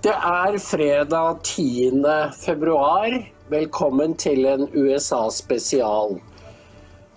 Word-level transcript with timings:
Det 0.00 0.12
er 0.16 0.54
fredag 0.64 1.42
10. 1.44 2.04
februar. 2.32 3.12
Velkommen 3.52 4.14
til 4.16 4.46
en 4.48 4.62
USA-spesial. 4.72 6.14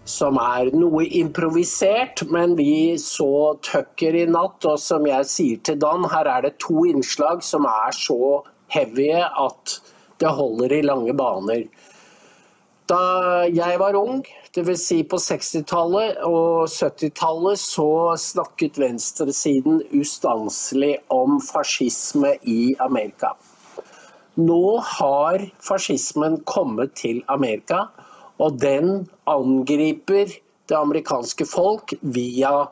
Som 0.04 0.36
er 0.42 0.68
noe 0.76 1.06
improvisert, 1.08 2.26
men 2.28 2.58
vi 2.58 2.98
så 3.00 3.56
Tucker 3.64 4.18
i 4.20 4.26
natt, 4.28 4.68
og 4.68 4.76
som 4.84 5.08
jeg 5.08 5.30
sier 5.32 5.62
til 5.64 5.80
Dan, 5.80 6.10
her 6.12 6.28
er 6.28 6.44
det 6.44 6.58
to 6.60 6.84
innslag 6.90 7.40
som 7.48 7.64
er 7.72 7.96
så 7.96 8.42
heavy 8.76 9.14
at 9.16 9.78
det 10.20 10.36
holder 10.36 10.76
i 10.76 10.84
lange 10.84 11.16
baner. 11.16 11.64
Da 12.92 13.00
jeg 13.48 13.80
var 13.80 13.96
ung, 13.96 14.26
dvs. 14.54 14.84
Si 14.86 15.00
på 15.10 15.18
60-tallet 15.18 16.20
og 16.28 16.68
70-tallet, 16.70 17.60
så 17.60 17.88
snakket 18.20 18.78
venstresiden 18.82 19.82
ustanselig 19.98 20.98
om 21.14 21.40
fascisme 21.42 22.36
i 22.46 22.76
Amerika. 22.84 23.34
Nå 24.38 24.78
har 24.98 25.48
fascismen 25.62 26.40
kommet 26.50 26.96
til 26.98 27.22
Amerika, 27.30 27.88
og 28.42 28.62
den 28.62 29.10
angriper 29.30 30.32
det 30.70 30.78
amerikanske 30.78 31.46
folk 31.46 31.94
via 32.02 32.64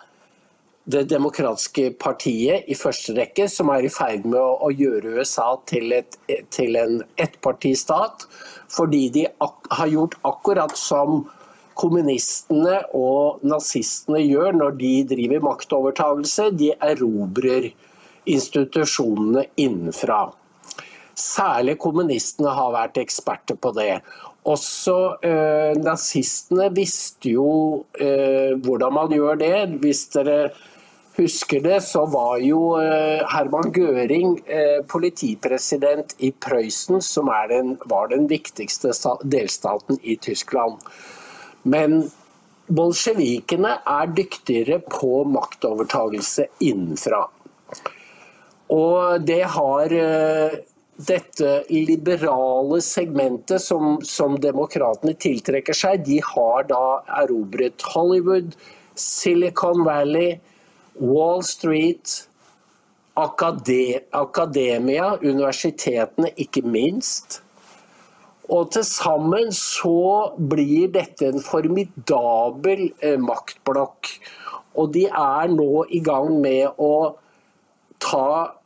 det 0.92 1.04
demokratiske 1.12 1.92
partiet 2.02 2.66
i 2.68 2.76
første 2.76 3.14
rekke, 3.14 3.46
som 3.50 3.70
er 3.70 3.86
i 3.86 3.92
ferd 3.94 4.26
med 4.26 4.42
å, 4.42 4.72
gjøre 4.74 5.14
USA 5.20 5.54
til, 5.70 5.94
et, 5.94 6.18
til 6.50 6.78
en 6.80 7.04
ettpartistat, 7.22 8.26
fordi 8.74 9.04
de 9.14 9.28
har 9.38 9.94
gjort 9.94 10.18
akkurat 10.28 10.74
som 10.78 11.22
kommunistene 11.80 12.82
og 12.98 13.44
nazistene 13.48 14.22
gjør 14.24 14.58
når 14.58 14.76
de 14.82 14.92
driver 15.12 15.46
maktovertagelse. 15.46 16.50
De 16.58 16.72
erobrer 16.78 17.72
institusjonene 18.30 19.48
innenfra. 19.60 20.28
Særlig 21.18 21.78
kommunistene 21.82 22.54
har 22.56 22.74
vært 22.74 23.00
eksperter 23.02 23.58
på 23.62 23.74
det. 23.78 24.02
Også 24.50 24.98
eh, 25.28 25.78
nazistene 25.78 26.72
visste 26.74 27.36
jo 27.36 27.52
eh, 28.02 28.58
hvordan 28.58 28.96
man 28.96 29.14
gjør 29.14 29.38
det. 29.42 29.56
Hvis 29.84 30.08
dere 30.16 30.40
husker 31.18 31.62
det, 31.62 31.82
så 31.86 32.06
var 32.10 32.40
jo 32.42 32.78
eh, 32.82 33.22
Herman 33.30 33.70
Gøring 33.76 34.40
eh, 34.48 34.80
politipresident 34.90 36.16
i 36.20 36.32
Prøysen, 36.32 37.02
som 37.06 37.30
den, 37.50 37.76
var 37.86 38.10
den 38.14 38.30
viktigste 38.32 38.96
delstaten 39.24 40.00
i 40.02 40.16
Tyskland. 40.16 40.82
Men 41.64 42.02
bolsjevikene 42.72 43.76
er 43.90 44.12
dyktigere 44.16 44.80
på 44.88 45.24
maktovertagelse 45.30 46.48
innenfra. 46.64 47.26
Og 48.72 49.26
det 49.28 49.44
har 49.56 49.92
eh, 49.92 50.60
dette 50.96 51.52
liberale 51.72 52.80
segmentet 52.86 53.62
som, 53.64 53.98
som 54.06 54.38
demokratene 54.40 55.16
tiltrekker 55.20 55.76
seg, 55.76 56.06
de 56.08 56.22
har 56.24 56.68
da 56.70 57.02
erobret 57.24 57.84
Hollywood, 57.94 58.56
Silicon 58.96 59.84
Valley, 59.88 60.38
Wall 61.02 61.44
Street, 61.44 62.22
akade, 63.20 64.02
akademia, 64.16 65.16
universitetene 65.20 66.32
ikke 66.40 66.64
minst. 66.64 67.42
Og 68.52 68.72
til 68.76 68.84
sammen 68.84 69.52
så 69.56 70.32
blir 70.36 70.90
dette 70.92 71.30
en 71.30 71.44
formidabel 71.44 72.90
eh, 73.00 73.20
maktblokk. 73.22 74.10
Og 74.80 74.92
de 74.96 75.06
er 75.08 75.52
nå 75.52 75.86
i 75.92 76.02
gang 76.04 76.34
med 76.44 76.80
å 76.80 77.16
ta 78.02 78.26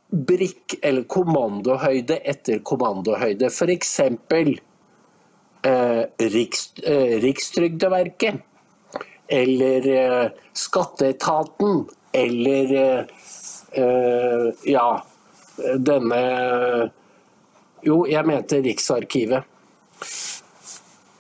brikk, 0.10 0.78
eller 0.82 1.06
kommandohøyde 1.12 2.18
etter 2.26 2.64
kommandohøyde. 2.66 3.52
F.eks. 3.52 3.94
Eh, 5.66 6.04
Riks, 6.34 6.68
eh, 6.82 7.18
Rikstrygdeverket. 7.22 8.42
Eller 9.30 9.88
eh, 9.90 10.28
Skatteetaten 10.54 11.88
eller 12.16 12.76
eh, 12.78 14.46
ja, 14.70 14.90
denne 15.78 16.22
Jo, 17.86 18.06
jeg 18.10 18.26
mente 18.26 18.62
Riksarkivet. 18.66 19.55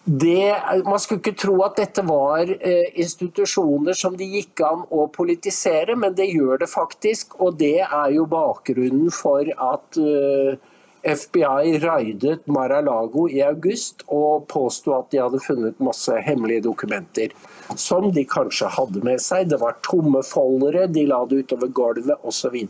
Det, 0.05 0.55
man 0.85 0.99
skulle 1.01 1.17
ikke 1.23 1.39
tro 1.41 1.55
at 1.65 1.79
dette 1.79 2.03
var 2.05 2.45
eh, 2.45 2.91
institusjoner 3.01 3.97
som 3.97 4.13
det 4.13 4.27
gikk 4.29 4.61
an 4.61 4.83
å 4.93 5.07
politisere, 5.09 5.95
men 5.97 6.13
det 6.13 6.27
gjør 6.29 6.61
det 6.61 6.69
faktisk. 6.69 7.33
Og 7.41 7.57
det 7.57 7.79
er 7.87 8.13
jo 8.13 8.27
bakgrunnen 8.29 9.09
for 9.09 9.49
at 9.49 9.97
eh, 9.97 10.61
FBI 11.05 11.81
raidet 11.81 12.45
Mar-a-Lago 12.45 13.25
i 13.33 13.41
august 13.45 14.05
og 14.13 14.45
påsto 14.53 14.93
at 14.93 15.09
de 15.09 15.23
hadde 15.23 15.41
funnet 15.41 15.81
masse 15.81 16.13
hemmelige 16.29 16.67
dokumenter. 16.69 17.33
Som 17.73 18.11
de 18.13 18.27
kanskje 18.29 18.69
hadde 18.77 19.01
med 19.05 19.21
seg. 19.25 19.49
Det 19.49 19.61
var 19.61 19.81
tomme 19.85 20.21
foldere, 20.25 20.85
de 20.85 21.09
la 21.09 21.23
det 21.25 21.47
utover 21.47 21.73
gulvet 21.73 22.25
osv. 22.25 22.61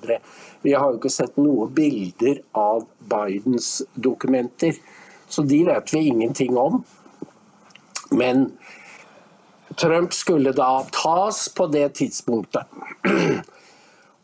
Vi 0.63 0.71
har 0.71 0.87
jo 0.87 1.03
ikke 1.03 1.17
sett 1.19 1.35
noen 1.35 1.75
bilder 1.75 2.39
av 2.55 2.87
Bidens 3.11 3.81
dokumenter, 3.95 4.79
så 5.27 5.43
de 5.43 5.65
vet 5.67 5.91
vi 5.91 6.07
ingenting 6.15 6.55
om. 6.55 6.85
Men 8.15 8.47
Trump 9.75 10.13
skulle 10.15 10.53
da 10.55 10.85
tas 10.95 11.47
på 11.55 11.67
det 11.67 11.89
tidspunktet. 11.99 12.63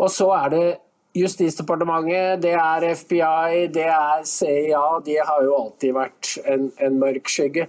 Og 0.02 0.10
så 0.12 0.32
er 0.38 0.50
det 0.54 0.66
Justisdepartementet, 1.12 2.40
det 2.40 2.54
er 2.56 2.86
FBI, 2.96 3.66
det 3.76 3.84
er 3.92 4.22
CIA. 4.24 4.84
De 5.04 5.18
har 5.20 5.42
jo 5.44 5.58
alltid 5.58 5.92
vært 5.98 6.30
en, 6.48 6.70
en 6.80 7.00
mørk 7.02 7.28
skygge. 7.28 7.66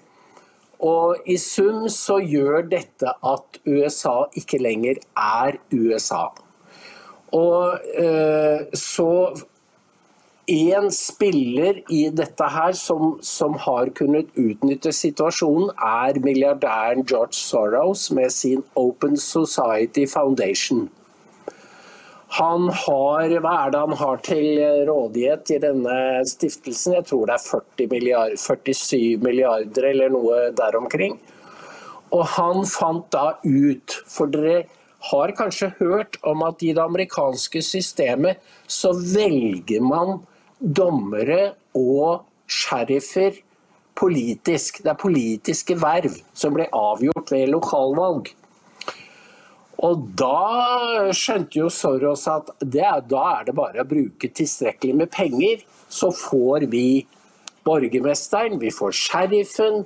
Og 0.82 1.26
i 1.26 1.34
sum 1.42 1.88
så 1.90 2.20
gjør 2.22 2.68
dette 2.70 3.10
at 3.10 3.58
USA 3.66 4.14
ikke 4.38 4.62
lenger 4.62 5.02
er 5.18 5.58
USA. 5.74 6.28
Og 7.34 7.82
eh, 7.98 8.62
så 8.78 9.10
en 10.46 10.90
spiller 10.90 11.82
i 11.92 12.08
dette 12.10 12.46
her 12.50 12.72
som, 12.74 13.18
som, 13.22 13.54
har 13.62 13.92
kunnet 13.94 14.32
utnytte 14.34 14.90
situasjonen, 14.92 15.70
er 15.78 16.18
milliardæren 16.24 17.06
George 17.06 17.38
Soros 17.38 18.10
med 18.10 18.32
sin 18.34 18.64
Open 18.74 19.16
Society 19.16 20.06
Foundation. 20.06 20.88
Han 22.32 22.70
har, 22.72 23.28
Hva 23.44 23.52
er 23.66 23.70
det 23.70 23.80
han 23.84 23.96
har 24.00 24.22
til 24.24 24.58
rådighet 24.88 25.52
i 25.52 25.60
denne 25.62 25.96
stiftelsen? 26.26 26.96
Jeg 26.96 27.06
tror 27.10 27.26
det 27.28 27.36
er 27.36 27.44
40 27.44 27.88
milliard, 27.92 28.36
47 28.40 29.20
milliarder 29.22 29.90
eller 29.90 30.10
noe 30.10 30.46
der 30.56 30.78
omkring. 30.80 31.20
Og 32.12 32.24
han 32.34 32.64
fant 32.66 33.06
da 33.12 33.36
ut, 33.44 33.94
for 34.08 34.32
dere 34.32 34.64
har 35.12 35.34
kanskje 35.36 35.72
hørt 35.78 36.16
om 36.26 36.42
at 36.46 36.62
i 36.62 36.72
det 36.72 36.82
amerikanske 36.82 37.62
systemet 37.62 38.40
så 38.66 38.92
velger 38.96 39.82
man 39.84 40.22
dommere 40.62 41.54
og 41.74 42.22
sheriffer 42.50 43.40
politisk. 43.98 44.82
Det 44.84 44.92
er 44.92 45.00
politiske 45.00 45.76
verv 45.80 46.14
som 46.34 46.54
blir 46.56 46.70
avgjort 46.76 47.32
ved 47.34 47.50
lokalvalg. 47.52 48.30
Og 49.82 50.04
da 50.18 51.10
skjønte 51.16 51.58
jo 51.58 51.70
Soros 51.72 52.28
at 52.30 52.52
det, 52.60 52.86
da 53.10 53.22
er 53.32 53.48
det 53.48 53.56
bare 53.56 53.82
å 53.82 53.88
bruke 53.88 54.30
tilstrekkelig 54.30 54.94
med 55.00 55.10
penger, 55.10 55.64
så 55.90 56.12
får 56.14 56.68
vi 56.70 57.02
borgermesteren, 57.66 58.60
vi 58.62 58.70
får 58.74 58.94
sheriffen, 58.94 59.82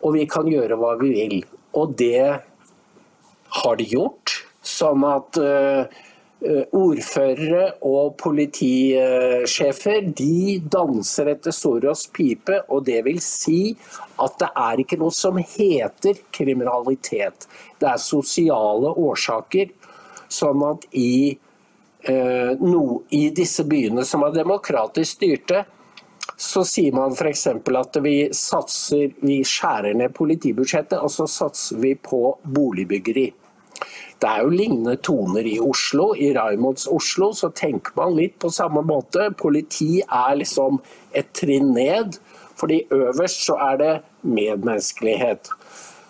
og 0.00 0.14
vi 0.14 0.26
kan 0.30 0.46
gjøre 0.48 0.78
hva 0.78 0.94
vi 1.00 1.10
vil. 1.16 1.42
Og 1.76 1.96
det 1.98 2.40
har 3.60 3.76
de 3.80 3.88
gjort. 3.90 4.38
Sånn 4.66 5.02
at 5.08 5.38
uh, 5.40 6.00
ordførere 6.40 7.66
og 7.84 8.14
politisjefer 8.20 10.06
de 10.16 10.60
danser 10.72 11.28
etter 11.34 11.52
Soros 11.52 12.06
pipe, 12.14 12.62
og 12.72 12.86
det 12.86 13.02
vil 13.04 13.20
si 13.24 13.74
at 14.20 14.38
det 14.40 14.48
er 14.56 14.80
ikke 14.80 14.98
noe 15.00 15.12
som 15.12 15.36
heter 15.36 16.22
kriminalitet. 16.32 17.44
Det 17.80 17.88
er 17.90 18.00
sosiale 18.00 18.94
årsaker. 18.96 19.68
Sånn 20.30 20.62
at 20.64 20.86
i, 20.94 21.36
eh, 22.06 22.52
no, 22.60 23.02
i 23.10 23.30
disse 23.34 23.64
byene 23.66 24.04
som 24.06 24.22
er 24.24 24.32
demokratisk 24.36 25.18
styrte, 25.18 25.64
så 26.40 26.62
sier 26.64 26.94
man 26.96 27.12
f.eks. 27.12 27.46
at 27.46 27.96
vi 28.00 28.14
satser, 28.32 29.10
vi 29.20 29.42
skjærer 29.44 29.94
ned 29.98 30.14
politibudsjettet, 30.16 30.96
og 30.96 31.10
så 31.12 31.26
satser 31.28 31.76
vi 31.82 31.94
på 32.00 32.38
boligbyggeri. 32.44 33.26
Det 34.20 34.28
er 34.28 34.42
jo 34.44 34.52
lignende 34.52 34.96
toner 35.00 35.46
i 35.48 35.56
Oslo. 35.64 36.10
I 36.12 36.32
Raimonds 36.36 36.84
Oslo 36.92 37.30
så 37.36 37.48
tenker 37.56 37.94
man 37.96 38.16
litt 38.18 38.36
på 38.42 38.50
samme 38.52 38.82
måte. 38.84 39.30
Politi 39.40 40.02
er 40.04 40.36
liksom 40.36 40.80
et 41.16 41.30
trinn 41.36 41.72
ned, 41.76 42.18
fordi 42.60 42.82
øverst 42.92 43.46
så 43.48 43.56
er 43.70 43.80
det 43.80 43.94
medmenneskelighet 44.20 45.48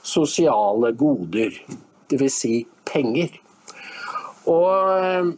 sosiale 0.03 0.91
goder, 0.99 1.55
dvs. 2.11 2.41
Si 2.41 2.57
penger. 2.89 3.37
Og 4.51 5.37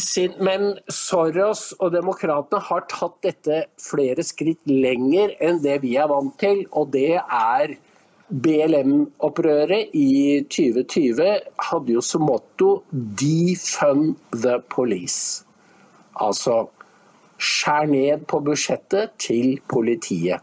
sin, 0.00 0.32
men 0.40 0.78
Soros 0.88 1.74
og 1.78 1.92
demokratene 1.92 2.60
har 2.70 2.86
tatt 2.88 3.18
dette 3.22 3.64
flere 3.82 4.24
skritt 4.24 4.64
lenger 4.66 5.34
enn 5.44 5.60
det 5.62 5.78
vi 5.84 5.94
er 6.00 6.08
vant 6.10 6.34
til. 6.40 6.64
Og 6.72 6.90
det 6.94 7.20
er 7.20 7.76
BLM-opprøret 8.28 9.94
i 9.96 10.42
2020 10.52 11.28
hadde 11.70 11.92
jo 11.94 12.02
som 12.04 12.26
motto 12.28 12.82
'defund 12.92 14.16
the 14.32 14.58
police'. 14.68 15.44
Altså 16.20 16.68
skjær 17.38 17.86
ned 17.88 18.26
på 18.26 18.40
budsjettet 18.44 19.16
til 19.18 19.60
politiet. 19.68 20.40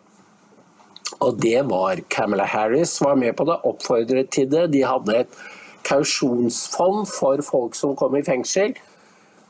Og 1.20 1.38
det 1.42 1.62
var 1.70 2.02
Camilla 2.10 2.46
Harris 2.46 3.02
var 3.02 3.16
med 3.16 3.36
på 3.38 3.46
det, 3.46 3.60
oppfordret 3.64 4.30
til 4.32 4.50
det. 4.52 4.72
De 4.74 4.82
hadde 4.84 5.20
et 5.20 5.38
kausjonsfond 5.84 7.06
for 7.08 7.42
folk 7.46 7.76
som 7.76 7.96
kom 7.96 8.16
i 8.18 8.24
fengsel, 8.26 8.74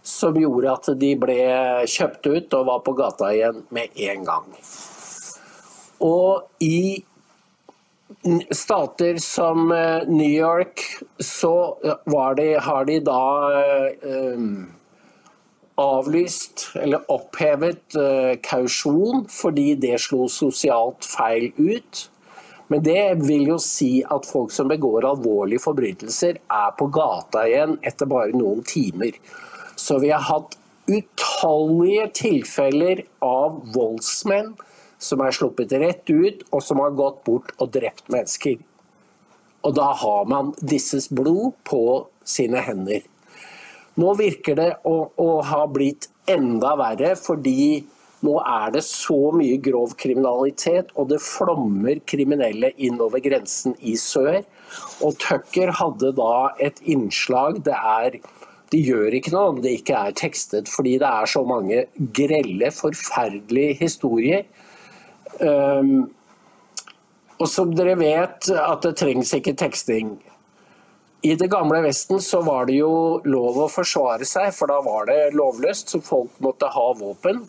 som 0.04 0.36
gjorde 0.36 0.74
at 0.74 1.00
de 1.00 1.16
ble 1.16 1.40
kjøpt 1.88 2.28
ut 2.28 2.54
og 2.54 2.68
var 2.68 2.84
på 2.86 2.94
gata 2.94 3.32
igjen 3.34 3.64
med 3.70 3.96
en 3.96 4.26
gang. 4.28 4.50
Og 6.04 6.44
i 6.60 7.06
stater 8.52 9.18
som 9.18 9.72
eh, 9.72 10.08
New 10.08 10.30
York 10.30 10.82
så 11.20 11.78
de, 12.38 12.54
har 12.62 12.86
de 12.86 13.00
da 13.00 13.52
um, 14.02 14.68
avlyst 15.76 16.68
eller 16.80 17.06
opphevet 17.12 17.98
uh, 17.98 18.36
kausjon 18.46 19.26
fordi 19.30 19.74
det 19.82 19.98
slo 20.06 20.30
sosialt 20.32 21.06
feil 21.06 21.50
ut. 21.58 22.06
Men 22.68 22.82
det 22.86 23.26
vil 23.26 23.50
jo 23.52 23.58
si 23.62 24.00
at 24.02 24.26
folk 24.26 24.54
som 24.54 24.70
begår 24.70 25.06
alvorlige 25.06 25.62
forbrytelser, 25.62 26.40
er 26.50 26.72
på 26.78 26.88
gata 26.94 27.44
igjen 27.46 27.76
etter 27.86 28.10
bare 28.10 28.34
noen 28.34 28.64
timer. 28.66 29.18
Så 29.78 30.00
vi 30.02 30.10
har 30.14 30.24
hatt 30.26 30.56
utallige 30.90 32.08
tilfeller 32.22 33.04
av 33.26 33.60
voldsmenn 33.76 34.56
som 35.02 35.22
er 35.24 35.36
sluppet 35.36 35.74
rett 35.82 36.10
ut, 36.10 36.46
og 36.52 36.64
som 36.64 36.82
har 36.84 36.96
gått 36.98 37.24
bort 37.28 37.52
og 37.60 37.74
drept 37.76 38.08
mennesker. 38.14 38.60
Og 39.66 39.74
da 39.76 39.90
har 39.98 40.30
man 40.30 40.54
disses 40.62 41.10
blod 41.10 41.56
på 41.66 42.06
sine 42.26 42.62
hender. 42.62 43.02
Nå 43.96 44.14
virker 44.20 44.58
det 44.60 44.72
å, 44.86 44.96
å 45.16 45.30
ha 45.48 45.64
blitt 45.72 46.10
enda 46.30 46.74
verre, 46.80 47.14
fordi 47.16 47.86
nå 48.26 48.36
er 48.42 48.72
det 48.74 48.82
så 48.88 49.18
mye 49.36 49.58
grov 49.62 49.94
kriminalitet, 50.00 50.92
og 50.96 51.12
det 51.12 51.22
flommer 51.24 52.02
kriminelle 52.10 52.72
innover 52.82 53.22
grensen 53.24 53.76
i 53.86 53.96
sør. 54.00 54.42
Og 55.06 55.18
Tucker 55.22 55.74
hadde 55.80 56.14
da 56.18 56.56
et 56.64 56.82
innslag 56.84 57.62
det 57.68 57.76
er 57.76 58.20
De 58.74 58.80
gjør 58.82 59.14
ikke 59.14 59.32
noe 59.32 59.52
om 59.52 59.60
det 59.62 59.76
ikke 59.78 59.98
er 60.08 60.16
tekstet, 60.18 60.68
fordi 60.72 60.96
det 61.00 61.08
er 61.08 61.30
så 61.30 61.44
mange 61.48 61.84
grelle, 62.18 62.72
forferdelige 62.74 63.76
historier. 63.84 64.42
Um, 65.40 66.08
og 67.36 67.50
som 67.52 67.74
dere 67.76 67.98
vet, 68.00 68.48
at 68.48 68.86
det 68.86 68.96
trengs 69.02 69.34
ikke 69.36 69.56
teksting. 69.60 70.16
I 71.26 71.34
det 71.36 71.50
gamle 71.52 71.82
Vesten 71.84 72.22
så 72.22 72.40
var 72.46 72.68
det 72.70 72.78
jo 72.78 73.20
lov 73.26 73.58
å 73.64 73.72
forsvare 73.72 74.28
seg, 74.30 74.52
for 74.56 74.72
da 74.72 74.78
var 74.86 75.10
det 75.10 75.34
lovløst, 75.36 75.92
så 75.92 76.00
folk 76.04 76.36
måtte 76.44 76.70
ha 76.72 76.86
våpen. 77.00 77.42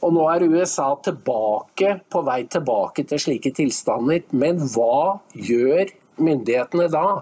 Og 0.00 0.14
nå 0.16 0.24
er 0.32 0.46
USA 0.48 0.94
tilbake, 1.04 1.98
på 2.08 2.22
vei 2.24 2.44
tilbake 2.48 3.04
til 3.10 3.20
slike 3.20 3.52
tilstander. 3.58 4.22
Men 4.32 4.62
hva 4.72 5.18
gjør 5.34 5.90
myndighetene 6.22 6.86
da? 6.92 7.20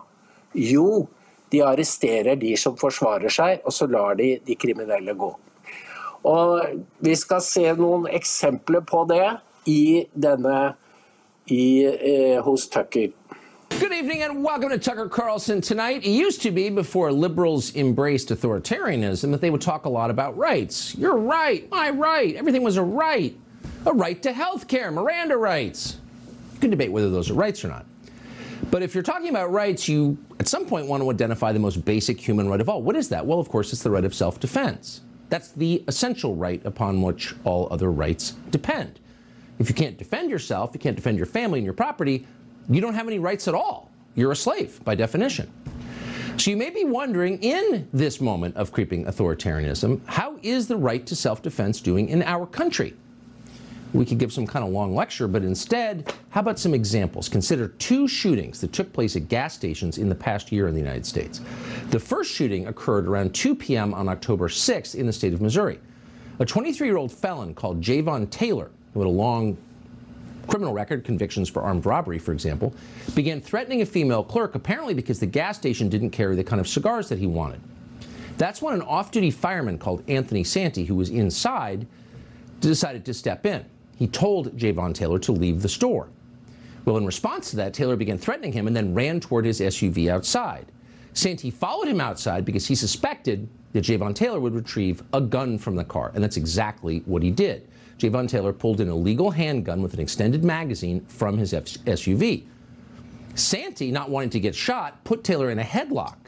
Jo, 0.54 1.08
de 1.50 1.64
arresterer 1.64 2.38
de 2.38 2.52
som 2.60 2.76
forsvarer 2.78 3.32
seg, 3.32 3.64
og 3.64 3.74
så 3.74 3.88
lar 3.90 4.20
de 4.20 4.36
de 4.44 4.54
kriminelle 4.60 5.16
gå. 5.18 5.32
Og 6.28 6.84
Vi 7.00 7.14
skal 7.16 7.42
se 7.42 7.64
noen 7.78 8.06
eksempler 8.12 8.84
på 8.86 9.04
det 9.10 9.26
i 9.66 10.06
denne 10.18 10.76
i, 11.50 11.84
eh, 11.84 12.40
hos 12.40 12.66
Tucker. 12.68 13.08
Good 13.70 13.92
evening 13.92 14.22
and 14.22 14.44
welcome 14.44 14.70
to 14.70 14.78
Tucker 14.78 15.08
Carlson 15.08 15.60
tonight. 15.60 16.04
It 16.04 16.10
used 16.10 16.42
to 16.42 16.50
be 16.50 16.68
before 16.68 17.12
liberals 17.12 17.74
embraced 17.76 18.28
authoritarianism 18.28 19.30
that 19.30 19.40
they 19.40 19.50
would 19.50 19.60
talk 19.60 19.86
a 19.86 19.88
lot 19.88 20.10
about 20.10 20.36
rights. 20.36 20.94
You're 20.96 21.16
right, 21.16 21.68
my 21.70 21.90
right. 21.90 22.34
Everything 22.34 22.62
was 22.62 22.76
a 22.76 22.82
right. 22.82 23.36
A 23.86 23.92
right 23.92 24.20
to 24.22 24.32
health 24.32 24.68
care, 24.68 24.90
Miranda 24.90 25.36
rights. 25.36 25.98
You 26.54 26.60
can 26.60 26.70
debate 26.70 26.92
whether 26.92 27.08
those 27.08 27.30
are 27.30 27.34
rights 27.34 27.64
or 27.64 27.68
not. 27.68 27.86
But 28.70 28.82
if 28.82 28.94
you're 28.94 29.04
talking 29.04 29.28
about 29.28 29.52
rights, 29.52 29.88
you 29.88 30.18
at 30.40 30.48
some 30.48 30.66
point 30.66 30.86
want 30.86 31.02
to 31.02 31.10
identify 31.10 31.52
the 31.52 31.58
most 31.58 31.84
basic 31.84 32.20
human 32.20 32.48
right 32.48 32.60
of 32.60 32.68
all. 32.68 32.82
What 32.82 32.96
is 32.96 33.08
that? 33.10 33.24
Well, 33.24 33.38
of 33.38 33.48
course, 33.48 33.72
it's 33.72 33.82
the 33.82 33.90
right 33.90 34.04
of 34.04 34.14
self 34.14 34.40
defense. 34.40 35.02
That's 35.28 35.52
the 35.52 35.84
essential 35.88 36.34
right 36.34 36.64
upon 36.64 37.00
which 37.02 37.34
all 37.44 37.68
other 37.70 37.92
rights 37.92 38.32
depend. 38.50 38.98
If 39.58 39.68
you 39.68 39.74
can't 39.74 39.98
defend 39.98 40.30
yourself, 40.30 40.70
you 40.72 40.80
can't 40.80 40.96
defend 40.96 41.16
your 41.16 41.26
family 41.26 41.58
and 41.58 41.64
your 41.64 41.74
property, 41.74 42.26
you 42.68 42.80
don't 42.80 42.94
have 42.94 43.08
any 43.08 43.18
rights 43.18 43.48
at 43.48 43.54
all. 43.54 43.90
You're 44.14 44.32
a 44.32 44.36
slave 44.36 44.82
by 44.84 44.94
definition. 44.94 45.52
So 46.36 46.50
you 46.50 46.56
may 46.56 46.70
be 46.70 46.84
wondering 46.84 47.42
in 47.42 47.88
this 47.92 48.20
moment 48.20 48.54
of 48.56 48.70
creeping 48.70 49.06
authoritarianism, 49.06 50.00
how 50.06 50.38
is 50.42 50.68
the 50.68 50.76
right 50.76 51.04
to 51.06 51.16
self 51.16 51.42
defense 51.42 51.80
doing 51.80 52.08
in 52.08 52.22
our 52.22 52.46
country? 52.46 52.94
We 53.92 54.04
could 54.04 54.18
give 54.18 54.32
some 54.32 54.46
kind 54.46 54.64
of 54.64 54.70
long 54.70 54.94
lecture, 54.94 55.26
but 55.26 55.42
instead, 55.42 56.14
how 56.28 56.40
about 56.40 56.58
some 56.58 56.74
examples? 56.74 57.28
Consider 57.28 57.68
two 57.68 58.06
shootings 58.06 58.60
that 58.60 58.72
took 58.72 58.92
place 58.92 59.16
at 59.16 59.28
gas 59.28 59.54
stations 59.54 59.96
in 59.98 60.08
the 60.08 60.14
past 60.14 60.52
year 60.52 60.68
in 60.68 60.74
the 60.74 60.80
United 60.80 61.06
States. 61.06 61.40
The 61.90 61.98
first 61.98 62.30
shooting 62.30 62.66
occurred 62.66 63.08
around 63.08 63.34
2 63.34 63.54
p.m. 63.54 63.94
on 63.94 64.08
October 64.08 64.48
6th 64.48 64.94
in 64.94 65.06
the 65.06 65.12
state 65.12 65.32
of 65.32 65.40
Missouri. 65.40 65.80
A 66.38 66.44
23 66.44 66.86
year 66.86 66.98
old 66.98 67.10
felon 67.10 67.54
called 67.54 67.80
Javon 67.80 68.30
Taylor, 68.30 68.70
who 68.92 69.00
had 69.00 69.06
a 69.06 69.10
long 69.10 69.56
criminal 70.46 70.72
record, 70.72 71.04
convictions 71.04 71.48
for 71.48 71.62
armed 71.62 71.84
robbery, 71.84 72.18
for 72.18 72.32
example, 72.32 72.72
began 73.14 73.40
threatening 73.40 73.82
a 73.82 73.86
female 73.86 74.24
clerk 74.24 74.54
apparently 74.54 74.94
because 74.94 75.20
the 75.20 75.26
gas 75.26 75.56
station 75.56 75.88
didn't 75.88 76.10
carry 76.10 76.34
the 76.34 76.44
kind 76.44 76.60
of 76.60 76.66
cigars 76.66 77.08
that 77.08 77.18
he 77.18 77.26
wanted. 77.26 77.60
That's 78.38 78.62
when 78.62 78.74
an 78.74 78.82
off 78.82 79.10
duty 79.10 79.30
fireman 79.30 79.78
called 79.78 80.02
Anthony 80.08 80.44
Santee, 80.44 80.84
who 80.84 80.94
was 80.94 81.10
inside, 81.10 81.86
decided 82.60 83.04
to 83.04 83.14
step 83.14 83.44
in. 83.44 83.64
He 83.96 84.06
told 84.06 84.56
Javon 84.56 84.94
Taylor 84.94 85.18
to 85.18 85.32
leave 85.32 85.60
the 85.60 85.68
store. 85.68 86.08
Well, 86.84 86.96
in 86.96 87.04
response 87.04 87.50
to 87.50 87.56
that, 87.56 87.74
Taylor 87.74 87.96
began 87.96 88.16
threatening 88.16 88.52
him 88.52 88.66
and 88.66 88.74
then 88.74 88.94
ran 88.94 89.20
toward 89.20 89.44
his 89.44 89.60
SUV 89.60 90.08
outside. 90.08 90.66
Santee 91.18 91.50
followed 91.50 91.88
him 91.88 92.00
outside 92.00 92.44
because 92.44 92.64
he 92.64 92.76
suspected 92.76 93.48
that 93.72 93.82
Javon 93.84 94.14
Taylor 94.14 94.38
would 94.38 94.54
retrieve 94.54 95.02
a 95.12 95.20
gun 95.20 95.58
from 95.58 95.74
the 95.74 95.82
car, 95.82 96.12
and 96.14 96.22
that's 96.22 96.36
exactly 96.36 97.02
what 97.06 97.24
he 97.24 97.32
did. 97.32 97.68
Javon 97.98 98.28
Taylor 98.28 98.52
pulled 98.52 98.80
an 98.80 98.88
illegal 98.88 99.32
handgun 99.32 99.82
with 99.82 99.94
an 99.94 99.98
extended 99.98 100.44
magazine 100.44 101.04
from 101.06 101.36
his 101.36 101.52
SUV. 101.52 102.44
Santee, 103.34 103.90
not 103.90 104.10
wanting 104.10 104.30
to 104.30 104.38
get 104.38 104.54
shot, 104.54 105.02
put 105.02 105.24
Taylor 105.24 105.50
in 105.50 105.58
a 105.58 105.64
headlock. 105.64 106.18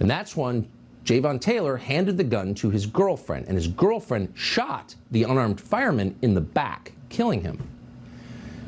And 0.00 0.10
that's 0.10 0.36
when 0.36 0.68
Javon 1.04 1.40
Taylor 1.40 1.76
handed 1.76 2.16
the 2.16 2.24
gun 2.24 2.56
to 2.56 2.70
his 2.70 2.86
girlfriend, 2.86 3.46
and 3.46 3.54
his 3.54 3.68
girlfriend 3.68 4.32
shot 4.34 4.96
the 5.12 5.22
unarmed 5.22 5.60
fireman 5.60 6.18
in 6.22 6.34
the 6.34 6.40
back, 6.40 6.90
killing 7.08 7.40
him. 7.40 7.62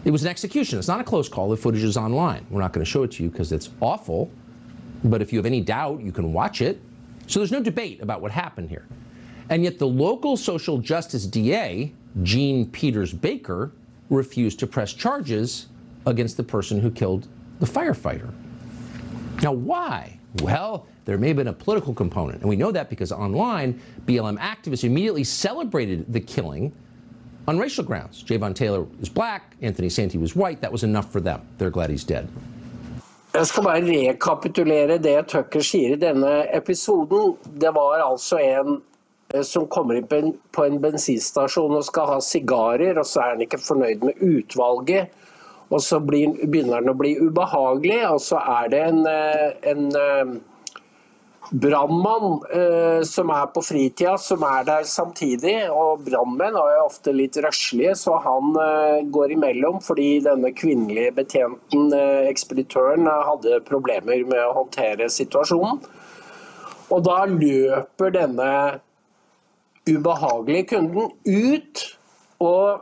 It 0.04 0.12
was 0.12 0.22
an 0.22 0.28
execution. 0.28 0.78
It's 0.78 0.86
not 0.86 1.00
a 1.00 1.04
close 1.04 1.28
call. 1.28 1.50
The 1.50 1.56
footage 1.56 1.82
is 1.82 1.96
online. 1.96 2.46
We're 2.50 2.60
not 2.60 2.72
going 2.72 2.84
to 2.84 2.90
show 2.90 3.02
it 3.02 3.10
to 3.12 3.24
you 3.24 3.30
because 3.30 3.50
it's 3.50 3.70
awful. 3.80 4.30
But 5.04 5.22
if 5.22 5.32
you 5.32 5.38
have 5.38 5.46
any 5.46 5.60
doubt, 5.60 6.00
you 6.00 6.12
can 6.12 6.32
watch 6.32 6.60
it. 6.60 6.80
So 7.26 7.40
there's 7.40 7.52
no 7.52 7.62
debate 7.62 8.02
about 8.02 8.20
what 8.20 8.30
happened 8.30 8.68
here. 8.68 8.86
And 9.48 9.64
yet 9.64 9.78
the 9.78 9.86
local 9.86 10.36
social 10.36 10.78
justice 10.78 11.26
DA 11.26 11.92
Gene 12.22 12.66
Peters 12.70 13.12
Baker 13.12 13.72
refused 14.08 14.58
to 14.60 14.66
press 14.66 14.92
charges 14.92 15.68
against 16.06 16.36
the 16.36 16.42
person 16.42 16.80
who 16.80 16.90
killed 16.90 17.28
the 17.60 17.66
firefighter. 17.66 18.32
Now, 19.42 19.52
why? 19.52 20.18
Well, 20.42 20.86
there 21.04 21.18
may 21.18 21.28
have 21.28 21.36
been 21.36 21.48
a 21.48 21.52
political 21.52 21.94
component, 21.94 22.40
and 22.40 22.48
we 22.48 22.56
know 22.56 22.70
that 22.72 22.90
because 22.90 23.10
online, 23.12 23.80
BLM 24.06 24.38
activists 24.38 24.84
immediately 24.84 25.24
celebrated 25.24 26.12
the 26.12 26.20
killing 26.20 26.72
on 27.48 27.58
racial 27.58 27.84
grounds. 27.84 28.22
Javon 28.22 28.54
Taylor 28.54 28.86
is 29.00 29.08
black, 29.08 29.56
Anthony 29.62 29.88
Santee 29.88 30.18
was 30.18 30.36
white. 30.36 30.60
That 30.60 30.70
was 30.70 30.84
enough 30.84 31.10
for 31.10 31.20
them. 31.20 31.42
They're 31.58 31.70
glad 31.70 31.90
he's 31.90 32.04
dead. 32.04 32.28
Jeg 33.30 33.46
skal 33.46 33.64
bare 33.64 33.82
rekapitulere 33.86 34.98
det 34.98 35.16
Tucker 35.30 35.62
sier 35.62 35.94
i 35.94 36.00
denne 36.00 36.40
episoden. 36.56 37.36
Det 37.62 37.70
var 37.76 38.02
altså 38.02 38.40
en 38.42 38.80
Eh, 39.34 39.42
som 39.42 39.66
kommer 39.66 39.94
inn 39.94 40.34
på 40.52 40.64
en, 40.64 40.78
bensinstasjon 40.82 41.76
og 41.78 41.86
skal 41.86 42.14
ha 42.14 42.20
sigarer, 42.24 42.98
og 42.98 43.06
så 43.06 43.22
er 43.22 43.34
han 43.34 43.44
ikke 43.46 43.62
fornøyd 43.62 44.06
med 44.08 44.22
utvalget. 44.24 45.12
Og 45.70 45.82
så 45.86 46.00
blir, 46.02 46.34
begynner 46.50 46.80
han 46.80 46.90
å 46.90 46.98
bli 46.98 47.14
ubehagelig, 47.20 48.00
og 48.08 48.18
så 48.24 48.40
er 48.42 48.70
det 48.72 48.80
en, 48.88 49.04
eh, 49.06 49.50
en 49.70 49.84
eh, 49.94 50.32
brannmann 51.50 52.42
eh, 52.54 53.02
som 53.02 53.30
er 53.34 53.46
på 53.54 53.62
fritida, 53.64 54.14
som 54.18 54.44
er 54.46 54.66
der 54.68 54.84
samtidig. 54.88 55.54
Og 55.74 56.04
brannmenn 56.06 56.56
er 56.58 56.76
jo 56.76 56.84
ofte 56.86 57.14
litt 57.14 57.38
røslige, 57.42 57.96
så 57.98 58.18
han 58.22 58.54
eh, 58.62 59.00
går 59.10 59.34
imellom 59.36 59.80
fordi 59.84 60.20
denne 60.24 60.52
kvinnelige 60.56 61.14
betjenten, 61.18 61.88
eh, 61.96 62.28
ekspeditøren, 62.30 63.08
hadde 63.30 63.62
problemer 63.66 64.22
med 64.28 64.44
å 64.44 64.54
håndtere 64.60 65.10
situasjonen. 65.10 65.82
Og 66.90 67.02
da 67.06 67.24
løper 67.30 68.14
denne 68.14 68.52
ubehagelige 69.90 70.70
kunden 70.74 71.10
ut, 71.26 71.84
og 72.40 72.80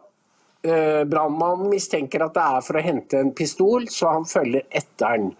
eh, 0.66 1.04
brannmannen 1.08 1.72
mistenker 1.72 2.25
at 2.25 2.37
det 2.37 2.46
er 2.46 2.64
for 2.64 2.78
å 2.78 2.84
hente 2.84 3.20
en 3.20 3.34
pistol, 3.37 3.88
så 3.92 4.16
han 4.18 4.28
følger 4.28 4.66
etter 4.68 5.16
den. 5.16 5.30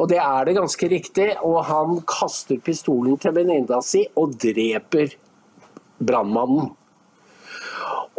Og 0.00 0.08
det 0.08 0.20
er 0.22 0.46
det 0.48 0.56
ganske 0.56 0.88
riktig, 0.88 1.28
og 1.44 1.64
han 1.68 1.98
kaster 2.08 2.60
pistolen 2.64 3.18
til 3.20 3.34
venninna 3.36 3.82
si 3.84 4.06
og 4.16 4.36
dreper 4.40 5.12
brannmannen. 6.02 6.70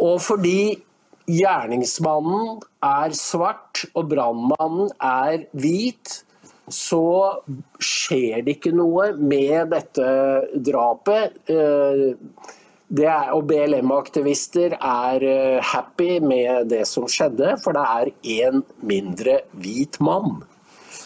Og 0.04 0.18
fordi 0.22 0.76
gjerningsmannen 1.30 2.60
er 2.84 3.16
svart 3.16 3.86
og 3.94 4.10
brannmannen 4.12 4.92
er 5.02 5.46
hvit, 5.56 6.20
så 6.70 7.42
skjer 7.82 8.44
det 8.44 8.58
ikke 8.58 8.72
noe 8.76 9.10
med 9.18 9.74
dette 9.74 10.06
drapet. 10.64 11.36
Eh, 11.50 12.14
det 12.94 13.06
er, 13.10 13.30
og 13.34 13.46
BLM-aktivister 13.50 14.76
er 14.78 15.26
eh, 15.28 15.60
happy 15.72 16.18
med 16.24 16.70
det 16.72 16.84
som 16.88 17.08
skjedde, 17.10 17.56
for 17.64 17.76
det 17.76 17.84
er 17.84 18.12
én 18.48 18.64
mindre 18.84 19.40
hvit 19.60 20.00
mann. 20.04 20.42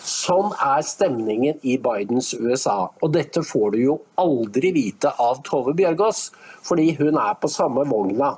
Sånn 0.08 0.52
er 0.64 0.82
stemningen 0.86 1.58
i 1.68 1.76
Bidens 1.82 2.32
USA. 2.38 2.88
Og 3.02 3.12
dette 3.16 3.42
får 3.44 3.74
du 3.74 3.78
jo 3.82 3.96
aldri 4.20 4.72
vite 4.76 5.12
av 5.20 5.42
Tove 5.46 5.74
Bjørgaas, 5.76 6.28
fordi 6.64 6.94
hun 7.00 7.18
er 7.20 7.36
på 7.40 7.50
samme 7.52 7.84
vogna. 7.88 8.36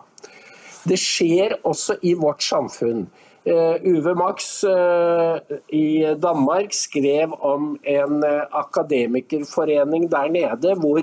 Det 0.88 0.96
skjer 0.98 1.58
også 1.68 1.98
i 2.08 2.14
vårt 2.18 2.42
samfunn. 2.42 3.04
Uh, 3.40 3.76
Uwe 3.88 4.12
Max 4.18 4.64
uh, 4.68 5.38
i 5.72 6.04
Danmark 6.20 6.74
skrev 6.76 7.32
om 7.40 7.70
en 7.88 8.18
uh, 8.20 8.44
akademikerforening 8.60 10.10
der 10.12 10.28
nede, 10.28 10.74
hvor 10.76 11.00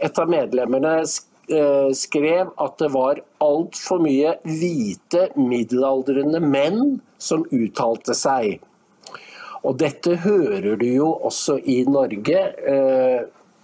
et 0.00 0.18
av 0.18 0.30
medlemmene 0.30 1.02
skrev 1.98 2.52
at 2.62 2.76
det 2.78 2.88
var 2.94 3.18
altfor 3.42 3.98
mye 4.04 4.36
hvite, 4.46 5.24
middelaldrende 5.34 6.38
menn 6.46 7.00
som 7.18 7.42
uttalte 7.50 8.14
seg. 8.14 8.60
Og 9.64 9.76
dette 9.80 10.16
hører 10.22 10.76
du 10.80 10.86
jo 10.86 11.10
også 11.28 11.58
i 11.68 11.82
Norge, 11.84 12.40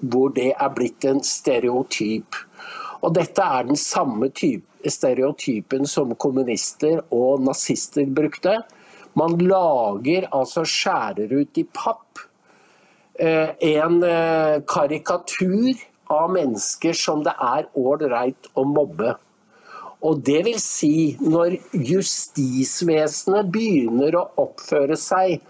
hvor 0.05 0.33
det 0.37 0.51
er 0.53 0.75
blitt 0.77 1.07
en 1.09 1.23
stereotyp. 1.25 2.37
Og 3.01 3.15
dette 3.17 3.43
er 3.43 3.69
den 3.69 3.79
samme 3.81 4.29
type 4.35 4.91
stereotypen 4.91 5.87
som 5.89 6.15
kommunister 6.21 7.03
og 7.15 7.45
nazister 7.47 8.07
brukte. 8.07 8.59
Man 9.17 9.39
lager, 9.41 10.29
altså 10.35 10.65
skjærer 10.69 11.33
ut 11.33 11.59
i 11.59 11.65
papp, 11.73 12.21
eh, 13.19 13.55
en 13.79 14.03
eh, 14.05 14.61
karikatur 14.69 15.73
av 16.13 16.31
mennesker 16.35 16.93
som 16.93 17.25
det 17.25 17.33
er 17.33 17.71
ålreit 17.75 18.51
å 18.55 18.67
mobbe. 18.69 19.15
Og 20.05 20.21
det 20.23 20.43
vil 20.45 20.59
si, 20.61 21.17
når 21.21 21.57
justisvesenet 21.73 23.49
begynner 23.51 24.19
å 24.21 24.27
oppføre 24.45 24.99
seg 25.01 25.41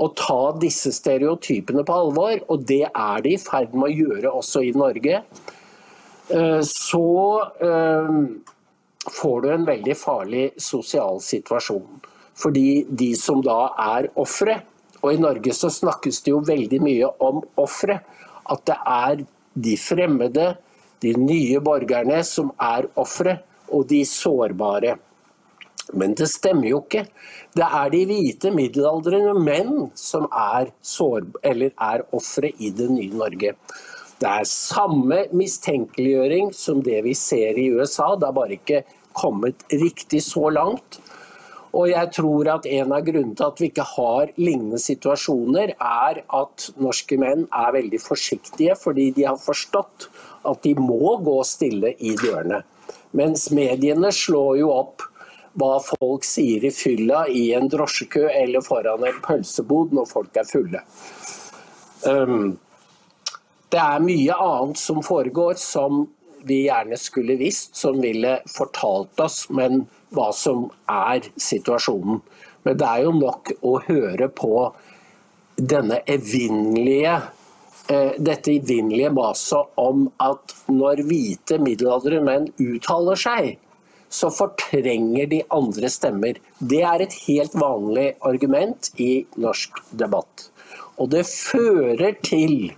og 0.00 0.14
ta 0.16 0.40
disse 0.60 0.92
stereotypene 0.96 1.84
på 1.86 1.96
alvor, 2.02 2.38
og 2.48 2.64
det 2.68 2.86
er 2.88 3.24
de 3.24 3.34
i 3.36 3.40
ferd 3.40 3.74
med 3.76 3.90
å 3.90 3.96
gjøre 3.96 4.34
også 4.40 4.64
i 4.64 4.72
Norge, 4.76 5.22
eh, 6.32 6.60
så 6.66 7.06
får 9.10 9.42
du 9.42 9.48
en 9.52 9.66
veldig 9.68 9.96
farlig 9.96 10.46
sosial 10.60 11.20
situasjon. 11.24 12.00
Fordi 12.40 12.84
de 12.88 13.12
som 13.18 13.42
da 13.44 13.72
er 13.96 14.08
ofre, 14.20 14.60
og 15.00 15.12
i 15.14 15.20
Norge 15.20 15.52
så 15.56 15.70
snakkes 15.72 16.22
det 16.24 16.32
jo 16.34 16.40
veldig 16.44 16.80
mye 16.84 17.12
om 17.24 17.40
ofre, 17.60 18.00
at 18.50 18.64
det 18.68 18.76
er 18.80 19.22
de 19.54 19.76
fremmede, 19.80 20.48
de 21.00 21.14
nye 21.16 21.60
borgerne 21.64 22.20
som 22.28 22.52
er 22.60 22.88
ofre, 23.00 23.38
og 23.70 23.86
de 23.88 24.02
sårbare. 24.08 24.96
Men 25.92 26.14
det 26.18 26.28
stemmer 26.30 26.68
jo 26.70 26.82
ikke. 26.84 27.04
Det 27.56 27.66
er 27.66 27.92
de 27.92 28.02
hvite 28.06 28.52
middelaldrende 28.54 29.34
menn 29.38 29.88
som 29.98 30.28
er, 30.30 30.70
er 30.70 32.04
ofre 32.16 32.52
i 32.58 32.70
det 32.70 32.90
nye 32.92 33.14
Norge. 33.22 33.54
Det 34.20 34.28
er 34.28 34.48
samme 34.48 35.22
mistenkeliggjøring 35.32 36.50
som 36.52 36.82
det 36.84 37.00
vi 37.06 37.14
ser 37.16 37.56
i 37.56 37.70
USA, 37.72 38.12
det 38.14 38.28
har 38.28 38.36
bare 38.36 38.58
ikke 38.58 38.82
kommet 39.16 39.64
riktig 39.72 40.20
så 40.26 40.50
langt. 40.52 41.00
Og 41.72 41.86
jeg 41.92 42.10
tror 42.16 42.48
at 42.50 42.66
en 42.66 42.92
av 42.92 43.04
grunnene 43.06 43.36
til 43.38 43.46
at 43.46 43.60
vi 43.62 43.68
ikke 43.70 43.86
har 43.92 44.32
lignende 44.36 44.80
situasjoner, 44.82 45.72
er 45.78 46.22
at 46.26 46.66
norske 46.82 47.18
menn 47.20 47.46
er 47.46 47.76
veldig 47.78 48.00
forsiktige 48.02 48.74
fordi 48.78 49.10
de 49.14 49.28
har 49.28 49.38
forstått 49.40 50.08
at 50.50 50.62
de 50.66 50.74
må 50.78 51.14
gå 51.22 51.36
stille 51.46 51.94
i 51.98 52.16
dørene. 52.18 52.62
Mens 53.16 53.48
mediene 53.54 54.10
slår 54.14 54.58
jo 54.60 54.72
opp 54.74 55.06
hva 55.58 55.76
folk 55.82 56.24
sier 56.26 56.64
i 56.64 56.70
fylla 56.74 57.24
i 57.28 57.50
en 57.56 57.68
drosjekø 57.70 58.28
eller 58.30 58.62
foran 58.64 59.06
en 59.06 59.22
pølsebod 59.24 59.94
når 59.96 60.10
folk 60.10 60.36
er 60.38 60.48
fulle. 60.48 60.82
Um, 62.06 62.58
det 63.70 63.80
er 63.82 64.02
mye 64.02 64.36
annet 64.36 64.80
som 64.80 65.02
foregår 65.04 65.58
som 65.60 66.04
vi 66.46 66.62
gjerne 66.66 66.96
skulle 66.96 67.36
visst, 67.40 67.76
som 67.76 68.00
ville 68.00 68.38
fortalt 68.48 69.20
oss 69.20 69.44
men 69.52 69.84
hva 70.14 70.30
som 70.34 70.68
er 70.90 71.26
situasjonen. 71.38 72.22
Men 72.64 72.78
det 72.80 72.86
er 72.86 73.04
jo 73.04 73.12
nok 73.16 73.52
å 73.66 73.76
høre 73.86 74.28
på 74.32 74.54
denne 75.60 76.00
evinnelige 76.08 77.18
eh, 77.92 78.16
dette 78.18 78.54
evinnelige 78.56 79.12
maset 79.14 79.80
om 79.80 80.06
at 80.22 80.54
når 80.72 81.04
hvite 81.08 81.60
middelaldrende 81.60 82.24
menn 82.26 82.48
uttaler 82.60 83.20
seg, 83.20 83.52
så 84.10 84.30
fortrenger 84.34 85.28
de 85.30 85.40
andre 85.54 85.90
stemmer. 85.90 86.38
Det 86.58 86.82
er 86.82 87.04
et 87.04 87.14
helt 87.28 87.54
vanlig 87.54 88.10
argument 88.26 88.90
i 88.98 89.24
norsk 89.38 89.78
debatt. 89.94 90.50
Og 90.98 91.12
det 91.14 91.24
fører 91.30 92.18
til 92.26 92.72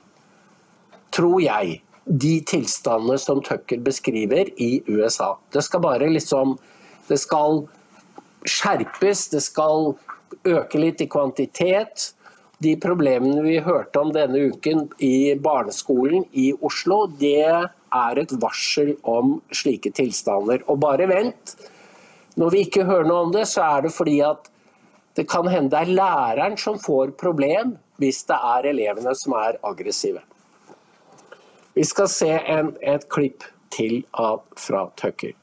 tror 1.12 1.40
jeg, 1.44 1.80
de 2.06 2.32
tilstandene 2.48 3.18
som 3.20 3.42
Tucker 3.44 3.80
beskriver 3.84 4.48
i 4.60 4.82
USA. 4.88 5.34
Det 5.52 5.62
skal 5.62 5.80
bare 5.84 6.10
liksom 6.10 6.58
Det 7.08 7.18
skal 7.18 7.64
skjerpes, 8.46 9.28
det 9.28 9.40
skal 9.42 9.96
øke 10.46 10.78
litt 10.78 11.00
i 11.02 11.08
kvantitet. 11.10 12.12
De 12.62 12.76
problemene 12.80 13.42
vi 13.42 13.58
hørte 13.58 13.98
om 14.00 14.12
denne 14.14 14.38
uken 14.52 14.86
i 15.02 15.34
barneskolen 15.34 16.24
i 16.32 16.52
Oslo, 16.62 17.08
det 17.18 17.68
er 17.94 18.22
et 18.22 18.34
varsel 18.42 18.94
om 19.08 19.36
slike 19.52 19.92
tilstander. 19.96 20.64
Og 20.68 20.80
bare 20.80 21.08
vent. 21.10 21.56
Når 22.36 22.54
vi 22.54 22.64
ikke 22.66 22.86
hører 22.88 23.08
noe 23.08 23.26
om 23.28 23.32
det, 23.34 23.46
så 23.50 23.64
er 23.76 23.86
det 23.86 23.92
fordi 23.94 24.20
at 24.24 24.48
det 25.16 25.26
kan 25.28 25.48
hende 25.52 25.70
det 25.74 25.80
er 25.82 25.96
læreren 25.98 26.56
som 26.56 26.78
får 26.80 27.12
problem 27.20 27.76
hvis 28.00 28.22
det 28.28 28.38
er 28.56 28.70
elevene 28.70 29.12
som 29.14 29.36
er 29.36 29.58
aggressive. 29.62 30.22
Vi 31.74 31.84
skal 31.84 32.08
se 32.08 32.30
en, 32.32 32.72
et 32.82 33.08
klipp 33.08 33.44
til 33.72 34.02
av 34.12 34.42
fra 34.56 34.88
Tucker. 34.96 35.36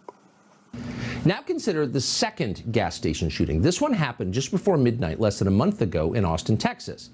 Now 1.25 1.41
consider 1.45 1.85
the 1.85 2.01
second 2.01 2.63
gas 2.71 2.95
station 2.95 3.29
shooting. 3.29 3.61
This 3.61 3.81
one 3.81 3.93
happened 3.93 4.33
just 4.33 4.51
before 4.51 4.77
midnight, 4.77 5.19
less 5.19 5.39
than 5.39 5.47
a 5.47 5.51
month 5.51 5.81
ago, 5.81 6.13
in 6.13 6.25
Austin, 6.25 6.57
Texas. 6.57 7.09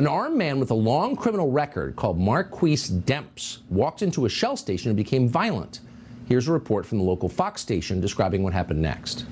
An 0.00 0.06
armed 0.06 0.38
man 0.38 0.58
with 0.58 0.70
a 0.70 0.74
long 0.74 1.14
criminal 1.14 1.50
record 1.50 1.94
called 1.94 2.18
Marquise 2.18 2.88
Demps 2.90 3.58
walked 3.68 4.00
into 4.00 4.24
a 4.24 4.30
Shell 4.30 4.56
station 4.56 4.88
and 4.88 4.96
became 4.96 5.28
violent. 5.28 5.80
Here's 6.26 6.48
a 6.48 6.52
report 6.54 6.86
from 6.86 6.96
the 6.96 7.04
local 7.04 7.28
Fox 7.28 7.60
station 7.60 8.00
describing 8.00 8.42
what 8.42 8.54
happened 8.54 8.80
next. 8.80 9.26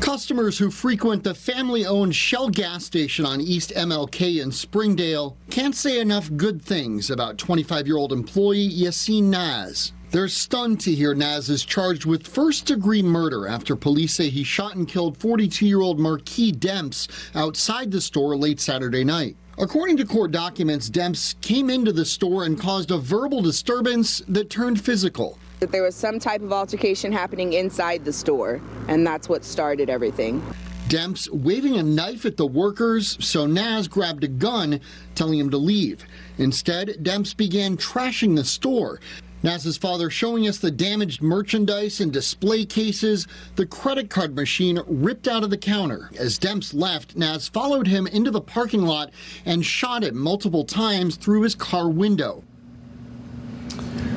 Customers 0.00 0.58
who 0.58 0.72
frequent 0.72 1.22
the 1.22 1.36
family 1.36 1.86
owned 1.86 2.16
Shell 2.16 2.48
gas 2.48 2.84
station 2.84 3.24
on 3.24 3.40
East 3.40 3.72
MLK 3.76 4.42
in 4.42 4.50
Springdale 4.50 5.36
can't 5.50 5.76
say 5.76 6.00
enough 6.00 6.32
good 6.36 6.60
things 6.60 7.08
about 7.08 7.38
25 7.38 7.86
year 7.86 7.96
old 7.96 8.12
employee 8.12 8.68
Yassine 8.68 9.30
Naz. 9.30 9.92
They're 10.10 10.26
stunned 10.26 10.80
to 10.80 10.92
hear 10.96 11.14
Naz 11.14 11.48
is 11.48 11.64
charged 11.64 12.06
with 12.06 12.26
first 12.26 12.66
degree 12.66 13.02
murder 13.02 13.46
after 13.46 13.76
police 13.76 14.14
say 14.14 14.30
he 14.30 14.42
shot 14.42 14.74
and 14.74 14.88
killed 14.88 15.16
42 15.16 15.64
year 15.64 15.80
old 15.80 16.00
Marquis 16.00 16.50
Demps 16.50 17.06
outside 17.36 17.92
the 17.92 18.00
store 18.00 18.36
late 18.36 18.58
Saturday 18.58 19.04
night. 19.04 19.36
According 19.58 19.96
to 19.96 20.04
court 20.04 20.32
documents, 20.32 20.90
Demps 20.90 21.40
came 21.40 21.70
into 21.70 21.90
the 21.90 22.04
store 22.04 22.44
and 22.44 22.60
caused 22.60 22.90
a 22.90 22.98
verbal 22.98 23.40
disturbance 23.40 24.20
that 24.28 24.50
turned 24.50 24.78
physical. 24.78 25.38
That 25.60 25.72
there 25.72 25.82
was 25.82 25.94
some 25.94 26.18
type 26.18 26.42
of 26.42 26.52
altercation 26.52 27.10
happening 27.10 27.54
inside 27.54 28.04
the 28.04 28.12
store, 28.12 28.60
and 28.88 29.06
that's 29.06 29.30
what 29.30 29.44
started 29.44 29.88
everything. 29.88 30.42
Demps 30.88 31.30
waving 31.30 31.78
a 31.78 31.82
knife 31.82 32.26
at 32.26 32.36
the 32.36 32.46
workers, 32.46 33.16
so 33.18 33.46
Naz 33.46 33.88
grabbed 33.88 34.24
a 34.24 34.28
gun, 34.28 34.78
telling 35.14 35.38
him 35.38 35.48
to 35.48 35.56
leave. 35.56 36.04
Instead, 36.36 36.88
Demps 37.02 37.34
began 37.34 37.78
trashing 37.78 38.36
the 38.36 38.44
store. 38.44 39.00
Naz's 39.46 39.76
father 39.76 40.10
showing 40.10 40.48
us 40.48 40.58
the 40.58 40.72
damaged 40.72 41.22
merchandise 41.22 42.00
and 42.00 42.12
display 42.12 42.64
cases, 42.64 43.28
the 43.54 43.64
credit 43.64 44.10
card 44.10 44.34
machine 44.34 44.80
ripped 44.88 45.28
out 45.28 45.44
of 45.44 45.50
the 45.50 45.56
counter. 45.56 46.10
As 46.18 46.36
Demps 46.36 46.74
left, 46.74 47.14
Naz 47.14 47.46
followed 47.46 47.86
him 47.86 48.08
into 48.08 48.32
the 48.32 48.40
parking 48.40 48.82
lot 48.82 49.12
and 49.44 49.64
shot 49.64 50.02
him 50.02 50.18
multiple 50.18 50.64
times 50.64 51.14
through 51.14 51.42
his 51.42 51.54
car 51.54 51.88
window. 51.88 52.42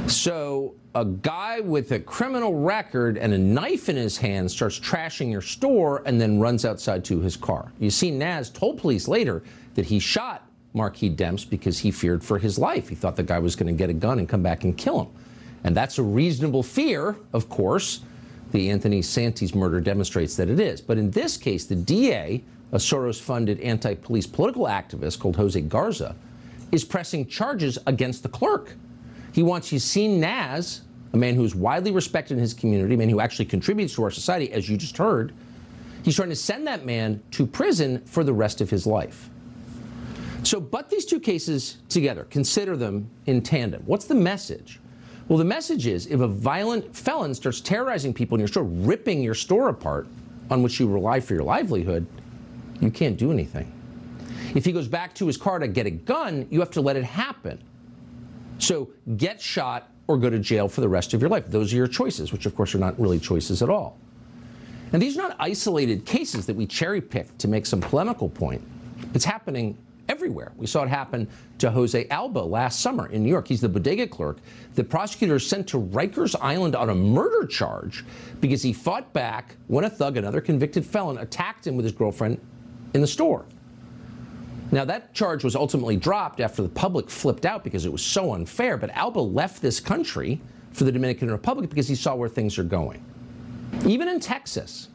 So, 0.07 0.73
a 0.95 1.05
guy 1.05 1.59
with 1.59 1.91
a 1.91 1.99
criminal 1.99 2.55
record 2.55 3.15
and 3.15 3.31
a 3.31 3.37
knife 3.37 3.87
in 3.87 3.97
his 3.97 4.17
hand 4.17 4.49
starts 4.49 4.79
trashing 4.79 5.29
your 5.31 5.43
store 5.43 6.01
and 6.07 6.19
then 6.19 6.39
runs 6.39 6.65
outside 6.65 7.05
to 7.05 7.19
his 7.19 7.37
car. 7.37 7.71
You 7.77 7.91
see, 7.91 8.09
Naz 8.09 8.49
told 8.49 8.79
police 8.79 9.07
later 9.07 9.43
that 9.75 9.85
he 9.85 9.99
shot 9.99 10.48
Marquis 10.73 11.09
Demps 11.09 11.49
because 11.49 11.79
he 11.79 11.91
feared 11.91 12.23
for 12.23 12.37
his 12.37 12.59
life. 12.59 12.89
He 12.89 12.95
thought 12.95 13.15
the 13.15 13.23
guy 13.23 13.39
was 13.39 13.55
going 13.55 13.73
to 13.73 13.77
get 13.77 13.89
a 13.89 13.93
gun 13.93 14.19
and 14.19 14.29
come 14.29 14.43
back 14.43 14.63
and 14.63 14.77
kill 14.77 15.03
him. 15.03 15.11
And 15.63 15.75
that's 15.75 15.97
a 15.97 16.03
reasonable 16.03 16.63
fear, 16.63 17.17
of 17.33 17.49
course. 17.49 18.01
The 18.51 18.69
Anthony 18.69 19.01
Santis 19.01 19.53
murder 19.53 19.79
demonstrates 19.81 20.35
that 20.37 20.49
it 20.49 20.59
is. 20.59 20.81
But 20.81 20.97
in 20.97 21.11
this 21.11 21.37
case, 21.37 21.65
the 21.65 21.75
DA, 21.75 22.43
a 22.71 22.77
Soros 22.77 23.19
funded 23.19 23.59
anti 23.61 23.95
police 23.95 24.25
political 24.25 24.65
activist 24.65 25.19
called 25.19 25.35
Jose 25.35 25.59
Garza, 25.61 26.15
is 26.71 26.83
pressing 26.83 27.27
charges 27.27 27.77
against 27.87 28.23
the 28.23 28.29
clerk. 28.29 28.75
He 29.33 29.43
wants 29.43 29.71
Yassine 29.71 30.17
Naz, 30.19 30.81
a 31.13 31.17
man 31.17 31.35
who 31.35 31.43
is 31.43 31.55
widely 31.55 31.91
respected 31.91 32.35
in 32.35 32.39
his 32.39 32.53
community, 32.53 32.95
a 32.95 32.97
man 32.97 33.09
who 33.09 33.19
actually 33.19 33.45
contributes 33.45 33.95
to 33.95 34.03
our 34.03 34.11
society, 34.11 34.51
as 34.51 34.69
you 34.69 34.77
just 34.77 34.97
heard. 34.97 35.33
He's 36.03 36.15
trying 36.15 36.29
to 36.29 36.35
send 36.35 36.65
that 36.67 36.85
man 36.85 37.21
to 37.31 37.45
prison 37.45 38.01
for 38.05 38.23
the 38.23 38.33
rest 38.33 38.61
of 38.61 38.69
his 38.69 38.87
life. 38.87 39.29
So, 40.43 40.59
but 40.59 40.89
these 40.89 41.05
two 41.05 41.19
cases 41.19 41.77
together, 41.89 42.25
consider 42.29 42.77
them 42.77 43.09
in 43.25 43.41
tandem. 43.41 43.83
What's 43.85 44.05
the 44.05 44.15
message? 44.15 44.79
Well, 45.27 45.37
the 45.37 45.45
message 45.45 45.85
is 45.85 46.07
if 46.07 46.21
a 46.21 46.27
violent 46.27 46.95
felon 46.95 47.35
starts 47.35 47.61
terrorizing 47.61 48.13
people 48.13 48.35
in 48.35 48.39
your 48.39 48.47
store, 48.47 48.63
ripping 48.63 49.21
your 49.21 49.35
store 49.35 49.69
apart 49.69 50.07
on 50.49 50.63
which 50.63 50.79
you 50.79 50.87
rely 50.87 51.19
for 51.19 51.35
your 51.35 51.43
livelihood, 51.43 52.07
you 52.79 52.89
can't 52.89 53.17
do 53.17 53.31
anything. 53.31 53.71
If 54.55 54.65
he 54.65 54.71
goes 54.71 54.87
back 54.87 55.13
to 55.15 55.27
his 55.27 55.37
car 55.37 55.59
to 55.59 55.67
get 55.67 55.85
a 55.85 55.91
gun, 55.91 56.47
you 56.49 56.59
have 56.59 56.71
to 56.71 56.81
let 56.81 56.95
it 56.95 57.03
happen. 57.03 57.61
So 58.57 58.89
get 59.17 59.39
shot 59.39 59.91
or 60.07 60.17
go 60.17 60.29
to 60.29 60.39
jail 60.39 60.67
for 60.67 60.81
the 60.81 60.89
rest 60.89 61.13
of 61.13 61.21
your 61.21 61.29
life. 61.29 61.47
Those 61.47 61.71
are 61.73 61.75
your 61.75 61.87
choices, 61.87 62.31
which 62.31 62.47
of 62.47 62.55
course 62.55 62.73
are 62.73 62.79
not 62.79 62.99
really 62.99 63.19
choices 63.19 63.61
at 63.61 63.69
all. 63.69 63.99
And 64.91 64.99
these 64.99 65.15
are 65.15 65.21
not 65.21 65.35
isolated 65.39 66.05
cases 66.05 66.47
that 66.47 66.55
we 66.55 66.65
cherry 66.65 67.01
pick 67.01 67.37
to 67.37 67.47
make 67.47 67.67
some 67.67 67.79
polemical 67.79 68.27
point. 68.27 68.63
It's 69.13 69.25
happening 69.25 69.77
everywhere. 70.09 70.51
We 70.57 70.67
saw 70.67 70.83
it 70.83 70.89
happen 70.89 71.29
to 71.59 71.71
Jose 71.71 72.07
Alba 72.09 72.39
last 72.39 72.81
summer 72.81 73.07
in 73.07 73.23
New 73.23 73.29
York. 73.29 73.47
He's 73.47 73.61
the 73.61 73.69
bodega 73.69 74.07
clerk. 74.07 74.39
The 74.75 74.83
prosecutor 74.83 75.39
sent 75.39 75.67
to 75.69 75.79
Rikers 75.79 76.35
Island 76.41 76.75
on 76.75 76.89
a 76.89 76.95
murder 76.95 77.45
charge 77.47 78.03
because 78.41 78.61
he 78.61 78.73
fought 78.73 79.13
back 79.13 79.55
when 79.67 79.85
a 79.85 79.89
thug, 79.89 80.17
another 80.17 80.41
convicted 80.41 80.85
felon, 80.85 81.19
attacked 81.19 81.65
him 81.65 81.77
with 81.77 81.85
his 81.85 81.93
girlfriend 81.93 82.41
in 82.93 83.01
the 83.01 83.07
store. 83.07 83.45
Now, 84.71 84.85
that 84.85 85.13
charge 85.13 85.43
was 85.43 85.55
ultimately 85.55 85.95
dropped 85.95 86.39
after 86.39 86.61
the 86.61 86.69
public 86.69 87.09
flipped 87.09 87.45
out 87.45 87.63
because 87.63 87.85
it 87.85 87.91
was 87.91 88.03
so 88.03 88.33
unfair, 88.33 88.77
but 88.77 88.91
Alba 88.91 89.19
left 89.19 89.61
this 89.61 89.79
country 89.79 90.41
for 90.73 90.83
the 90.83 90.91
Dominican 90.91 91.31
Republic 91.31 91.69
because 91.69 91.87
he 91.87 91.95
saw 91.95 92.15
where 92.15 92.29
things 92.29 92.59
are 92.59 92.63
going. 92.63 93.03
Even 93.85 94.07
in 94.07 94.19
Texas, 94.19 94.89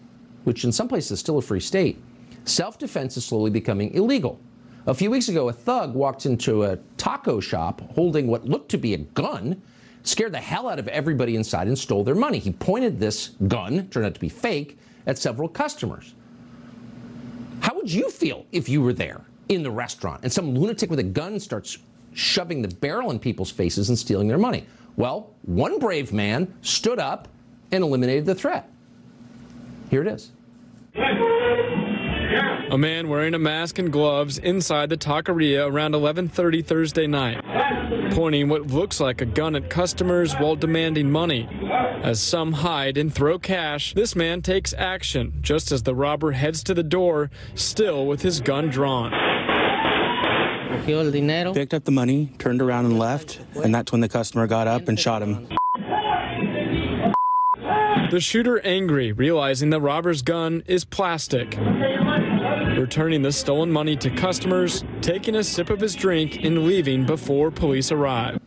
which 0.45 0.65
in 0.65 0.71
some 0.71 0.87
places 0.87 1.13
is 1.13 1.21
still 1.21 1.39
a 1.39 1.43
free 1.43 1.61
state, 1.61 2.01
self 2.45 2.79
defense 2.79 3.17
is 3.17 3.25
slowly 3.25 3.51
becoming 3.51 3.93
illegal. 3.95 4.41
A 4.87 4.93
few 4.93 5.11
weeks 5.11 5.29
ago, 5.29 5.49
a 5.49 5.53
thug 5.53 5.95
walked 5.95 6.27
into 6.27 6.65
a 6.65 6.77
taco 6.99 7.41
shop 7.41 7.81
holding 7.95 8.27
what 8.27 8.45
looked 8.45 8.71
to 8.73 8.79
be 8.79 8.93
a 8.93 8.99
gun, 8.99 9.63
scared 10.03 10.33
the 10.33 10.41
hell 10.41 10.69
out 10.69 10.79
of 10.79 10.89
everybody 10.89 11.37
inside, 11.37 11.69
and 11.69 11.79
stole 11.79 12.05
their 12.05 12.15
money. 12.15 12.39
He 12.39 12.53
pointed 12.53 13.01
this 13.01 13.29
gun, 13.49 13.89
turned 13.89 14.05
out 14.05 14.15
to 14.15 14.21
be 14.21 14.29
fake, 14.29 14.79
at 15.07 15.17
several 15.17 15.49
customers. 15.49 16.15
How 17.61 17.75
would 17.75 17.91
you 17.91 18.11
feel 18.11 18.45
if 18.53 18.69
you 18.69 18.83
were 18.83 18.93
there 18.93 19.23
in 19.49 19.63
the 19.63 19.71
restaurant 19.71 20.21
and 20.23 20.31
some 20.31 20.55
lunatic 20.55 20.91
with 20.91 20.99
a 20.99 21.05
gun 21.05 21.41
starts 21.41 21.79
shoving 22.13 22.61
the 22.61 22.69
barrel 22.69 23.11
in 23.11 23.19
people's 23.19 23.51
faces 23.51 23.89
and 23.89 23.99
stealing 23.99 24.29
their 24.29 24.39
money? 24.39 24.67
Well, 24.97 25.35
one 25.43 25.79
brave 25.79 26.13
man 26.13 26.55
stood 26.61 26.99
up 26.99 27.29
and 27.73 27.83
eliminated 27.83 28.27
the 28.27 28.35
threat. 28.35 28.71
Here 29.89 30.03
it 30.03 30.09
is. 30.09 30.31
A 32.75 32.77
man 32.77 33.09
wearing 33.09 33.35
a 33.35 33.39
mask 33.39 33.79
and 33.79 33.93
gloves 33.93 34.37
inside 34.37 34.91
the 34.91 34.97
taqueria 34.97 35.65
around 35.65 35.95
11:30 35.95 36.61
Thursday 36.61 37.07
night, 37.07 37.41
pointing 38.11 38.49
what 38.49 38.67
looks 38.67 38.99
like 38.99 39.21
a 39.21 39.25
gun 39.25 39.55
at 39.55 39.71
customers 39.71 40.35
while 40.35 40.57
demanding 40.57 41.09
money. 41.09 41.49
As 42.03 42.21
some 42.21 42.51
hide 42.53 42.99
and 42.99 43.15
throw 43.15 43.39
cash, 43.39 43.95
this 43.95 44.17
man 44.17 44.43
takes 44.43 44.75
action 44.77 45.35
just 45.41 45.71
as 45.71 45.85
the 45.85 45.95
robber 45.95 46.33
heads 46.33 46.65
to 46.65 46.75
the 46.75 46.83
door, 46.83 47.31
still 47.55 48.09
with 48.09 48.23
his 48.23 48.41
gun 48.41 48.71
drawn. 48.71 49.13
Picked 50.85 51.75
up 51.75 51.85
the 51.85 51.93
money, 51.93 52.33
turned 52.39 52.61
around 52.61 52.87
and 52.87 52.99
left, 52.99 53.39
and 53.63 53.73
that's 53.73 53.93
when 53.93 54.01
the 54.01 54.09
customer 54.09 54.49
got 54.49 54.67
up 54.67 54.89
and 54.89 54.99
shot 54.99 55.23
him. 55.23 55.47
The 58.11 58.21
shooter 58.21 58.61
angry, 58.65 59.13
realizing 59.13 59.71
the 59.71 59.81
robber's 59.81 60.23
gun 60.23 60.65
is 60.67 60.85
plastic. 60.85 61.57
Returning 62.77 63.23
the 63.23 63.31
stolen 63.31 63.71
money 63.71 63.97
to 63.97 64.11
customers, 64.11 64.85
taking 65.01 65.37
a 65.37 65.45
sip 65.45 65.71
of 65.71 65.81
his 65.81 65.95
drink, 65.95 66.45
and 66.45 66.67
leaving 66.67 67.07
before 67.07 67.51
police 67.51 67.93
arrive. 67.93 68.41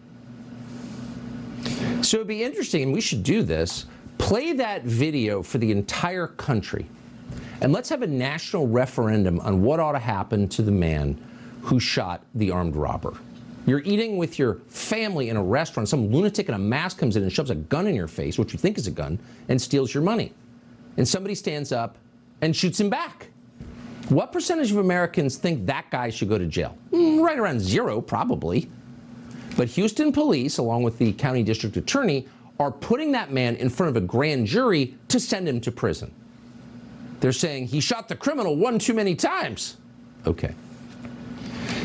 So 2.02 2.18
it'd 2.18 2.28
be 2.28 2.44
interesting, 2.44 2.84
and 2.84 2.94
we 2.94 3.02
should 3.02 3.24
do 3.24 3.42
this. 3.42 3.86
Play 4.18 4.54
that 4.54 4.84
video 4.84 5.42
for 5.42 5.60
the 5.60 5.72
entire 5.72 6.28
country. 6.28 6.88
And 7.62 7.72
let's 7.72 7.90
have 7.90 8.02
a 8.02 8.08
national 8.08 8.68
referendum 8.68 9.40
on 9.40 9.62
what 9.62 9.80
ought 9.80 9.94
to 9.94 10.00
happen 10.00 10.48
to 10.50 10.62
the 10.62 10.72
man 10.72 11.18
who 11.62 11.80
shot 11.80 12.22
the 12.36 12.52
armed 12.52 12.76
robber. 12.76 13.14
You're 13.66 13.82
eating 13.84 14.18
with 14.18 14.38
your 14.38 14.56
family 14.68 15.30
in 15.30 15.38
a 15.38 15.44
restaurant. 15.44 15.90
Some 15.90 16.12
lunatic 16.12 16.50
in 16.50 16.54
a 16.54 16.60
mask 16.60 16.98
comes 16.98 17.16
in 17.16 17.24
and 17.24 17.32
shoves 17.32 17.50
a 17.50 17.56
gun 17.56 17.88
in 17.88 17.96
your 17.96 18.08
face, 18.08 18.38
which 18.38 18.54
you 18.54 18.60
think 18.60 18.78
is 18.78 18.88
a 18.88 18.92
gun, 18.92 19.20
and 19.50 19.62
steals 19.62 19.94
your 19.94 20.04
money. 20.04 20.34
And 20.98 21.08
somebody 21.08 21.34
stands 21.34 21.72
up 21.72 21.98
and 22.42 22.56
shoots 22.56 22.80
him 22.80 22.90
back. 22.90 23.30
What 24.10 24.32
percentage 24.32 24.72
of 24.72 24.78
Americans 24.78 25.36
think 25.36 25.66
that 25.66 25.90
guy 25.92 26.10
should 26.10 26.30
go 26.30 26.38
to 26.38 26.46
jail? 26.46 26.78
Mm, 26.92 27.22
right 27.22 27.38
around 27.38 27.60
zero, 27.60 28.00
probably. 28.00 28.70
But 29.58 29.68
Houston 29.70 30.14
police, 30.14 30.60
along 30.60 30.84
with 30.84 30.98
the 30.98 31.12
county 31.14 31.44
district 31.44 31.76
attorney, 31.76 32.28
are 32.60 32.72
putting 32.72 33.12
that 33.12 33.32
man 33.34 33.56
in 33.58 33.70
front 33.70 33.90
of 33.90 34.02
a 34.02 34.06
grand 34.06 34.48
jury 34.48 34.96
to 35.10 35.20
send 35.20 35.48
him 35.48 35.60
to 35.62 35.72
prison. 35.72 36.14
They're 37.20 37.34
saying 37.34 37.68
he 37.68 37.82
shot 37.82 38.08
the 38.08 38.16
criminal 38.16 38.56
one 38.56 38.80
too 38.80 38.94
many 38.94 39.14
times. 39.14 39.78
Okay. 40.26 40.54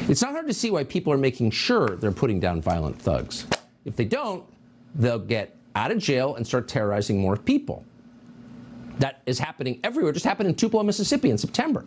It's 0.09 0.23
not 0.23 0.33
hard 0.33 0.47
to 0.47 0.55
see 0.55 0.71
why 0.71 0.85
people 0.85 1.13
are 1.13 1.19
making 1.19 1.51
sure 1.51 1.97
they're 1.97 2.13
putting 2.13 2.39
down 2.39 2.61
violent 2.61 3.01
thugs. 3.01 3.47
If 3.85 3.97
they 3.97 4.05
don't, 4.05 4.45
they'll 4.95 5.19
get 5.19 5.57
out 5.75 5.91
of 5.91 5.99
jail 5.99 6.37
and 6.37 6.47
start 6.47 6.69
terrorizing 6.69 7.19
more 7.19 7.37
people. 7.37 7.85
That 8.99 9.23
is 9.27 9.39
happening 9.39 9.81
everywhere. 9.83 10.11
It 10.11 10.15
just 10.15 10.27
happened 10.27 10.49
in 10.49 10.55
Tupelo, 10.55 10.83
Mississippi 10.83 11.31
in 11.31 11.39
September. 11.39 11.85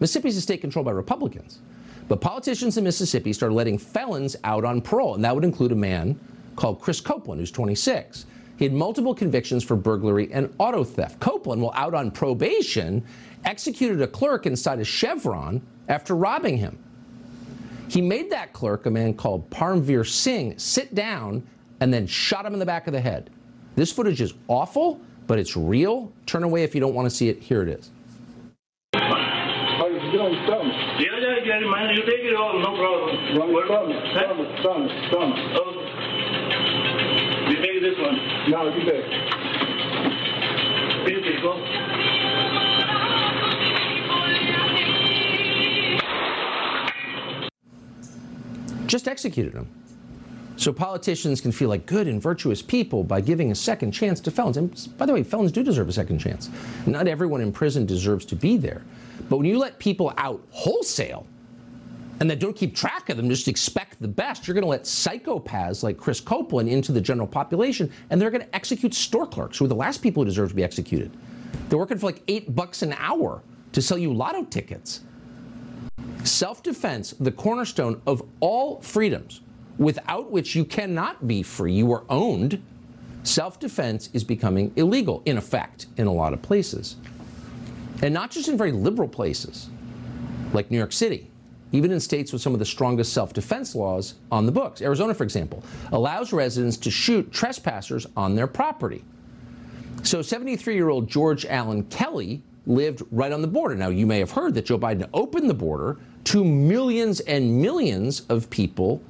Mississippi 0.00 0.28
is 0.28 0.36
a 0.36 0.40
state 0.40 0.60
controlled 0.60 0.86
by 0.86 0.92
Republicans. 0.92 1.60
But 2.08 2.20
politicians 2.20 2.76
in 2.76 2.84
Mississippi 2.84 3.32
started 3.32 3.54
letting 3.54 3.78
felons 3.78 4.34
out 4.42 4.64
on 4.64 4.80
parole, 4.80 5.14
and 5.14 5.24
that 5.24 5.34
would 5.34 5.44
include 5.44 5.70
a 5.70 5.76
man 5.76 6.18
called 6.56 6.80
Chris 6.80 7.00
Copeland, 7.00 7.40
who's 7.40 7.52
26. 7.52 8.26
He 8.56 8.64
had 8.64 8.74
multiple 8.74 9.14
convictions 9.14 9.62
for 9.62 9.76
burglary 9.76 10.30
and 10.32 10.52
auto 10.58 10.82
theft. 10.84 11.20
Copeland, 11.20 11.62
while 11.62 11.72
out 11.74 11.94
on 11.94 12.10
probation, 12.10 13.04
executed 13.44 14.02
a 14.02 14.06
clerk 14.06 14.44
inside 14.44 14.80
a 14.80 14.84
Chevron 14.84 15.62
after 15.88 16.16
robbing 16.16 16.56
him. 16.56 16.78
He 17.88 18.00
made 18.00 18.30
that 18.30 18.52
clerk, 18.52 18.86
a 18.86 18.90
man 18.90 19.14
called 19.14 19.48
Parmveer 19.50 20.06
Singh, 20.06 20.58
sit 20.58 20.94
down 20.94 21.46
and 21.80 21.92
then 21.92 22.06
shot 22.06 22.44
him 22.44 22.52
in 22.52 22.58
the 22.58 22.66
back 22.66 22.86
of 22.86 22.92
the 22.92 23.00
head. 23.00 23.30
This 23.76 23.92
footage 23.92 24.20
is 24.20 24.34
awful, 24.48 25.00
but 25.26 25.38
it's 25.38 25.56
real. 25.56 26.12
Turn 26.26 26.42
away 26.42 26.62
if 26.62 26.74
you 26.74 26.80
don't 26.80 26.94
want 26.94 27.08
to 27.08 27.14
see 27.14 27.28
it. 27.28 27.42
Here 27.42 27.62
it 27.62 27.68
is. 27.68 27.90
Yeah, 30.20 31.16
yeah, 31.18 31.36
yeah, 31.44 31.60
man, 31.60 31.96
you 31.96 32.02
take 32.02 32.20
it 32.20 32.36
all, 32.36 32.58
no 32.58 32.76
problem. 32.76 33.52
What? 33.52 33.68
Huh? 33.68 33.86
Oh. 35.56 35.72
You 37.48 37.56
take 37.56 37.80
this 37.80 37.98
one. 37.98 38.16
No, 38.50 38.68
you 38.68 38.84
take. 38.84 39.04
Finish 41.06 41.40
go. 41.40 41.52
Just 48.86 49.08
executed 49.08 49.54
him. 49.54 49.68
So 50.56 50.72
politicians 50.74 51.40
can 51.40 51.52
feel 51.52 51.70
like 51.70 51.86
good 51.86 52.06
and 52.06 52.20
virtuous 52.20 52.60
people 52.60 53.02
by 53.02 53.22
giving 53.22 53.50
a 53.50 53.54
second 53.54 53.92
chance 53.92 54.20
to 54.20 54.30
felons. 54.30 54.58
And 54.58 54.98
by 54.98 55.06
the 55.06 55.14
way, 55.14 55.22
felons 55.22 55.52
do 55.52 55.62
deserve 55.62 55.88
a 55.88 55.92
second 55.92 56.18
chance. 56.18 56.50
Not 56.86 57.08
everyone 57.08 57.40
in 57.40 57.52
prison 57.52 57.86
deserves 57.86 58.26
to 58.26 58.36
be 58.36 58.58
there. 58.58 58.82
But 59.28 59.36
when 59.36 59.46
you 59.46 59.58
let 59.58 59.78
people 59.78 60.12
out 60.16 60.42
wholesale 60.50 61.26
and 62.20 62.28
then 62.28 62.38
don't 62.38 62.54
keep 62.54 62.74
track 62.74 63.08
of 63.08 63.16
them, 63.16 63.28
just 63.28 63.48
expect 63.48 64.00
the 64.00 64.08
best, 64.08 64.46
you're 64.46 64.54
going 64.54 64.62
to 64.62 64.68
let 64.68 64.84
psychopaths 64.84 65.82
like 65.82 65.96
Chris 65.96 66.20
Copeland 66.20 66.68
into 66.68 66.92
the 66.92 67.00
general 67.00 67.26
population, 67.26 67.90
and 68.10 68.20
they're 68.20 68.30
going 68.30 68.44
to 68.44 68.54
execute 68.54 68.92
store 68.94 69.26
clerks, 69.26 69.58
who 69.58 69.64
are 69.64 69.68
the 69.68 69.74
last 69.74 70.02
people 70.02 70.22
who 70.22 70.26
deserve 70.26 70.50
to 70.50 70.54
be 70.54 70.64
executed. 70.64 71.16
They're 71.68 71.78
working 71.78 71.98
for 71.98 72.06
like 72.06 72.22
eight 72.28 72.54
bucks 72.54 72.82
an 72.82 72.92
hour 72.98 73.42
to 73.72 73.80
sell 73.80 73.96
you 73.96 74.12
lotto 74.12 74.44
tickets. 74.44 75.00
Self 76.24 76.62
defense, 76.62 77.14
the 77.18 77.32
cornerstone 77.32 78.02
of 78.06 78.22
all 78.40 78.80
freedoms, 78.82 79.40
without 79.78 80.30
which 80.30 80.54
you 80.54 80.64
cannot 80.64 81.26
be 81.26 81.42
free. 81.42 81.72
You 81.72 81.90
are 81.92 82.04
owned. 82.10 82.62
Self 83.22 83.58
defense 83.58 84.10
is 84.12 84.24
becoming 84.24 84.72
illegal, 84.76 85.22
in 85.24 85.38
effect, 85.38 85.86
in 85.96 86.06
a 86.06 86.12
lot 86.12 86.32
of 86.34 86.42
places. 86.42 86.96
And 88.02 88.14
not 88.14 88.30
just 88.30 88.48
in 88.48 88.56
very 88.56 88.72
liberal 88.72 89.08
places 89.08 89.68
like 90.52 90.70
New 90.70 90.78
York 90.78 90.92
City, 90.92 91.30
even 91.72 91.92
in 91.92 92.00
states 92.00 92.32
with 92.32 92.42
some 92.42 92.52
of 92.52 92.58
the 92.58 92.64
strongest 92.64 93.12
self 93.12 93.32
defense 93.32 93.74
laws 93.74 94.14
on 94.32 94.46
the 94.46 94.52
books. 94.52 94.82
Arizona, 94.82 95.14
for 95.14 95.24
example, 95.24 95.62
allows 95.92 96.32
residents 96.32 96.76
to 96.78 96.90
shoot 96.90 97.30
trespassers 97.32 98.06
on 98.16 98.34
their 98.34 98.46
property. 98.46 99.04
So 100.02 100.22
73 100.22 100.74
year 100.74 100.88
old 100.88 101.08
George 101.08 101.46
Allen 101.46 101.84
Kelly 101.84 102.42
lived 102.66 103.02
right 103.10 103.32
on 103.32 103.42
the 103.42 103.48
border. 103.48 103.74
Now, 103.74 103.88
you 103.88 104.06
may 104.06 104.18
have 104.18 104.30
heard 104.30 104.54
that 104.54 104.66
Joe 104.66 104.78
Biden 104.78 105.08
opened 105.12 105.48
the 105.48 105.54
border 105.54 105.98
to 106.24 106.44
millions 106.44 107.20
and 107.20 107.60
millions 107.60 108.22
of 108.28 108.50
people 108.50 109.02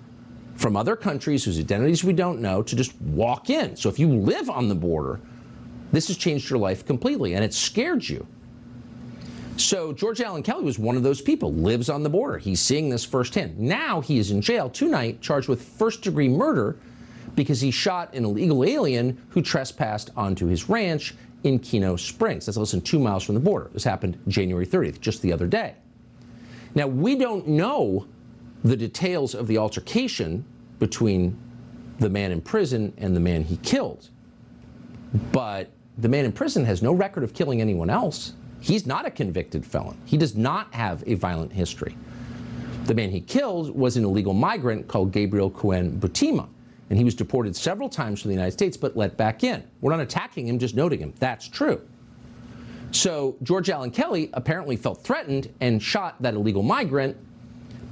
from 0.57 0.77
other 0.77 0.95
countries 0.95 1.45
whose 1.45 1.59
identities 1.59 2.05
we 2.05 2.13
don't 2.13 2.41
know 2.41 2.63
to 2.63 2.77
just 2.77 3.01
walk 3.01 3.51
in. 3.51 3.77
So 3.77 3.89
if 3.89 3.99
you 3.99 4.09
live 4.09 4.51
on 4.51 4.69
the 4.69 4.75
border, 4.75 5.21
this 5.91 6.09
has 6.09 6.17
changed 6.17 6.51
your 6.51 6.59
life 6.59 6.85
completely 6.85 7.35
and 7.35 7.45
it 7.45 7.55
scared 7.55 8.07
you. 8.09 8.27
So 9.57 9.93
George 9.93 10.21
Allen 10.21 10.43
Kelly 10.43 10.65
was 10.65 10.79
one 10.79 10.97
of 10.97 11.03
those 11.03 11.21
people, 11.21 11.53
lives 11.53 11.89
on 11.91 12.03
the 12.03 12.09
border. 12.09 12.39
He's 12.39 12.61
seeing 12.61 12.89
this 12.89 13.05
firsthand. 13.05 13.59
Now 13.59 14.01
he 14.01 14.19
is 14.19 14.31
in 14.31 14.41
jail 14.41 14.71
tonight, 14.71 15.21
charged 15.21 15.49
with 15.49 15.63
first 15.63 16.03
degree 16.03 16.29
murder 16.29 16.77
because 17.35 17.61
he 17.61 17.71
shot 17.71 18.15
an 18.15 18.25
illegal 18.25 18.65
alien 18.65 19.21
who 19.29 19.43
trespassed 19.43 20.11
onto 20.17 20.47
his 20.47 20.69
ranch 20.69 21.15
in 21.45 21.59
Keno 21.59 21.97
Springs. 21.97 22.47
That's 22.47 22.59
less 22.59 22.71
than 22.71 22.81
two 22.81 22.99
miles 22.99 23.23
from 23.23 23.35
the 23.35 23.41
border. 23.41 23.71
This 23.73 23.85
happened 23.85 24.19
January 24.29 24.67
30th, 24.67 25.01
just 25.01 25.23
the 25.23 25.33
other 25.33 25.47
day. 25.47 25.75
Now, 26.75 26.87
we 26.87 27.17
don't 27.17 27.47
know 27.49 28.07
the 28.65 28.77
details 28.77 29.35
of 29.35 29.47
the 29.47 29.59
altercation 29.59 30.45
between 30.79 31.39
the 31.99 32.09
man 32.09 32.33
in 32.33 32.41
prison 32.41 32.93
and 32.99 33.15
the 33.15 33.21
man 33.21 33.43
he 33.43 33.57
killed. 33.59 34.11
But 35.33 35.71
the 35.99 36.09
man 36.09 36.25
in 36.25 36.33
prison 36.33 36.65
has 36.65 36.83
no 36.83 36.93
record 36.93 37.25
of 37.25 37.35
killing 37.35 37.61
anyone 37.61 37.91
else. 37.91 38.35
He's 38.61 38.87
not 38.87 39.07
a 39.07 39.11
convicted 39.11 39.65
felon. 39.65 39.99
He 40.05 40.17
does 40.17 40.37
not 40.37 40.73
have 40.75 41.03
a 41.07 41.15
violent 41.15 41.53
history. 41.53 41.97
The 42.85 42.95
man 42.95 43.11
he 43.11 43.21
killed 43.21 43.75
was 43.75 43.97
an 43.97 44.05
illegal 44.05 44.35
migrant 44.35 44.89
called 44.89 45.13
Gabriel 45.13 45.51
Cohen 45.51 45.99
Butima, 45.99 46.49
and 46.89 46.99
he 46.99 47.05
was 47.05 47.15
deported 47.15 47.57
several 47.57 47.89
times 47.89 48.21
from 48.21 48.31
the 48.31 48.35
United 48.35 48.53
States 48.53 48.77
but 48.77 48.97
let 48.97 49.17
back 49.17 49.45
in. 49.45 49.63
We're 49.81 49.93
not 49.93 50.01
attacking 50.01 50.49
him, 50.49 50.59
just 50.59 50.75
noting 50.75 51.01
him. 51.01 51.15
That's 51.19 51.49
true. 51.49 51.81
So 52.93 53.37
George 53.43 53.71
Allen 53.71 53.91
Kelly 53.91 54.31
apparently 54.33 54.77
felt 54.77 55.03
threatened 55.03 55.53
and 55.61 55.83
shot 55.83 56.21
that 56.21 56.35
illegal 56.35 56.63
migrant, 56.63 57.17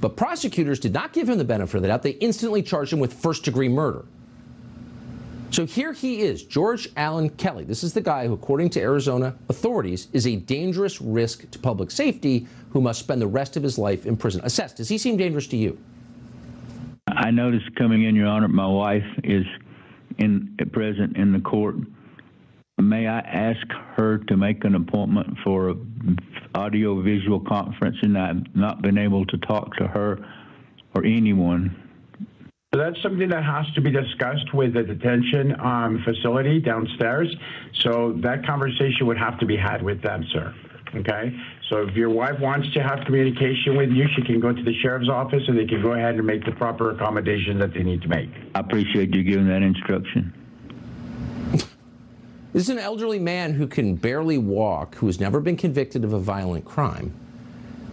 but 0.01 0.17
prosecutors 0.17 0.79
did 0.79 0.93
not 0.93 1.13
give 1.13 1.29
him 1.29 1.37
the 1.37 1.45
benefit 1.45 1.75
of 1.75 1.81
the 1.81 1.87
doubt. 1.87 2.03
They 2.03 2.11
instantly 2.11 2.61
charged 2.61 2.91
him 2.91 2.99
with 2.99 3.13
first 3.13 3.43
degree 3.43 3.69
murder. 3.69 4.05
So 5.51 5.65
here 5.65 5.93
he 5.93 6.21
is, 6.21 6.43
George 6.43 6.89
Allen 6.95 7.31
Kelly. 7.31 7.63
This 7.63 7.83
is 7.83 7.93
the 7.93 8.01
guy 8.01 8.27
who, 8.27 8.33
according 8.33 8.69
to 8.71 8.81
Arizona 8.81 9.35
authorities, 9.49 10.07
is 10.13 10.27
a 10.27 10.35
dangerous 10.35 11.01
risk 11.01 11.49
to 11.49 11.57
public 11.57 11.89
safety 11.89 12.47
who 12.69 12.81
must 12.81 12.99
spend 12.99 13.19
the 13.19 13.27
rest 13.27 13.57
of 13.57 13.63
his 13.63 13.79
life 13.79 14.05
in 14.05 14.15
prison. 14.15 14.41
Assess, 14.43 14.73
does 14.73 14.89
he 14.89 14.97
seem 14.97 15.17
dangerous 15.17 15.47
to 15.47 15.57
you? 15.57 15.77
I 17.07 17.31
noticed 17.31 17.75
coming 17.75 18.03
in, 18.03 18.15
Your 18.15 18.27
Honor, 18.27 18.47
my 18.47 18.67
wife 18.67 19.05
is 19.23 19.45
in 20.19 20.55
present 20.71 21.17
in 21.17 21.33
the 21.33 21.39
court. 21.39 21.77
May 22.77 23.07
I 23.07 23.19
ask 23.19 23.67
her 23.95 24.19
to 24.19 24.37
make 24.37 24.63
an 24.63 24.75
appointment 24.75 25.35
for 25.43 25.69
an 25.69 26.19
audio 26.53 27.01
visual 27.01 27.39
conference, 27.39 27.97
and 28.03 28.17
I've 28.17 28.55
not 28.55 28.83
been 28.83 28.99
able 28.99 29.25
to 29.25 29.37
talk 29.39 29.75
to 29.77 29.87
her 29.87 30.23
or 30.93 31.03
anyone 31.03 31.88
that's 32.79 33.01
something 33.01 33.29
that 33.29 33.43
has 33.43 33.65
to 33.73 33.81
be 33.81 33.89
discussed 33.89 34.53
with 34.53 34.73
the 34.73 34.83
detention 34.83 35.59
um, 35.59 36.03
facility 36.05 36.59
downstairs. 36.59 37.27
So 37.73 38.13
that 38.21 38.45
conversation 38.45 39.07
would 39.07 39.17
have 39.17 39.39
to 39.39 39.45
be 39.45 39.57
had 39.57 39.81
with 39.81 40.03
them, 40.03 40.23
sir. 40.31 40.53
Okay? 40.95 41.35
So 41.69 41.87
if 41.87 41.95
your 41.95 42.09
wife 42.09 42.39
wants 42.39 42.71
to 42.73 42.83
have 42.83 43.05
communication 43.05 43.75
with 43.75 43.89
you, 43.89 44.05
she 44.15 44.21
can 44.21 44.39
go 44.39 44.53
to 44.53 44.63
the 44.63 44.73
sheriff's 44.81 45.09
office 45.09 45.41
and 45.47 45.57
they 45.57 45.65
can 45.65 45.81
go 45.81 45.93
ahead 45.93 46.15
and 46.15 46.25
make 46.25 46.45
the 46.45 46.51
proper 46.51 46.91
accommodation 46.91 47.57
that 47.57 47.73
they 47.73 47.81
need 47.81 48.03
to 48.03 48.07
make. 48.07 48.29
I 48.53 48.59
appreciate 48.59 49.15
you 49.15 49.23
giving 49.23 49.47
that 49.47 49.61
instruction. 49.61 50.33
This 52.51 52.63
is 52.63 52.69
an 52.69 52.79
elderly 52.79 53.19
man 53.19 53.53
who 53.53 53.67
can 53.67 53.93
barely 53.93 54.39
walk, 54.39 54.95
who 54.95 55.05
has 55.05 55.19
never 55.19 55.39
been 55.39 55.55
convicted 55.55 56.03
of 56.03 56.13
a 56.13 56.19
violent 56.19 56.65
crime. 56.65 57.13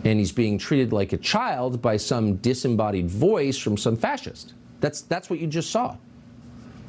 And 0.02 0.18
he's 0.18 0.32
being 0.32 0.56
treated 0.56 0.94
like 0.94 1.12
a 1.12 1.18
child 1.18 1.82
by 1.82 1.98
some 1.98 2.36
disembodied 2.36 3.10
voice 3.10 3.58
from 3.58 3.76
some 3.76 3.96
fascist. 3.96 4.54
That's, 4.80 5.02
that's 5.02 5.30
what 5.30 5.38
you 5.38 5.46
just 5.46 5.70
saw. 5.70 5.96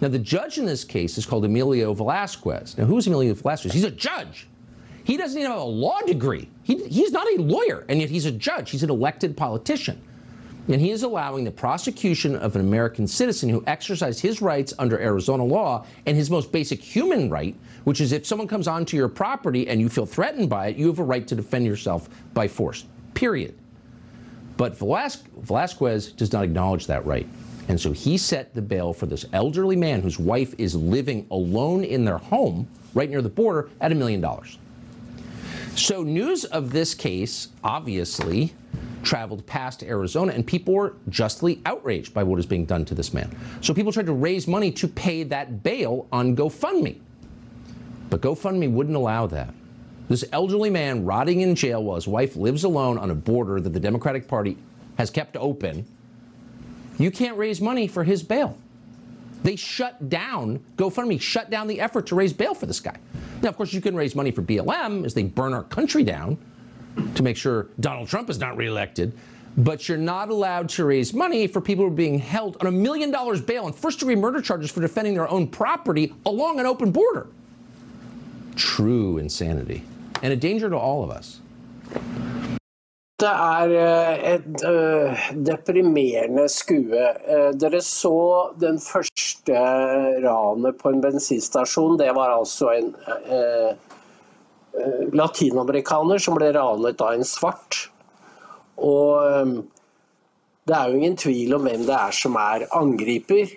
Now, 0.02 0.10
the 0.10 0.19
judge 0.19 0.58
in 0.58 0.65
this 0.65 0.84
case 0.84 1.17
is 1.17 1.26
called 1.26 1.45
Emilio 1.45 1.93
Velasquez. 1.93 2.78
Now, 2.78 2.86
who's 2.86 3.08
Emilio 3.08 3.34
Velasquez? 3.34 3.73
He's 3.73 3.84
a 3.84 3.91
judge. 3.91 4.47
He 5.04 5.17
doesn't 5.17 5.39
even 5.39 5.50
have 5.50 5.60
a 5.60 5.63
law 5.63 6.02
degree. 6.02 6.50
He, 6.63 6.84
he's 6.88 7.12
not 7.12 7.26
a 7.28 7.41
lawyer, 7.41 7.86
and 7.89 8.00
yet 8.00 8.10
he's 8.10 8.26
a 8.26 8.32
judge. 8.32 8.69
He's 8.69 8.84
an 8.84 8.89
elected 8.89 9.36
politician. 9.36 10.02
And 10.67 10.82
he 10.82 10.91
is 10.91 11.04
allowing 11.04 11.45
the 11.45 11.52
prosecution 11.52 12.36
of 12.36 12.56
an 12.56 12.62
American 12.62 13.08
citizen 13.08 13.47
who 13.47 13.63
exercised 13.67 14.19
his 14.19 14.41
rights 14.41 14.73
under 14.78 15.00
Arizona 15.00 15.45
law 15.45 15.86
and 16.06 16.17
his 16.17 16.30
most 16.30 16.52
basic 16.52 16.82
human 16.82 17.30
right, 17.30 17.56
which 17.86 18.02
is 18.02 18.12
if 18.12 18.26
someone 18.26 18.50
comes 18.50 18.67
onto 18.67 18.97
your 18.97 19.08
property 19.08 19.69
and 19.69 19.80
you 19.80 19.88
feel 19.88 20.06
threatened 20.06 20.50
by 20.50 20.67
it, 20.67 20.76
you 20.76 20.88
have 20.88 21.00
a 21.00 21.04
right 21.04 21.26
to 21.26 21.36
defend 21.36 21.65
yourself 21.65 22.10
by 22.34 22.50
force, 22.50 22.86
period. 23.13 23.58
But 24.58 24.78
Velasquez 24.78 26.12
does 26.12 26.34
not 26.34 26.43
acknowledge 26.43 26.88
that 26.88 27.06
right. 27.06 27.28
And 27.67 27.80
so 27.80 27.91
he 27.91 28.17
set 28.17 28.53
the 28.53 28.62
bail 28.62 28.93
for 28.93 29.06
this 29.06 29.25
elderly 29.34 29.75
man 29.75 30.01
whose 30.01 30.17
wife 30.17 30.53
is 30.58 30.75
living 30.75 31.27
alone 31.32 31.84
in 31.84 32.06
their 32.06 32.17
home 32.17 32.67
right 32.93 33.10
near 33.10 33.21
the 33.21 33.30
border 33.30 33.69
at 33.82 33.91
a 33.91 33.95
million 33.95 34.21
dollars. 34.21 34.58
So 35.75 36.01
news 36.01 36.45
of 36.45 36.71
this 36.71 36.93
case 36.93 37.49
obviously 37.63 38.53
traveled 39.03 39.45
past 39.45 39.84
Arizona, 39.84 40.34
and 40.34 40.45
people 40.45 40.73
were 40.73 40.95
justly 41.10 41.62
outraged 41.65 42.13
by 42.13 42.23
what 42.23 42.39
is 42.39 42.45
being 42.45 42.65
done 42.65 42.84
to 42.86 42.95
this 42.95 43.13
man. 43.13 43.34
So 43.62 43.73
people 43.73 43.91
tried 43.91 44.08
to 44.08 44.13
raise 44.13 44.47
money 44.47 44.71
to 44.71 44.88
pay 44.88 45.23
that 45.23 45.63
bail 45.63 46.08
on 46.12 46.36
GoFundMe. 46.36 46.99
But 48.10 48.21
GoFundMe 48.21 48.71
wouldn't 48.71 48.95
allow 48.95 49.27
that. 49.27 49.53
This 50.10 50.23
elderly 50.32 50.69
man 50.69 51.06
rotting 51.06 51.41
in 51.41 51.53
jail 51.53 51.84
while 51.84 51.95
his 51.95 52.08
wife 52.08 52.36
lives 52.36 52.63
alone 52.63 52.97
on 52.97 53.12
a 53.12 53.15
border 53.15 53.60
that 53.60 53.69
the 53.71 53.80
Democratic 53.80 54.27
Party 54.27 54.58
has 54.97 55.10
kept 55.10 55.38
open 55.38 55.86
you 56.98 57.12
can't 57.12 57.38
raise 57.38 57.62
money 57.62 57.88
for 57.88 58.04
his 58.04 58.24
bail. 58.24 58.58
They 59.44 59.56
shut 59.56 60.10
down, 60.10 60.64
GoFundMe 60.78 61.22
shut 61.22 61.50
down 61.50 61.68
the 61.68 61.80
effort 61.80 62.08
to 62.08 62.16
raise 62.16 62.34
bail 62.34 62.54
for 62.54 62.66
this 62.66 62.80
guy. 62.80 62.98
Now, 63.42 63.50
of 63.50 63.58
course, 63.58 63.72
you 63.72 63.82
can 63.82 63.96
raise 63.96 64.16
money 64.16 64.32
for 64.32 64.42
BLM 64.42 65.06
as 65.06 65.14
they 65.14 65.24
burn 65.24 65.54
our 65.54 65.64
country 65.64 66.04
down 66.04 66.38
to 67.16 67.24
make 67.24 67.38
sure 67.38 67.68
Donald 67.80 68.08
Trump 68.08 68.30
is 68.30 68.40
not 68.40 68.58
reelected. 68.58 69.14
But 69.58 69.90
you're 69.90 69.98
not 69.98 70.30
allowed 70.30 70.70
to 70.70 70.86
raise 70.86 71.14
money 71.14 71.48
for 71.48 71.62
people 71.62 71.86
who 71.86 71.92
are 71.92 71.96
being 71.96 72.20
held 72.20 72.58
on 72.62 72.68
a 72.68 72.72
million 72.72 73.10
dollars 73.10 73.42
bail 73.42 73.66
on 73.66 73.74
first 73.74 74.00
degree 74.00 74.16
murder 74.16 74.40
charges 74.42 74.70
for 74.70 74.82
defending 74.82 75.16
their 75.16 75.30
own 75.30 75.48
property 75.48 76.14
along 76.26 76.60
an 76.60 76.66
open 76.66 76.92
border. 76.92 77.28
True 78.56 79.18
insanity 79.18 79.84
and 80.22 80.32
a 80.34 80.36
danger 80.36 80.70
to 80.70 80.78
all 80.78 81.04
of 81.04 81.10
us. 81.10 81.40
Det 83.17 83.30
er 83.34 83.71
eh, 83.73 84.25
et 84.36 84.63
uh, 84.69 85.21
deprimerende 85.41 86.43
skue. 86.53 87.06
Uh, 87.25 87.49
dere 87.58 87.80
så 87.82 88.17
den 88.62 88.77
første 88.77 89.62
ranet 90.21 90.77
på 90.77 90.91
en 90.91 91.01
bensinstasjon. 91.01 91.97
Det 91.97 92.12
var 92.13 92.36
altså 92.36 92.75
en 92.75 92.91
uh, 93.32 93.71
latinamerikaner 95.17 96.21
som 96.21 96.38
ble 96.38 96.51
ranet 96.53 97.01
av 97.01 97.15
en 97.17 97.25
svart. 97.25 97.88
Og 98.86 99.25
um, 99.25 99.56
det 100.69 100.75
er 100.77 100.91
jo 100.91 100.99
ingen 100.99 101.17
tvil 101.17 101.56
om 101.58 101.65
hvem 101.65 101.88
det 101.88 101.95
er 101.97 102.13
som 102.13 102.38
er 102.38 102.67
angriper. 102.77 103.56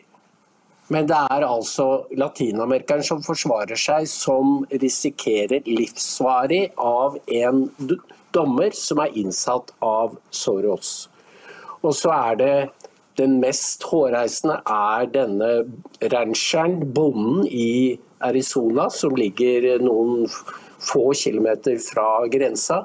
Men 0.88 1.04
det 1.10 1.18
er 1.34 1.44
altså 1.44 2.06
latinamerikeren 2.16 3.04
som 3.04 3.20
forsvarer 3.22 3.76
seg, 3.76 4.08
som 4.08 4.64
risikerer 4.72 5.68
livsvarig 5.68 6.70
av 6.80 7.20
en 7.28 7.66
dommer 8.34 8.74
som 8.76 9.00
er 9.02 9.16
innsatt 9.18 9.72
av 9.84 10.16
Soros. 10.30 11.08
Og 11.80 11.94
så 11.96 12.12
er 12.14 12.38
det 12.40 12.54
den 13.20 13.38
mest 13.42 13.84
hårreisende 13.88 14.60
er 14.70 15.08
denne 15.12 15.50
rancheren, 16.12 16.78
bonden 16.94 17.44
i 17.46 17.98
Arizona, 18.24 18.88
som 18.92 19.16
ligger 19.16 19.80
noen 19.82 20.28
få 20.80 21.10
kilometer 21.16 21.76
fra 21.82 22.26
grensa. 22.32 22.84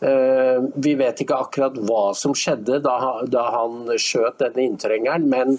Eh, 0.00 0.58
vi 0.74 0.94
vet 0.98 1.22
ikke 1.22 1.38
akkurat 1.44 1.76
hva 1.86 2.10
som 2.16 2.34
skjedde 2.34 2.80
da 2.82 3.44
han 3.54 3.90
skjøt 4.00 4.40
denne 4.40 4.64
inntrengeren, 4.64 5.28
men 5.30 5.58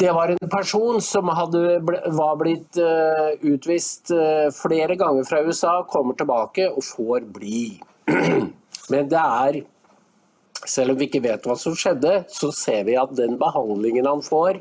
det 0.00 0.12
var 0.14 0.32
en 0.32 0.50
person 0.50 1.00
som 1.04 1.28
hadde, 1.30 1.78
var 2.16 2.38
blitt 2.40 2.78
uh, 2.80 3.34
utvist 3.46 4.10
uh, 4.14 4.48
flere 4.54 4.96
ganger 4.98 5.26
fra 5.28 5.42
USA, 5.46 5.76
kommer 5.90 6.16
tilbake 6.18 6.66
og 6.70 6.82
får 6.86 7.28
bli. 7.36 7.66
Men 8.92 9.10
det 9.12 9.20
er 9.20 9.60
selv 10.68 10.92
om 10.92 11.00
vi 11.00 11.08
ikke 11.08 11.22
vet 11.24 11.46
hva 11.46 11.56
som 11.58 11.74
skjedde, 11.78 12.22
så 12.30 12.50
ser 12.54 12.86
vi 12.86 12.96
at 12.98 13.14
den 13.18 13.36
behandlingen 13.40 14.06
han 14.08 14.22
får 14.24 14.60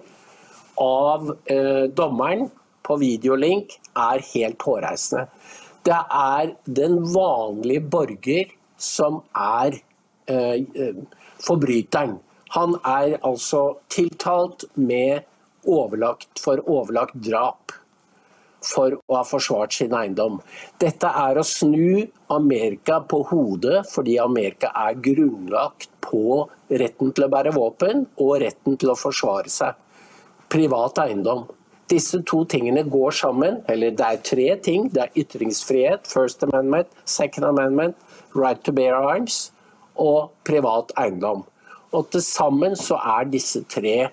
av 0.82 1.30
eh, 1.52 1.86
dommeren 1.94 2.48
på 2.82 2.98
videolink, 3.02 3.76
er 3.94 4.24
helt 4.32 4.64
hårreisende. 4.66 5.28
Det 5.86 5.98
er 5.98 6.56
den 6.66 7.00
vanlige 7.14 7.84
borger 7.94 8.54
som 8.82 9.22
er 9.38 9.78
eh, 10.30 10.62
eh 10.62 11.02
forbryteren. 11.42 12.20
Han 12.56 12.76
er 12.84 13.18
altså 13.24 13.78
tiltalt 13.92 14.66
med 14.76 15.24
overlagt 15.68 16.42
for 16.42 16.60
overlagt 16.68 17.16
drap 17.24 17.72
for 18.62 18.94
å 18.94 19.18
ha 19.18 19.22
forsvart 19.26 19.74
sin 19.74 19.94
eiendom. 19.98 20.40
Dette 20.82 21.10
er 21.24 21.40
å 21.40 21.46
snu 21.48 22.04
Amerika 22.34 23.00
på 23.02 23.24
hodet, 23.32 23.86
fordi 23.90 24.20
Amerika 24.22 24.70
er 24.84 25.00
grunnlagt 25.02 25.90
på 26.04 26.44
retten 26.70 27.14
til 27.16 27.26
å 27.26 27.32
bære 27.32 27.56
våpen 27.56 28.06
og 28.22 28.36
retten 28.44 28.78
til 28.78 28.94
å 28.94 29.00
forsvare 29.00 29.50
seg. 29.50 29.80
Privat 30.52 31.02
eiendom. 31.02 31.48
Disse 31.92 32.22
to 32.28 32.44
tingene 32.48 32.84
går 32.88 33.16
sammen. 33.16 33.62
Eller 33.72 33.96
det 33.96 34.08
er 34.08 34.22
tre 34.24 34.50
ting. 34.64 34.90
Det 34.94 35.08
er 35.08 35.24
ytringsfrihet, 35.24 36.08
First 36.08 36.44
Amendment, 36.48 36.92
Second 37.06 37.48
Amendment, 37.48 37.98
Right 38.36 38.62
to 38.64 38.72
bear 38.72 38.96
arms 38.96 39.50
og 40.00 40.32
privat 40.48 40.94
eiendom. 41.00 41.44
Og 41.92 42.08
til 42.12 42.24
sammen 42.24 42.76
så 42.80 43.00
er 43.18 43.28
disse 43.32 43.64
tre 43.72 44.12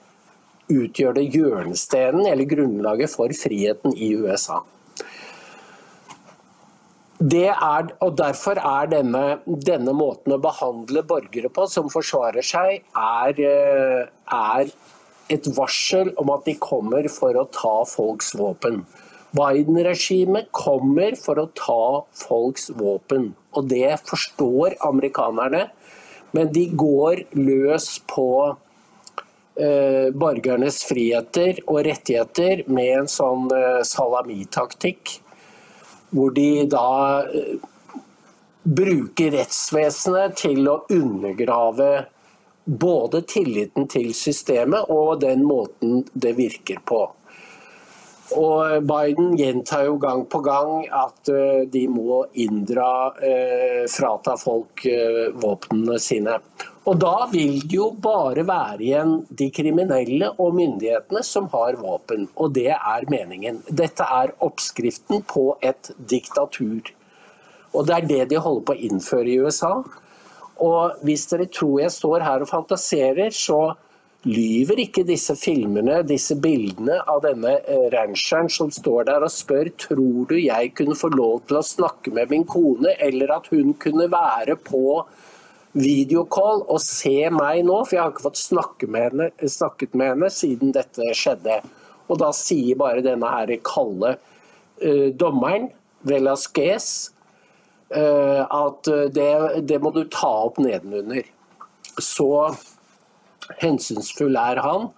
utgjør 0.68 1.14
det 1.16 1.28
hjørnestenen 1.32 2.26
eller 2.28 2.48
grunnlaget 2.48 3.12
for 3.12 3.32
friheten 3.36 3.94
i 3.96 4.12
USA. 4.18 4.60
Er, 7.18 7.88
og 7.98 8.18
Derfor 8.18 8.60
er 8.62 8.90
denne, 8.92 9.40
denne, 9.46 9.94
måten 9.96 10.36
å 10.36 10.38
behandle 10.38 11.02
borgere 11.02 11.50
på 11.50 11.64
som 11.66 11.88
forsvarer 11.90 12.46
seg, 12.46 12.84
er, 12.94 13.40
eh, 13.42 14.04
er, 14.06 14.70
et 15.28 15.48
varsel 15.56 16.12
om 16.16 16.30
at 16.30 16.46
de 16.46 16.54
kommer 16.54 17.08
for 17.10 17.34
å 17.34 17.48
ta 17.52 17.82
folks 17.84 18.30
våpen. 18.38 18.84
Biden-regimet 19.36 20.48
kommer 20.56 21.18
for 21.20 21.42
å 21.42 21.50
ta 21.58 22.06
folks 22.16 22.70
våpen. 22.78 23.34
Og 23.52 23.68
det 23.68 23.98
forstår 24.08 24.78
amerikanerne, 24.86 25.66
men 26.36 26.52
de 26.52 26.66
går 26.76 27.22
løs 27.38 27.88
på 28.10 28.28
eh, 29.60 30.10
borgernes 30.12 30.82
friheter 30.88 31.62
og 31.66 31.82
rettigheter 31.86 32.64
med 32.66 32.92
en 33.02 33.10
sånn 33.10 33.48
eh, 33.54 33.80
salamitaktikk. 33.86 35.18
Hvor 36.12 36.32
de 36.36 36.50
da 36.72 36.88
eh, 37.28 37.56
bruker 38.68 39.32
rettsvesenet 39.38 40.36
til 40.40 40.68
å 40.68 40.80
undergrave 40.92 42.06
både 42.68 43.22
tilliten 43.24 43.88
til 43.88 44.10
systemet 44.16 44.90
og 44.92 45.22
den 45.22 45.44
måten 45.48 46.02
det 46.12 46.34
virker 46.36 46.82
på. 46.84 47.06
Og 48.36 48.84
Biden 48.84 49.32
gjentar 49.38 49.86
jo 49.86 49.94
gang 50.00 50.26
på 50.28 50.40
gang 50.44 50.82
at 50.92 51.30
eh, 51.32 51.62
de 51.72 51.86
må 51.88 52.26
inndra, 52.36 53.14
eh, 53.24 53.86
frata 53.88 54.34
folk 54.36 54.84
eh, 54.84 55.30
våpnene 55.32 55.96
sine. 56.02 56.36
Og 56.88 56.98
da 57.00 57.28
vil 57.32 57.58
det 57.64 57.78
jo 57.78 57.88
bare 58.04 58.44
være 58.48 58.84
igjen 58.84 59.14
de 59.40 59.48
kriminelle 59.52 60.30
og 60.36 60.54
myndighetene 60.56 61.22
som 61.24 61.48
har 61.52 61.80
våpen. 61.80 62.28
Og 62.36 62.52
det 62.56 62.70
er 62.76 63.08
meningen. 63.12 63.62
Dette 63.68 64.04
er 64.04 64.34
oppskriften 64.44 65.24
på 65.28 65.50
et 65.64 65.92
diktatur. 65.96 66.92
Og 67.72 67.88
det 67.88 67.96
er 67.96 68.08
det 68.12 68.22
de 68.30 68.40
holder 68.40 68.64
på 68.68 68.76
å 68.76 68.88
innføre 68.88 69.28
i 69.32 69.40
USA. 69.40 69.74
Og 70.64 71.04
hvis 71.06 71.28
dere 71.30 71.48
tror 71.52 71.82
jeg 71.84 71.94
står 71.94 72.24
her 72.24 72.44
og 72.44 72.50
fantaserer, 72.50 73.32
så 73.36 73.76
lyver 74.26 74.80
ikke 74.82 75.04
disse 75.06 75.36
filmene, 75.38 76.00
disse 76.06 76.34
bildene 76.42 76.98
av 77.06 77.22
denne 77.22 77.54
eh, 77.60 77.86
rancheren 77.94 78.48
som 78.50 78.70
står 78.74 79.06
der 79.06 79.24
og 79.24 79.30
spør 79.30 79.70
tror 79.78 80.26
du 80.30 80.34
jeg 80.40 80.72
kunne 80.78 80.98
få 80.98 81.12
lov 81.14 81.44
til 81.46 81.60
å 81.60 81.66
snakke 81.66 82.10
med 82.16 82.32
min 82.32 82.46
kone, 82.48 82.96
eller 82.98 83.36
at 83.36 83.46
hun 83.52 83.76
kunne 83.78 84.08
være 84.10 84.58
på 84.66 85.04
videocall 85.78 86.64
og 86.66 86.80
se 86.82 87.28
meg 87.30 87.62
nå, 87.68 87.76
for 87.84 87.94
jeg 87.94 88.02
har 88.02 88.14
ikke 88.14 88.26
fått 88.26 88.40
snakke 88.40 88.88
med 88.90 89.10
henne, 89.10 89.28
snakket 89.38 89.94
med 89.94 90.14
henne 90.14 90.30
siden 90.34 90.74
dette 90.74 91.12
skjedde. 91.14 91.60
Og 92.08 92.18
da 92.18 92.32
sier 92.34 92.78
bare 92.80 93.04
denne 93.04 93.28
her 93.30 93.52
kalde 93.62 94.16
uh, 94.16 95.08
dommeren, 95.20 95.68
Velasquez, 96.08 97.12
uh, 97.92 98.42
at 98.48 98.90
det, 99.14 99.28
det 99.68 99.78
må 99.84 99.92
du 99.94 100.06
ta 100.10 100.32
opp 100.48 100.58
nedenunder. 100.62 101.28
Så 102.00 102.30
hensynsfull 103.62 104.36
er 104.38 104.60
han. 104.64 104.88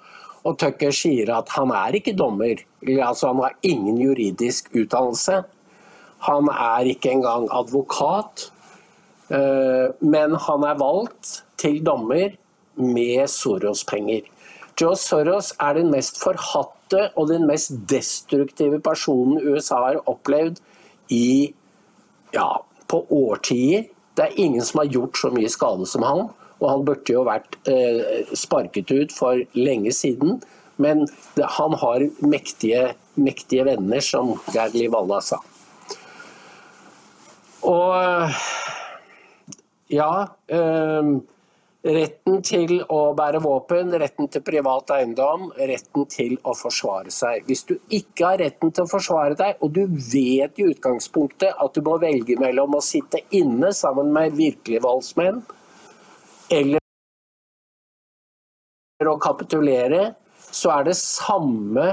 Og 0.45 0.57
Tucker 0.61 0.95
sier 0.95 1.31
at 1.37 1.51
han 1.57 1.73
er 1.77 1.99
ikke 1.99 2.17
dommer. 2.17 2.63
Altså 2.89 3.31
han 3.33 3.43
har 3.45 3.59
ingen 3.67 4.01
juridisk 4.01 4.71
utdannelse. 4.75 5.43
Han 6.27 6.49
er 6.53 6.89
ikke 6.93 7.13
engang 7.13 7.49
advokat. 7.53 8.49
Eh, 9.31 9.93
men 10.01 10.35
han 10.47 10.67
er 10.67 10.81
valgt 10.81 11.43
til 11.61 11.81
dommer 11.87 12.35
med 12.81 13.29
Soros-penger. 13.29 14.27
Joe 14.81 14.97
Soros 14.97 15.53
er 15.61 15.77
den 15.77 15.91
mest 15.93 16.19
forhatte 16.23 17.11
og 17.17 17.29
den 17.29 17.47
mest 17.47 17.75
destruktive 17.91 18.81
personen 18.81 19.41
USA 19.45 19.83
har 19.85 20.01
opplevd 20.09 20.61
i 21.13 21.53
ja, 22.35 22.49
på 22.89 23.05
årtier. 23.13 23.91
Det 24.17 24.25
er 24.25 24.41
ingen 24.41 24.65
som 24.65 24.81
har 24.83 24.93
gjort 24.95 25.19
så 25.21 25.31
mye 25.35 25.51
skade 25.53 25.87
som 25.87 26.07
han. 26.07 26.31
Og 26.61 26.67
han 26.69 26.85
burde 26.87 27.15
jo 27.15 27.25
vært 27.29 27.57
eh, 27.71 28.29
sparket 28.37 28.93
ut 28.93 29.15
for 29.17 29.41
lenge 29.57 29.93
siden. 29.97 30.41
Men 30.81 31.07
han 31.57 31.77
har 31.81 32.07
mektige, 32.25 32.95
mektige, 33.21 33.67
venner, 33.69 34.05
som 34.05 34.35
Geir 34.53 34.73
Liv 34.77 34.93
Valla 34.95 35.21
sa. 35.25 35.41
Og 37.69 38.37
ja 39.91 40.13
eh, 40.49 41.11
Retten 41.81 42.43
til 42.45 42.75
å 42.93 43.15
bære 43.17 43.39
våpen, 43.41 43.95
retten 43.97 44.27
til 44.29 44.43
privat 44.45 44.91
eiendom, 44.93 45.47
retten 45.57 46.05
til 46.13 46.35
å 46.45 46.53
forsvare 46.53 47.09
seg. 47.09 47.47
Hvis 47.49 47.63
du 47.71 47.79
ikke 47.89 48.27
har 48.27 48.43
retten 48.43 48.69
til 48.69 48.85
å 48.85 48.91
forsvare 48.91 49.39
deg, 49.39 49.57
og 49.65 49.73
du 49.73 49.87
vet 49.89 50.61
i 50.61 50.67
utgangspunktet 50.69 51.57
at 51.57 51.73
du 51.73 51.81
må 51.87 51.97
velge 52.03 52.37
mellom 52.37 52.77
å 52.77 52.83
sitte 52.85 53.23
inne 53.33 53.73
sammen 53.73 54.13
med 54.13 54.37
virkelige 54.37 54.85
voldsmenn, 54.85 55.41
eller 56.51 56.81
å 59.07 59.17
kapitulere, 59.23 60.15
så 60.51 60.73
er 60.75 60.91
det 60.91 60.97
samme 60.99 61.87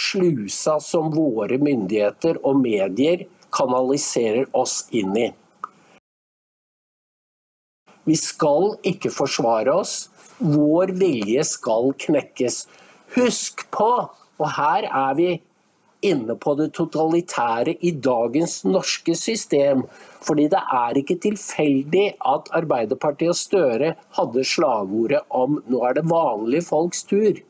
slusa 0.00 0.78
som 0.82 1.10
våre 1.14 1.58
myndigheter 1.60 2.40
og 2.46 2.62
medier 2.62 3.26
kanaliserer 3.54 4.48
oss 4.56 4.84
inn 4.96 5.14
i. 5.18 5.28
Vi 8.08 8.16
skal 8.16 8.72
ikke 8.86 9.12
forsvare 9.12 9.74
oss. 9.82 10.08
Vår 10.40 10.94
vilje 10.96 11.44
skal 11.44 11.92
knekkes. 12.00 12.64
Husk 13.14 13.66
på, 13.74 13.90
og 14.40 14.52
her 14.56 14.86
er 14.88 15.16
vi 15.18 15.30
inne 16.02 16.36
på 16.36 16.54
det 16.58 16.70
totalitære 16.76 17.74
i 17.80 17.90
dagens 17.90 18.60
norske 18.64 19.14
system. 19.18 19.84
Fordi 20.24 20.48
det 20.52 20.62
er 20.80 20.98
ikke 21.00 21.18
tilfeldig 21.22 22.06
at 22.32 22.50
Arbeiderpartiet 22.56 23.34
og 23.34 23.38
Støre 23.38 23.94
hadde 24.18 24.44
slagordet 24.44 25.22
om 25.30 25.62
'nå 25.66 25.84
er 25.88 25.92
det 26.00 26.10
vanlige 26.10 26.66
folks 26.66 27.04
tur'. 27.04 27.40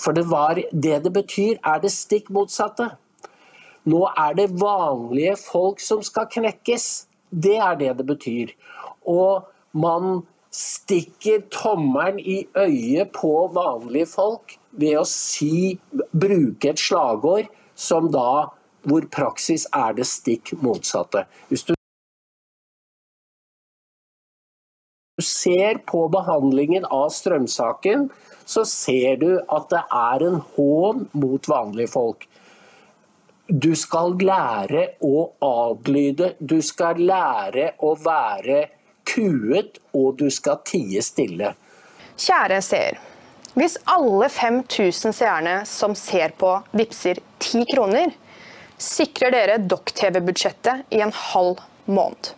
For 0.00 0.12
det, 0.12 0.30
var, 0.30 0.54
det 0.54 1.04
det 1.04 1.12
betyr, 1.12 1.56
er 1.64 1.78
det 1.80 1.90
stikk 1.92 2.30
motsatte. 2.30 2.90
Nå 3.84 4.02
er 4.18 4.34
det 4.34 4.50
vanlige 4.60 5.36
folk 5.40 5.80
som 5.80 6.02
skal 6.02 6.26
knekkes. 6.26 7.06
Det 7.30 7.56
er 7.56 7.74
det 7.80 7.98
det 7.98 8.06
betyr. 8.06 8.52
Og 9.06 9.46
man 9.72 10.26
stikker 10.56 11.44
tommelen 11.50 12.18
i 12.18 12.46
øyet 12.56 13.12
på 13.12 13.32
vanlige 13.54 14.06
folk 14.06 14.56
ved 14.80 14.98
å 15.00 15.06
si, 15.08 15.78
bruke 16.12 16.72
et 16.72 16.80
slagord 16.80 17.48
som 17.76 18.10
da, 18.12 18.52
hvor 18.86 19.06
praksis 19.12 19.66
er 19.74 19.96
det 19.96 20.06
stikk 20.08 20.54
motsatte. 20.62 21.24
Hvis 21.50 21.66
du 21.66 21.74
ser 25.22 25.80
på 25.88 26.06
behandlingen 26.12 26.84
av 26.92 27.08
strømsaken, 27.14 28.08
så 28.46 28.64
ser 28.68 29.16
du 29.22 29.30
at 29.40 29.70
det 29.72 29.82
er 29.90 30.24
en 30.28 30.40
hån 30.54 31.06
mot 31.18 31.48
vanlige 31.50 31.90
folk. 31.96 32.28
Du 33.46 33.72
skal 33.78 34.16
lære 34.18 34.86
å 35.06 35.28
adlyde, 35.46 36.34
du 36.38 36.58
skal 36.62 37.00
lære 37.08 37.72
å 37.82 37.94
være 37.98 38.64
kuet, 39.06 39.78
og 39.94 40.18
du 40.20 40.28
skal 40.34 40.60
tie 40.66 41.02
stille. 41.02 41.52
Kjære 42.18 42.62
seer. 42.64 42.98
Hvis 43.56 43.78
alle 43.88 44.28
5000 44.28 45.14
seerne 45.16 45.52
som 45.64 45.94
ser 45.96 46.34
på, 46.36 46.50
vippser 46.76 47.22
10 47.38 47.64
kroner, 47.70 48.10
sikrer 48.76 49.32
dere 49.32 49.54
Dokk-TV-budsjettet 49.64 50.92
i 50.92 51.00
en 51.00 51.12
halv 51.16 51.62
måned. 51.88 52.34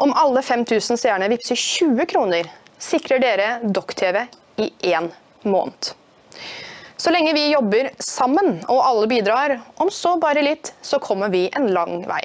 Om 0.00 0.14
alle 0.16 0.40
5000 0.42 0.96
seerne 1.02 1.28
vippser 1.28 1.60
20 1.60 2.08
kroner, 2.08 2.48
sikrer 2.80 3.20
dere 3.20 3.50
Dokk-TV 3.68 4.22
i 4.64 4.70
én 4.94 5.10
måned. 5.44 5.92
Så 6.96 7.12
lenge 7.12 7.36
vi 7.36 7.50
jobber 7.52 7.90
sammen 8.00 8.62
og 8.64 8.80
alle 8.80 9.12
bidrar, 9.12 9.58
om 9.76 9.92
så 9.92 10.16
bare 10.16 10.40
litt, 10.42 10.72
så 10.80 10.96
kommer 11.04 11.28
vi 11.28 11.50
en 11.52 11.68
lang 11.76 12.00
vei. 12.08 12.24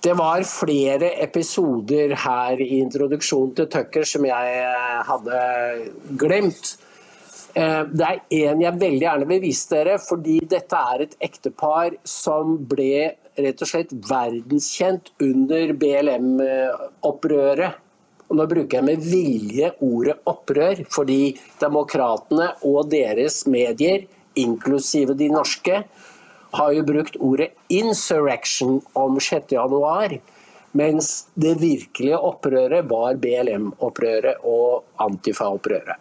Det 0.00 0.14
var 0.16 0.40
flere 0.48 1.10
episoder 1.20 2.14
her 2.22 2.60
i 2.64 2.78
introduksjonen 2.80 3.50
til 3.58 3.66
Tucker 3.68 4.06
som 4.08 4.24
jeg 4.24 4.54
eh, 4.62 5.00
hadde 5.04 5.40
glemt. 6.22 6.70
Eh, 7.52 7.82
det 7.92 8.06
er 8.08 8.46
en 8.54 8.62
jeg 8.64 8.80
veldig 8.80 9.04
gjerne 9.04 9.28
vil 9.28 9.42
vise 9.44 9.68
dere, 9.74 9.98
fordi 10.00 10.38
dette 10.48 10.80
er 10.94 11.04
et 11.04 11.16
ektepar 11.28 11.98
som 12.08 12.56
ble 12.70 13.10
rett 13.36 13.60
og 13.60 13.68
slett 13.68 13.92
verdenskjent 14.08 15.12
under 15.20 15.74
BLM-opprøret. 15.84 17.76
Og 18.30 18.38
nå 18.38 18.46
bruker 18.48 18.78
jeg 18.78 18.86
med 18.86 19.04
vilje 19.04 19.72
ordet 19.84 20.16
opprør, 20.30 20.80
fordi 20.94 21.34
demokratene 21.60 22.54
og 22.64 22.88
deres 22.94 23.42
medier, 23.50 24.06
inklusive 24.38 25.12
de 25.18 25.28
norske, 25.34 25.82
har 26.50 26.72
jo 26.72 26.82
brukt 26.82 27.16
ordet 27.20 27.50
'insurrection' 27.68 28.80
om 28.92 29.18
6.1, 29.18 30.20
mens 30.72 31.26
det 31.34 31.58
virkelige 31.60 32.18
opprøret 32.18 32.90
var 32.90 33.14
BLM-opprøret 33.14 34.44
og 34.44 34.84
Antifa-opprøret. 34.98 35.98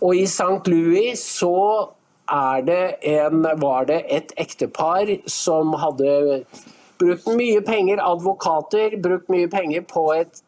Og 0.00 0.14
i 0.16 0.26
St. 0.26 0.66
Louis 0.70 1.18
så 1.18 1.88
det 2.64 2.94
en, 3.02 3.42
var 3.56 3.84
det 3.88 4.04
et 4.08 4.32
ektepar 4.36 5.08
som 5.26 5.72
hadde 5.72 6.44
brukt 6.98 7.26
mye 7.26 7.60
penger, 7.64 8.02
advokater, 8.02 8.98
brukt 9.00 9.28
mye 9.28 9.48
penger 9.48 9.80
på 9.88 10.04
et, 10.12 10.42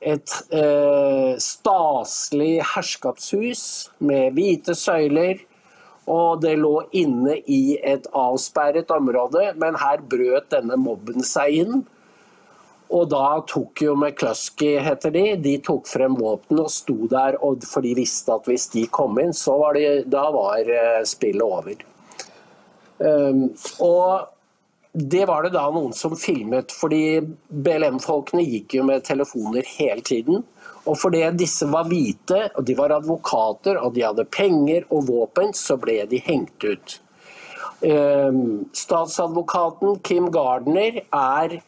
et 0.00 0.34
eh, 0.54 1.34
staselig 1.36 2.62
herskapshus 2.74 3.90
med 3.98 4.32
hvite 4.38 4.74
søyler 4.74 5.42
og 6.08 6.40
det 6.42 6.56
lå 6.60 6.74
inne 6.96 7.36
i 7.44 7.76
et 7.84 8.08
avsperret 8.16 8.90
område, 8.94 9.52
men 9.60 9.78
her 9.80 10.00
brøt 10.00 10.48
denne 10.54 10.78
mobben 10.80 11.24
seg 11.26 11.60
inn. 11.62 11.84
Og 12.88 13.10
da 13.12 13.42
tok 13.44 13.82
jo 13.84 13.92
McCluskey, 13.92 14.78
heter 14.80 15.12
de, 15.12 15.24
de 15.44 15.58
tok 15.64 15.88
frem 15.90 16.16
våpen 16.16 16.62
og 16.62 16.70
sto 16.72 16.96
der, 17.10 17.36
for 17.68 17.84
de 17.84 17.92
visste 17.98 18.32
at 18.32 18.48
hvis 18.48 18.70
de 18.72 18.86
kom 18.88 19.20
inn, 19.20 19.34
så 19.36 19.58
var 19.60 19.76
det, 19.76 20.08
da 20.08 20.24
var 20.32 20.72
eh, 20.72 21.04
spillet 21.08 21.44
over. 21.44 21.84
Um, 22.98 23.44
og 23.84 24.32
det 24.92 25.26
var 25.28 25.44
det 25.44 25.52
da 25.54 25.66
noen 25.70 25.92
som 25.94 26.16
filmet, 26.18 26.72
fordi 26.74 27.20
BLM-folkene 27.48 28.42
gikk 28.46 28.78
jo 28.78 28.86
med 28.88 29.04
telefoner 29.06 29.68
hele 29.76 30.02
tiden. 30.02 30.42
Og 30.86 30.96
fordi 31.00 31.24
disse 31.36 31.66
var 31.68 31.88
hvite, 31.88 32.48
og 32.54 32.64
de 32.66 32.76
var 32.78 32.94
advokater, 32.96 33.80
og 33.82 33.94
de 33.96 34.06
hadde 34.06 34.28
penger 34.32 34.86
og 34.90 35.08
våpen, 35.08 35.52
så 35.56 35.76
ble 35.80 36.00
de 36.10 36.20
hengt 36.24 36.64
ut. 36.64 37.00
Ehm, 37.80 38.68
statsadvokaten 38.74 40.00
Kim 40.02 40.30
Gardner 40.34 41.02
er 41.14 41.60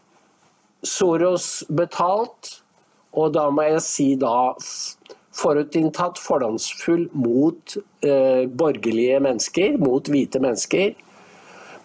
Soros 0.82 1.64
betalt, 1.68 2.56
og 3.12 3.34
da 3.34 3.50
må 3.50 3.66
jeg 3.68 3.82
si 3.84 4.08
da 4.18 4.54
forutinntatt 5.40 6.18
fordomsfull 6.18 7.06
mot 7.14 7.76
eh, 8.02 8.46
borgerlige 8.46 9.20
mennesker, 9.22 9.78
mot 9.78 10.08
hvite 10.10 10.40
mennesker. 10.42 10.96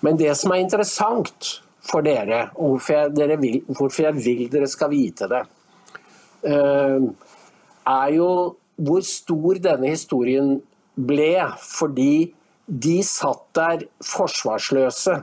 Men 0.06 0.18
det 0.18 0.34
som 0.38 0.54
er 0.54 0.64
interessant 0.64 1.60
for 1.86 2.06
dere, 2.06 2.50
og 2.56 2.76
hvorfor 2.76 2.98
jeg, 2.98 3.14
dere 3.18 3.38
vil, 3.42 3.60
hvorfor 3.68 4.08
jeg 4.08 4.18
vil 4.26 4.48
dere 4.54 4.70
skal 4.70 4.92
vite 4.94 5.30
det, 5.30 5.44
er 6.46 8.10
jo 8.16 8.30
hvor 8.76 9.06
stor 9.08 9.60
denne 9.64 9.94
historien 9.94 10.58
ble. 10.96 11.34
Fordi 11.62 12.34
de 12.66 12.98
satt 13.06 13.46
der 13.58 13.86
forsvarsløse. 14.04 15.20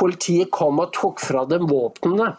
Politiet 0.00 0.50
kom 0.54 0.80
og 0.82 0.94
tok 0.96 1.20
fra 1.22 1.44
dem 1.48 1.68
våpnene. 1.70 2.32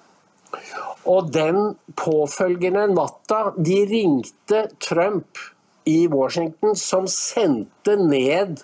Og 1.09 1.31
den 1.33 1.75
påfølgende 1.97 2.89
natta 2.91 3.53
De 3.57 3.79
ringte 3.87 4.65
Trump 4.83 5.39
i 5.87 6.05
Washington, 6.11 6.75
som 6.75 7.07
sendte 7.09 7.95
ned 7.97 8.61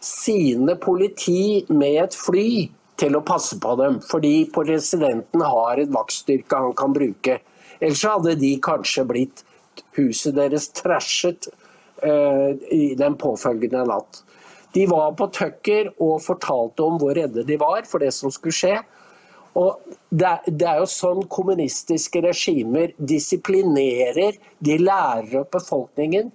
sine 0.00 0.74
politi 0.80 1.66
med 1.68 1.98
et 2.06 2.16
fly 2.16 2.70
til 3.00 3.16
å 3.16 3.24
passe 3.24 3.58
på 3.60 3.76
dem. 3.80 4.00
Fordi 4.04 4.48
presidenten 4.52 5.44
har 5.44 5.80
et 5.80 5.92
vaktstyrke 5.92 6.64
han 6.64 6.74
kan 6.76 6.96
bruke. 6.96 7.38
Ellers 7.80 8.04
hadde 8.04 8.36
de 8.40 8.54
kanskje 8.62 9.06
blitt 9.08 9.44
huset 9.96 10.36
deres 10.36 10.68
trashet 10.76 11.48
uh, 12.04 12.52
i 12.72 12.94
den 12.98 13.16
påfølgende 13.20 13.86
natt. 13.88 14.22
De 14.74 14.86
var 14.86 15.14
på 15.18 15.26
Tucker 15.34 15.90
og 15.98 16.20
fortalte 16.22 16.84
om 16.84 16.98
hvor 17.00 17.16
redde 17.16 17.44
de 17.46 17.56
var 17.58 17.86
for 17.90 18.02
det 18.04 18.12
som 18.14 18.30
skulle 18.30 18.54
skje. 18.54 18.76
Og 19.58 19.80
det 20.14 20.36
det 20.46 20.68
er 20.68 20.82
jo 20.82 20.90
sånn 20.90 21.24
kommunistiske 21.32 22.22
regimer 22.22 22.92
disiplinerer. 22.96 24.38
De 24.62 24.78
lærer 24.78 25.40
opp 25.40 25.56
befolkningen. 25.56 26.30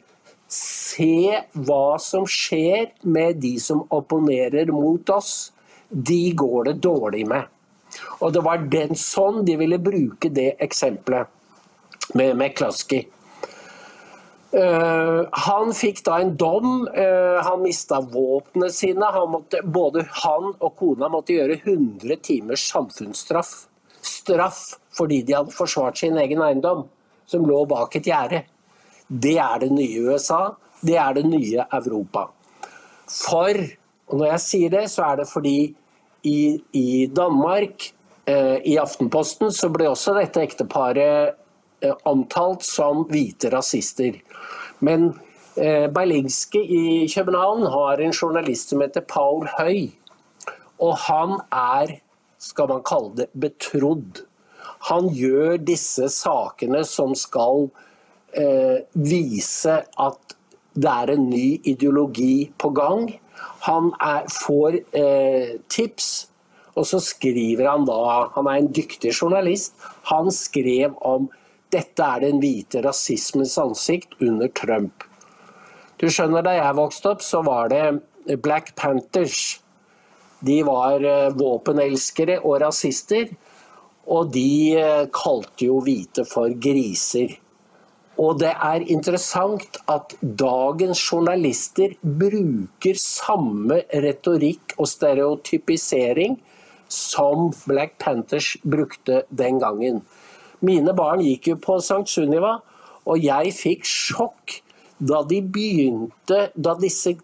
Se 0.52 1.40
hva 1.54 1.96
som 2.02 2.28
skjer 2.28 2.92
med 3.08 3.40
de 3.46 3.56
som 3.62 3.86
opponerer 3.96 4.72
mot 4.74 5.10
oss. 5.16 5.54
De 5.90 6.34
går 6.36 6.72
det 6.72 6.76
dårlig 6.84 7.24
med. 7.30 7.48
Og 8.20 8.34
det 8.36 8.44
var 8.44 8.68
den 8.72 8.98
sånn 9.00 9.46
de 9.48 9.56
ville 9.62 9.80
bruke 9.80 10.30
det 10.34 10.58
eksempelet 10.64 11.32
med 12.16 12.38
McCluskey. 12.38 13.06
Uh, 14.56 15.28
han 15.32 15.74
fikk 15.76 16.00
da 16.06 16.22
en 16.24 16.36
dom. 16.40 16.86
Uh, 16.96 17.42
han 17.44 17.64
mista 17.64 18.00
våpnene 18.00 18.70
sine. 18.72 19.10
Han 19.12 19.34
måtte, 19.34 19.60
både 19.64 20.06
han 20.24 20.54
og 20.54 20.76
kona 20.80 21.10
måtte 21.12 21.36
gjøre 21.36 21.60
100 21.66 22.22
timers 22.24 22.64
samfunnsstraff. 22.72 23.54
Straff 24.06 24.62
fordi 24.96 25.24
de 25.28 25.36
hadde 25.36 25.52
forsvart 25.52 26.00
sin 26.00 26.16
egen 26.22 26.40
eiendom, 26.46 26.86
som 27.28 27.44
lå 27.44 27.66
bak 27.68 27.98
et 28.00 28.08
gjerde. 28.08 28.46
Det 29.08 29.36
er 29.42 29.60
det 29.66 29.74
nye 29.76 30.06
USA. 30.08 30.56
Det 30.86 30.96
er 31.02 31.18
det 31.18 31.26
nye 31.28 31.66
Europa. 31.76 32.30
For, 33.12 33.60
og 34.08 34.22
når 34.22 34.30
jeg 34.30 34.44
sier 34.46 34.72
det, 34.78 34.86
så 34.94 35.10
er 35.10 35.20
det 35.20 35.28
fordi 35.28 35.58
i, 36.26 36.40
i 36.72 36.90
Danmark, 37.12 37.90
uh, 38.30 38.58
i 38.64 38.78
Aftenposten, 38.80 39.52
så 39.52 39.68
ble 39.74 39.90
også 39.92 40.16
dette 40.16 40.46
ekteparet 40.48 41.36
omtalt 42.08 42.64
som 42.66 43.04
hvite 43.10 43.52
rasister. 43.54 44.20
Men 44.80 45.14
eh, 45.56 45.88
Berlingske 45.92 46.60
i 46.60 47.08
København 47.16 47.66
har 47.72 48.02
en 48.02 48.14
journalist 48.14 48.70
som 48.70 48.82
heter 48.82 49.06
Paul 49.08 49.48
Høy. 49.58 49.92
Og 50.80 50.98
han 51.08 51.40
er, 51.52 51.98
skal 52.40 52.70
man 52.72 52.84
kalle 52.86 53.14
det, 53.22 53.30
betrodd. 53.40 54.26
Han 54.90 55.10
gjør 55.16 55.58
disse 55.66 56.10
sakene 56.14 56.84
som 56.86 57.16
skal 57.18 57.70
eh, 58.38 58.84
vise 58.94 59.80
at 59.82 60.36
det 60.76 60.92
er 60.92 61.14
en 61.14 61.30
ny 61.32 61.62
ideologi 61.64 62.52
på 62.60 62.70
gang. 62.76 63.08
Han 63.66 63.94
er, 64.04 64.28
får 64.30 64.82
eh, 64.94 65.56
tips, 65.72 66.28
og 66.76 66.84
så 66.90 67.00
skriver 67.00 67.70
han 67.70 67.86
da 67.88 68.28
Han 68.36 68.50
er 68.52 68.60
en 68.60 68.72
dyktig 68.76 69.14
journalist. 69.16 69.80
Han 70.12 70.28
skrev 70.32 70.98
om 71.00 71.30
dette 71.76 72.08
er 72.08 72.24
den 72.24 72.40
hvite 72.42 72.82
rasismens 72.86 73.58
ansikt 73.62 74.16
under 74.24 74.50
Trump. 74.56 75.06
Du 76.00 76.08
skjønner, 76.12 76.44
Da 76.44 76.56
jeg 76.58 76.76
vokste 76.76 77.14
opp, 77.14 77.22
så 77.24 77.44
var 77.44 77.70
det 77.70 78.40
Black 78.44 78.76
Panthers. 78.76 79.62
De 80.46 80.62
var 80.68 81.04
eh, 81.04 81.32
våpenelskere 81.36 82.42
og 82.44 82.60
rasister. 82.66 83.32
Og 84.06 84.32
de 84.34 84.76
eh, 84.78 85.08
kalte 85.14 85.70
jo 85.70 85.80
hvite 85.82 86.26
for 86.28 86.52
griser. 86.62 87.40
Og 88.22 88.40
det 88.40 88.54
er 88.54 88.86
interessant 88.92 89.80
at 89.92 90.16
dagens 90.22 91.02
journalister 91.04 91.98
bruker 92.00 93.00
samme 93.00 93.82
retorikk 93.92 94.76
og 94.78 94.88
stereotypisering 94.88 96.38
som 96.92 97.50
Black 97.66 97.98
Panthers 98.00 98.54
brukte 98.64 99.24
den 99.30 99.60
gangen. 99.60 100.04
Mine 100.66 100.96
barn 100.98 101.24
gikk 101.24 101.52
jo 101.52 101.60
på 101.62 101.78
St. 101.84 102.06
Sunniva, 102.10 102.58
og 103.06 103.22
jeg 103.22 103.54
fikk 103.54 103.86
sjokk 103.86 104.60
da 104.98 105.22
de 105.28 105.42
begynte 105.44 106.38
Da 106.56 106.74
disse 106.80 107.18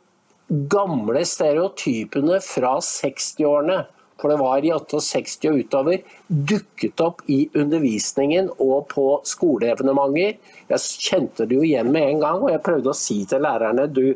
gamle 0.71 1.23
stereotypene 1.23 2.41
fra 2.43 2.73
60-årene, 2.83 3.77
for 4.19 4.29
det 4.29 4.37
var 4.41 4.65
i 4.67 4.73
68 4.75 5.47
og 5.49 5.61
utover, 5.63 6.01
dukket 6.27 7.01
opp 7.01 7.23
i 7.31 7.45
undervisningen 7.57 8.51
og 8.59 8.89
på 8.91 9.05
skoleevenementer. 9.25 10.35
Jeg 10.69 11.07
kjente 11.07 11.47
det 11.47 11.57
jo 11.57 11.63
igjen 11.65 11.89
med 11.95 12.09
en 12.09 12.21
gang, 12.25 12.43
og 12.43 12.51
jeg 12.51 12.63
prøvde 12.67 12.91
å 12.91 12.97
si 12.97 13.21
til 13.25 13.41
lærerne 13.47 13.87
du, 13.89 14.11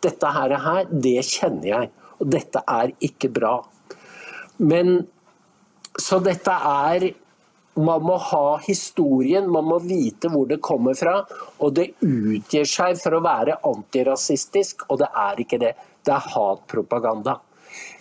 dette 0.00 0.32
her 0.32 0.54
det 0.90 1.18
kjenner 1.26 1.68
jeg, 1.68 1.90
og 2.22 2.30
dette 2.32 2.62
er 2.70 2.94
ikke 3.04 3.32
bra. 3.34 3.56
Men 4.62 5.02
så 5.98 6.20
dette 6.22 6.54
er 6.54 7.10
man 7.78 8.02
må 8.02 8.16
ha 8.18 8.58
historien, 8.64 9.46
man 9.50 9.68
må 9.68 9.78
vite 9.84 10.30
hvor 10.32 10.48
det 10.50 10.60
kommer 10.64 10.96
fra. 10.98 11.20
Og 11.62 11.74
det 11.76 11.92
utgir 12.02 12.66
seg 12.68 12.98
for 13.00 13.16
å 13.16 13.22
være 13.24 13.60
antirasistisk, 13.68 14.86
og 14.90 15.00
det 15.04 15.10
er 15.22 15.42
ikke 15.44 15.60
det. 15.62 15.74
Det 16.04 16.14
er 16.16 16.30
hatpropaganda. 16.34 17.38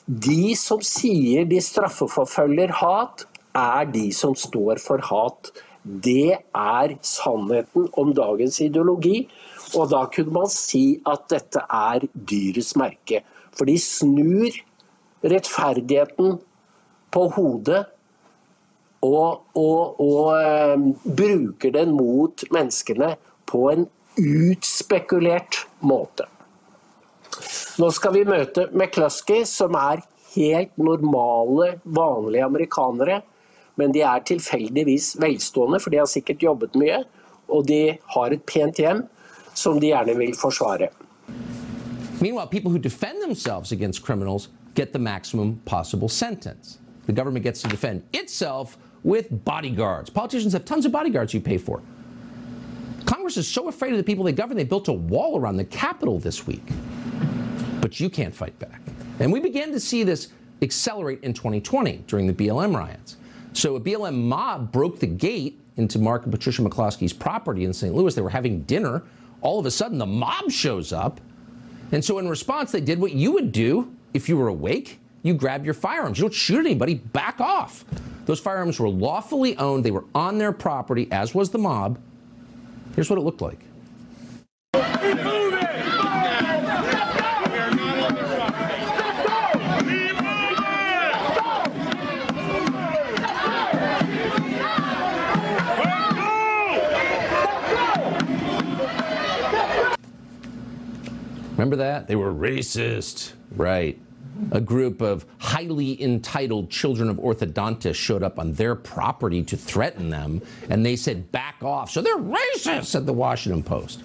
De 0.09 0.55
som 0.57 0.81
sier 0.81 1.45
de 1.45 1.59
straffeforfølger 1.61 2.73
hat, 2.79 3.27
er 3.57 3.89
de 3.93 4.07
som 4.15 4.33
står 4.37 4.81
for 4.81 5.03
hat. 5.09 5.51
Det 5.83 6.39
er 6.39 6.95
sannheten 7.05 7.87
om 7.97 8.13
dagens 8.17 8.59
ideologi. 8.65 9.27
Og 9.77 9.91
da 9.91 10.05
kunne 10.09 10.33
man 10.33 10.49
si 10.49 10.99
at 11.07 11.27
dette 11.29 11.61
er 11.61 12.07
dyrets 12.13 12.73
merke. 12.79 13.21
For 13.53 13.69
de 13.69 13.77
snur 13.81 14.57
rettferdigheten 15.29 16.39
på 17.13 17.25
hodet 17.35 17.85
og, 19.05 19.45
og, 19.55 20.01
og 20.03 20.33
eh, 20.35 20.75
bruker 21.05 21.71
den 21.75 21.93
mot 21.95 22.43
menneskene 22.51 23.13
på 23.49 23.63
en 23.71 23.87
utspekulert 24.19 25.63
måte. 25.79 26.27
Nå 27.79 27.87
skal 27.95 28.15
vi 28.17 28.25
møte 28.27 28.67
McCluskey, 28.73 29.45
som 29.47 29.77
er 29.79 30.03
helt 30.33 30.75
normale, 30.77 31.77
vanlige 31.83 32.45
amerikanere. 32.45 33.21
Men 33.79 33.93
de 33.95 34.03
er 34.03 34.25
tilfeldigvis 34.27 35.13
velstående, 35.21 35.79
for 35.79 35.93
de 35.93 36.01
har 36.01 36.09
sikkert 36.11 36.43
jobbet 36.43 36.75
mye. 36.75 37.03
Og 37.47 37.63
de 37.69 37.95
har 38.15 38.35
et 38.35 38.43
pent 38.43 38.75
hjem 38.75 39.05
som 39.55 39.79
de 39.79 39.93
gjerne 39.93 40.17
vil 40.19 40.35
forsvare. 40.35 40.89
Meanwhile, 42.19 42.47
people 42.47 42.69
who 42.69 42.79
defend 42.79 43.21
themselves 43.23 43.71
against 43.71 44.03
criminals 44.03 44.49
get 44.75 44.91
the 44.91 44.99
maximum 44.99 45.61
possible 45.65 46.09
sentence. 46.09 46.79
The 47.05 47.13
government 47.13 47.45
gets 47.45 47.61
to 47.61 47.69
defend 47.69 48.03
itself 48.11 48.77
with 49.03 49.43
bodyguards. 49.45 50.09
Politicians 50.09 50.53
have 50.53 50.65
tons 50.65 50.85
of 50.85 50.91
bodyguards 50.91 51.33
you 51.33 51.41
pay 51.41 51.57
for. 51.57 51.81
Congress 53.05 53.37
is 53.37 53.47
so 53.47 53.67
afraid 53.67 53.91
of 53.91 53.97
the 53.97 54.03
people 54.03 54.23
they 54.23 54.31
govern, 54.31 54.57
they 54.57 54.63
built 54.63 54.87
a 54.87 54.93
wall 54.93 55.39
around 55.39 55.57
the 55.57 55.65
Capitol 55.65 56.19
this 56.19 56.45
week. 56.45 56.63
But 57.81 57.99
you 57.99 58.09
can't 58.09 58.35
fight 58.35 58.57
back. 58.59 58.81
And 59.19 59.31
we 59.31 59.39
began 59.39 59.71
to 59.71 59.79
see 59.79 60.03
this 60.03 60.29
accelerate 60.61 61.23
in 61.23 61.33
2020 61.33 62.03
during 62.07 62.27
the 62.27 62.33
BLM 62.33 62.75
riots. 62.75 63.17
So 63.53 63.75
a 63.75 63.79
BLM 63.79 64.15
mob 64.15 64.71
broke 64.71 64.99
the 64.99 65.07
gate 65.07 65.59
into 65.77 65.97
Mark 65.97 66.23
and 66.23 66.31
Patricia 66.31 66.61
McCloskey's 66.61 67.13
property 67.13 67.65
in 67.65 67.73
St. 67.73 67.95
Louis. 67.95 68.13
They 68.13 68.21
were 68.21 68.29
having 68.29 68.61
dinner. 68.63 69.03
All 69.41 69.59
of 69.59 69.65
a 69.65 69.71
sudden, 69.71 69.97
the 69.97 70.05
mob 70.05 70.51
shows 70.51 70.93
up. 70.93 71.21
And 71.91 72.03
so 72.03 72.19
in 72.19 72.27
response, 72.27 72.71
they 72.71 72.81
did 72.81 72.99
what 72.99 73.13
you 73.13 73.31
would 73.31 73.51
do 73.51 73.95
if 74.13 74.29
you 74.29 74.37
were 74.37 74.49
awake. 74.49 74.99
You 75.21 75.33
grab 75.33 75.65
your 75.65 75.73
firearms. 75.73 76.17
You 76.17 76.23
don't 76.23 76.33
shoot 76.33 76.59
anybody, 76.59 76.95
back 76.95 77.41
off. 77.41 77.83
Those 78.25 78.39
firearms 78.39 78.79
were 78.79 78.89
lawfully 78.89 79.57
owned, 79.57 79.83
they 79.83 79.91
were 79.91 80.05
on 80.13 80.37
their 80.37 80.51
property, 80.51 81.07
as 81.11 81.33
was 81.33 81.49
the 81.49 81.57
mob. 81.57 81.99
Here's 82.95 83.09
what 83.09 83.17
it 83.17 83.23
looked 83.23 83.41
like. 83.41 83.59
Remember 101.51 101.75
that? 101.75 102.07
They 102.07 102.15
were 102.15 102.33
racist. 102.33 103.33
Right. 103.51 103.99
A 104.51 104.61
group 104.61 105.01
of 105.01 105.25
highly 105.37 106.01
entitled 106.01 106.69
children 106.69 107.09
of 107.09 107.17
orthodontists 107.17 107.95
showed 107.95 108.23
up 108.23 108.39
on 108.39 108.53
their 108.53 108.75
property 108.75 109.43
to 109.43 109.57
threaten 109.57 110.09
them, 110.09 110.41
and 110.69 110.85
they 110.85 110.95
said, 110.95 111.31
back 111.31 111.61
off. 111.61 111.91
So 111.91 112.01
they're 112.01 112.17
racist, 112.17 112.85
said 112.85 113.05
the 113.05 113.13
Washington 113.13 113.63
Post. 113.63 114.01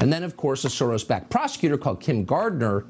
And 0.00 0.12
then, 0.12 0.22
of 0.22 0.36
course, 0.36 0.64
a 0.64 0.68
Soros 0.68 1.06
backed 1.06 1.30
prosecutor 1.30 1.76
called 1.76 2.00
Kim 2.00 2.24
Gardner 2.24 2.86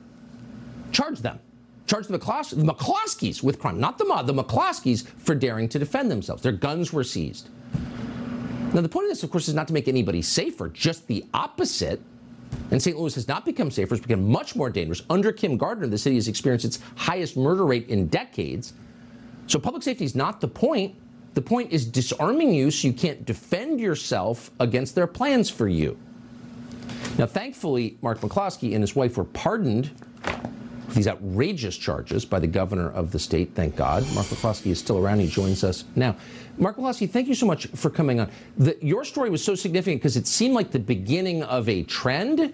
charged 0.92 1.22
them. 1.22 1.38
Charged 1.86 2.08
the, 2.08 2.18
McClos- 2.18 2.50
the 2.50 2.72
McCloskeys 2.72 3.42
with 3.42 3.58
crime, 3.58 3.78
not 3.78 3.98
the 3.98 4.06
mob, 4.06 4.26
the 4.26 4.32
McCloskeys 4.32 5.06
for 5.06 5.34
daring 5.34 5.68
to 5.68 5.78
defend 5.78 6.10
themselves. 6.10 6.42
Their 6.42 6.52
guns 6.52 6.92
were 6.92 7.04
seized. 7.04 7.48
Now, 8.72 8.80
the 8.80 8.88
point 8.88 9.04
of 9.04 9.10
this, 9.10 9.22
of 9.22 9.30
course, 9.30 9.48
is 9.48 9.54
not 9.54 9.68
to 9.68 9.74
make 9.74 9.86
anybody 9.86 10.22
safer, 10.22 10.68
just 10.68 11.06
the 11.06 11.24
opposite. 11.34 12.00
And 12.74 12.82
St. 12.82 12.98
Louis 12.98 13.14
has 13.14 13.28
not 13.28 13.44
become 13.44 13.70
safer, 13.70 13.94
it's 13.94 14.04
become 14.04 14.28
much 14.28 14.56
more 14.56 14.68
dangerous. 14.68 15.02
Under 15.08 15.30
Kim 15.30 15.56
Gardner, 15.56 15.86
the 15.86 15.96
city 15.96 16.16
has 16.16 16.26
experienced 16.26 16.64
its 16.64 16.80
highest 16.96 17.36
murder 17.36 17.64
rate 17.64 17.88
in 17.88 18.08
decades. 18.08 18.72
So 19.46 19.60
public 19.60 19.84
safety 19.84 20.04
is 20.04 20.16
not 20.16 20.40
the 20.40 20.48
point. 20.48 20.96
The 21.34 21.40
point 21.40 21.70
is 21.70 21.86
disarming 21.86 22.52
you 22.52 22.72
so 22.72 22.88
you 22.88 22.92
can't 22.92 23.24
defend 23.24 23.78
yourself 23.78 24.50
against 24.58 24.96
their 24.96 25.06
plans 25.06 25.48
for 25.48 25.68
you. 25.68 25.96
Now, 27.16 27.26
thankfully, 27.26 27.96
Mark 28.02 28.18
McCloskey 28.22 28.72
and 28.74 28.82
his 28.82 28.96
wife 28.96 29.16
were 29.16 29.24
pardoned 29.24 29.92
these 30.94 31.06
outrageous 31.06 31.76
charges 31.76 32.24
by 32.24 32.40
the 32.40 32.46
governor 32.48 32.90
of 32.90 33.12
the 33.12 33.20
state, 33.20 33.52
thank 33.54 33.76
God. 33.76 34.02
Mark 34.14 34.26
McCloskey 34.26 34.72
is 34.72 34.80
still 34.80 34.98
around. 34.98 35.20
He 35.20 35.28
joins 35.28 35.62
us 35.62 35.84
now. 35.94 36.16
Mark 36.58 36.76
McCloskey, 36.76 37.08
thank 37.08 37.28
you 37.28 37.34
so 37.34 37.46
much 37.46 37.66
for 37.68 37.90
coming 37.90 38.18
on. 38.18 38.30
The, 38.58 38.76
your 38.80 39.04
story 39.04 39.30
was 39.30 39.44
so 39.44 39.54
significant 39.54 40.00
because 40.00 40.16
it 40.16 40.26
seemed 40.26 40.54
like 40.54 40.72
the 40.72 40.78
beginning 40.80 41.42
of 41.44 41.68
a 41.68 41.82
trend 41.84 42.52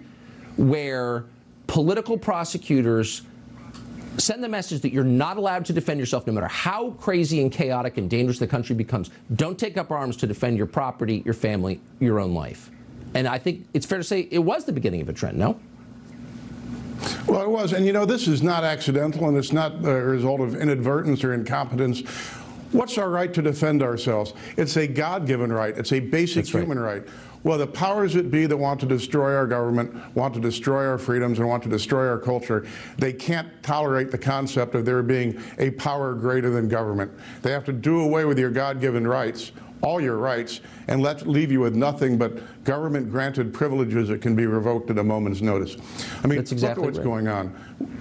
where 0.61 1.25
political 1.67 2.17
prosecutors 2.17 3.23
send 4.17 4.43
the 4.43 4.49
message 4.49 4.81
that 4.81 4.93
you're 4.93 5.03
not 5.03 5.37
allowed 5.37 5.65
to 5.65 5.73
defend 5.73 5.99
yourself 5.99 6.27
no 6.27 6.33
matter 6.33 6.47
how 6.47 6.91
crazy 6.91 7.41
and 7.41 7.51
chaotic 7.51 7.97
and 7.97 8.09
dangerous 8.09 8.37
the 8.37 8.47
country 8.47 8.75
becomes. 8.75 9.09
Don't 9.35 9.57
take 9.57 9.77
up 9.77 9.89
arms 9.89 10.15
to 10.17 10.27
defend 10.27 10.57
your 10.57 10.67
property, 10.67 11.23
your 11.25 11.33
family, 11.33 11.79
your 11.99 12.19
own 12.19 12.33
life. 12.33 12.69
And 13.13 13.27
I 13.27 13.39
think 13.39 13.67
it's 13.73 13.85
fair 13.85 13.97
to 13.97 14.03
say 14.03 14.27
it 14.31 14.39
was 14.39 14.65
the 14.65 14.71
beginning 14.71 15.01
of 15.01 15.09
a 15.09 15.13
trend, 15.13 15.37
no? 15.37 15.59
Well, 17.25 17.41
it 17.41 17.49
was. 17.49 17.73
And 17.73 17.85
you 17.85 17.93
know, 17.93 18.05
this 18.05 18.27
is 18.27 18.43
not 18.43 18.63
accidental 18.63 19.27
and 19.27 19.37
it's 19.37 19.51
not 19.51 19.83
a 19.85 19.93
result 19.93 20.41
of 20.41 20.55
inadvertence 20.55 21.23
or 21.23 21.33
incompetence. 21.33 22.01
What's 22.71 22.97
our 22.97 23.09
right 23.09 23.33
to 23.33 23.41
defend 23.41 23.81
ourselves? 23.81 24.33
It's 24.55 24.77
a 24.77 24.87
God 24.87 25.25
given 25.25 25.51
right, 25.51 25.75
it's 25.75 25.91
a 25.91 25.99
basic 25.99 26.45
right. 26.45 26.61
human 26.61 26.79
right. 26.79 27.03
Well, 27.43 27.57
the 27.57 27.67
powers 27.67 28.13
that 28.13 28.29
be 28.29 28.45
that 28.45 28.57
want 28.57 28.79
to 28.81 28.85
destroy 28.85 29.35
our 29.35 29.47
government, 29.47 30.15
want 30.15 30.33
to 30.35 30.39
destroy 30.39 30.85
our 30.85 30.97
freedoms, 30.97 31.39
and 31.39 31.47
want 31.47 31.63
to 31.63 31.69
destroy 31.69 32.07
our 32.07 32.19
culture, 32.19 32.67
they 32.97 33.13
can't 33.13 33.47
tolerate 33.63 34.11
the 34.11 34.17
concept 34.17 34.75
of 34.75 34.85
there 34.85 35.01
being 35.01 35.41
a 35.57 35.71
power 35.71 36.13
greater 36.13 36.51
than 36.51 36.67
government. 36.67 37.11
They 37.41 37.51
have 37.51 37.65
to 37.65 37.73
do 37.73 38.01
away 38.01 38.25
with 38.25 38.37
your 38.37 38.51
God 38.51 38.79
given 38.79 39.07
rights, 39.07 39.53
all 39.81 39.99
your 39.99 40.17
rights, 40.17 40.61
and 40.87 41.01
let 41.01 41.27
leave 41.27 41.51
you 41.51 41.59
with 41.59 41.75
nothing 41.75 42.17
but 42.17 42.63
government 42.63 43.09
granted 43.09 43.53
privileges 43.53 44.09
that 44.09 44.21
can 44.21 44.35
be 44.35 44.45
revoked 44.45 44.91
at 44.91 44.99
a 44.99 45.03
moment's 45.03 45.41
notice. 45.41 45.77
I 46.23 46.27
mean, 46.27 46.37
That's 46.37 46.51
exactly 46.51 46.85
look 46.85 46.95
at 46.95 46.97
what's 46.97 47.05
right. 47.05 47.25
going 47.25 47.27
on. 47.27 48.00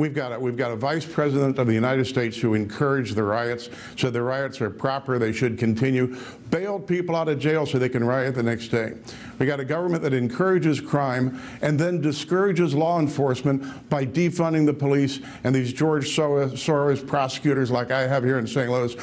We've 0.00 0.14
got, 0.14 0.32
a, 0.32 0.40
we've 0.40 0.56
got 0.56 0.70
a 0.70 0.76
vice 0.76 1.04
president 1.04 1.58
of 1.58 1.66
the 1.66 1.74
United 1.74 2.06
States 2.06 2.38
who 2.38 2.54
encouraged 2.54 3.16
the 3.16 3.22
riots, 3.22 3.68
said 3.98 4.14
the 4.14 4.22
riots 4.22 4.58
are 4.62 4.70
proper, 4.70 5.18
they 5.18 5.30
should 5.30 5.58
continue, 5.58 6.16
bailed 6.48 6.86
people 6.86 7.14
out 7.14 7.28
of 7.28 7.38
jail 7.38 7.66
so 7.66 7.78
they 7.78 7.90
can 7.90 8.02
riot 8.02 8.34
the 8.34 8.42
next 8.42 8.68
day. 8.68 8.94
We 9.38 9.44
got 9.44 9.60
a 9.60 9.64
government 9.64 10.02
that 10.04 10.14
encourages 10.14 10.80
crime 10.80 11.38
and 11.60 11.78
then 11.78 12.00
discourages 12.00 12.74
law 12.74 12.98
enforcement 12.98 13.90
by 13.90 14.06
defunding 14.06 14.64
the 14.64 14.72
police 14.72 15.20
and 15.44 15.54
these 15.54 15.70
George 15.70 16.06
Soros, 16.08 16.52
Soros 16.52 17.06
prosecutors 17.06 17.70
like 17.70 17.90
I 17.90 18.06
have 18.06 18.24
here 18.24 18.38
in 18.38 18.46
St. 18.46 18.70
Louis. 18.70 18.96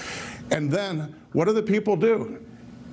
And 0.50 0.72
then 0.72 1.14
what 1.34 1.46
do 1.46 1.54
the 1.54 1.62
people 1.62 1.96
do? 1.96 2.44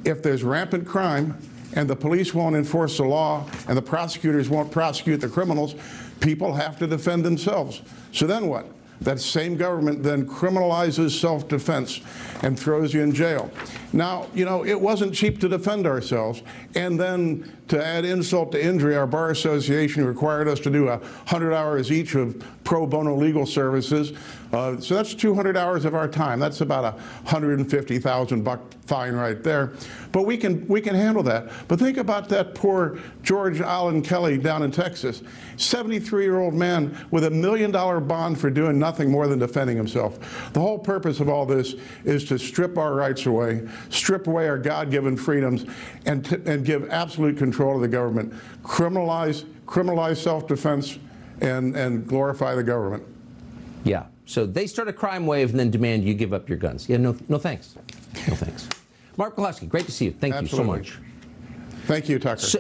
If 0.05 0.23
there's 0.23 0.43
rampant 0.43 0.87
crime, 0.87 1.39
and 1.75 1.89
the 1.89 1.97
police 1.97 2.33
won't 2.33 2.57
enforce 2.57 2.97
the 2.97 3.05
law 3.05 3.47
and 3.69 3.77
the 3.77 3.83
prosecutors 3.83 4.49
won't 4.49 4.71
prosecute 4.71 5.21
the 5.21 5.29
criminals, 5.29 5.75
people 6.21 6.55
have 6.55 6.79
to 6.79 6.87
defend 6.87 7.25
themselves. 7.25 7.83
So 8.13 8.27
then 8.27 8.47
what? 8.47 8.67
That 9.01 9.21
same 9.21 9.57
government 9.57 10.03
then 10.03 10.27
criminalizes 10.27 11.21
self 11.21 11.49
defense 11.49 12.01
and 12.43 12.59
throws 12.59 12.95
you 12.95 13.03
in 13.03 13.13
jail. 13.13 13.51
Now, 13.93 14.29
you 14.35 14.45
know, 14.45 14.65
it 14.65 14.81
wasn't 14.81 15.15
cheap 15.15 15.41
to 15.41 15.49
defend 15.49 15.87
ourselves. 15.87 16.43
And 16.75 16.99
then 16.99 17.53
to 17.69 17.85
add 17.85 18.05
insult 18.05 18.53
to 18.53 18.65
injury, 18.65 18.97
our 18.97 19.07
Bar 19.07 19.31
Association 19.31 20.05
required 20.05 20.49
us 20.49 20.61
to 20.61 20.71
do 20.71 20.87
100 20.87 21.53
hours 21.53 21.91
each 21.91 22.15
of 22.15 22.43
pro 22.63 22.87
bono 22.87 23.15
legal 23.15 23.47
services. 23.47 24.13
Uh, 24.55 24.81
so 24.81 24.95
that's 24.95 25.15
200 25.15 25.57
hours 25.57 25.85
of 25.85 25.95
our 25.95 26.07
time. 26.07 26.39
That's 26.39 26.61
about 26.61 26.85
a 26.85 26.93
150,000 27.25 28.45
buck 28.45 28.61
fine 28.87 29.15
right 29.15 29.43
there. 29.43 29.73
But 30.13 30.23
we 30.23 30.37
can 30.37 30.67
we 30.69 30.81
can 30.81 30.95
handle 30.95 31.23
that. 31.25 31.51
But 31.69 31.79
think 31.79 31.97
about 31.97 32.29
that 32.29 32.55
poor 32.55 32.99
George 33.23 33.61
Allen 33.61 34.01
Kelly 34.03 34.39
down 34.39 34.63
in 34.63 34.71
Texas, 34.71 35.23
73 35.57 36.23
year 36.23 36.39
old 36.39 36.55
man 36.55 36.97
with 37.11 37.25
a 37.25 37.31
million 37.31 37.71
dollar 37.71 37.99
bond 37.99 38.39
for 38.39 38.51
doing 38.51 38.79
nothing 38.79 39.11
more 39.11 39.27
than 39.27 39.39
defending 39.39 39.77
himself. 39.77 40.53
The 40.53 40.61
whole 40.61 40.79
purpose 40.79 41.19
of 41.19 41.29
all 41.29 41.47
this 41.47 41.75
is 42.05 42.25
to 42.27 42.39
strip 42.39 42.79
our 42.79 42.95
rights 42.95 43.27
away, 43.27 43.67
strip 43.91 44.27
away 44.27 44.49
our 44.49 44.59
God 44.59 44.91
given 44.91 45.17
freedoms, 45.17 45.65
and, 46.07 46.31
and 46.47 46.65
give 46.65 46.89
absolute 46.91 47.37
control 47.37 47.75
to 47.75 47.81
the 47.81 47.89
government. 47.89 48.33
Criminalize 48.63 49.45
criminalize 49.67 50.19
self 50.19 50.47
defense 50.47 50.99
and, 51.41 51.75
and 51.75 52.07
glorify 52.07 52.55
the 52.55 52.63
government. 52.63 53.03
Yeah. 53.83 54.05
So 54.27 54.47
they 54.47 54.67
start 54.67 54.89
a 54.89 54.93
crime 54.93 55.27
wave 55.27 55.51
and 55.51 55.59
then 55.61 55.71
demand 55.71 56.05
you 56.05 56.15
give 56.15 56.33
up 56.33 56.49
your 56.49 56.59
guns. 56.59 56.89
Yeah, 56.89 56.97
no, 56.97 57.17
no 57.29 57.39
thanks. 57.39 57.77
No 58.29 58.35
thanks. 58.35 58.69
Mark 59.17 59.37
Pulaski, 59.37 59.67
great 59.67 59.87
to 59.87 59.93
see 59.93 60.07
you. 60.07 60.13
Thank 60.13 60.41
you 60.41 60.47
so 60.47 60.65
much. 60.65 60.99
Thank 61.87 62.09
you, 62.09 62.19
Tucker. 62.19 62.41
So, 62.41 62.59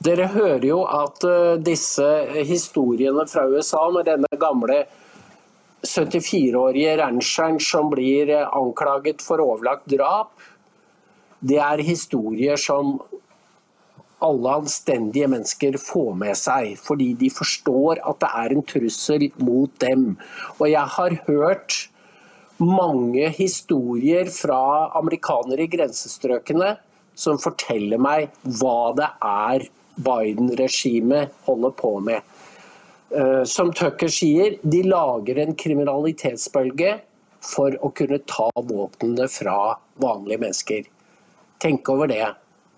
Dere 0.00 0.30
hører 0.32 0.64
jo 0.64 0.78
at 0.88 1.24
eh, 1.28 1.58
disse 1.60 2.06
historiene 2.48 3.26
fra 3.28 3.42
USA 3.52 3.82
med 3.92 4.06
denne 4.08 4.30
gamle 4.40 4.78
74-årige 5.84 6.94
rancheren 7.02 7.58
som 7.60 7.90
blir 7.92 8.32
eh, 8.32 8.46
anklaget 8.56 9.20
for 9.20 9.42
overlagt 9.44 9.90
drap, 9.92 10.32
det 11.40 11.60
er 11.60 11.84
historier 11.84 12.56
som 12.60 12.96
alle 14.24 14.56
anstendige 14.60 15.28
mennesker 15.30 15.78
får 15.80 16.12
med 16.20 16.36
seg, 16.38 16.74
fordi 16.80 17.12
de 17.20 17.30
forstår 17.32 18.02
at 18.06 18.20
det 18.22 18.30
er 18.42 18.54
en 18.54 18.66
trussel 18.72 19.26
mot 19.40 19.72
dem. 19.82 20.14
Og 20.58 20.68
jeg 20.70 20.94
har 20.96 21.16
hørt 21.26 21.78
mange 22.60 23.30
historier 23.32 24.28
fra 24.32 24.90
amerikanere 25.00 25.64
i 25.64 25.72
grensestrøkene 25.72 26.74
som 27.16 27.40
forteller 27.40 28.00
meg 28.00 28.30
hva 28.60 28.92
det 28.96 29.08
er 29.24 29.68
Biden-regimet 30.00 31.32
holder 31.48 31.72
på 31.76 31.94
med. 32.04 32.20
Eh, 33.10 33.44
Som 33.44 33.72
Tucker 33.72 34.08
sier, 34.08 34.56
de 34.62 34.82
lager 34.86 35.40
en 35.42 35.56
kriminalitetsbølge 35.58 37.00
for 37.44 37.74
å 37.80 37.90
kunne 37.96 38.20
ta 38.28 38.50
våpnene 38.54 39.26
fra 39.32 39.76
vanlige 40.00 40.40
mennesker. 40.44 40.88
Tenk 41.60 41.88
over 41.92 42.08
det. 42.08 42.24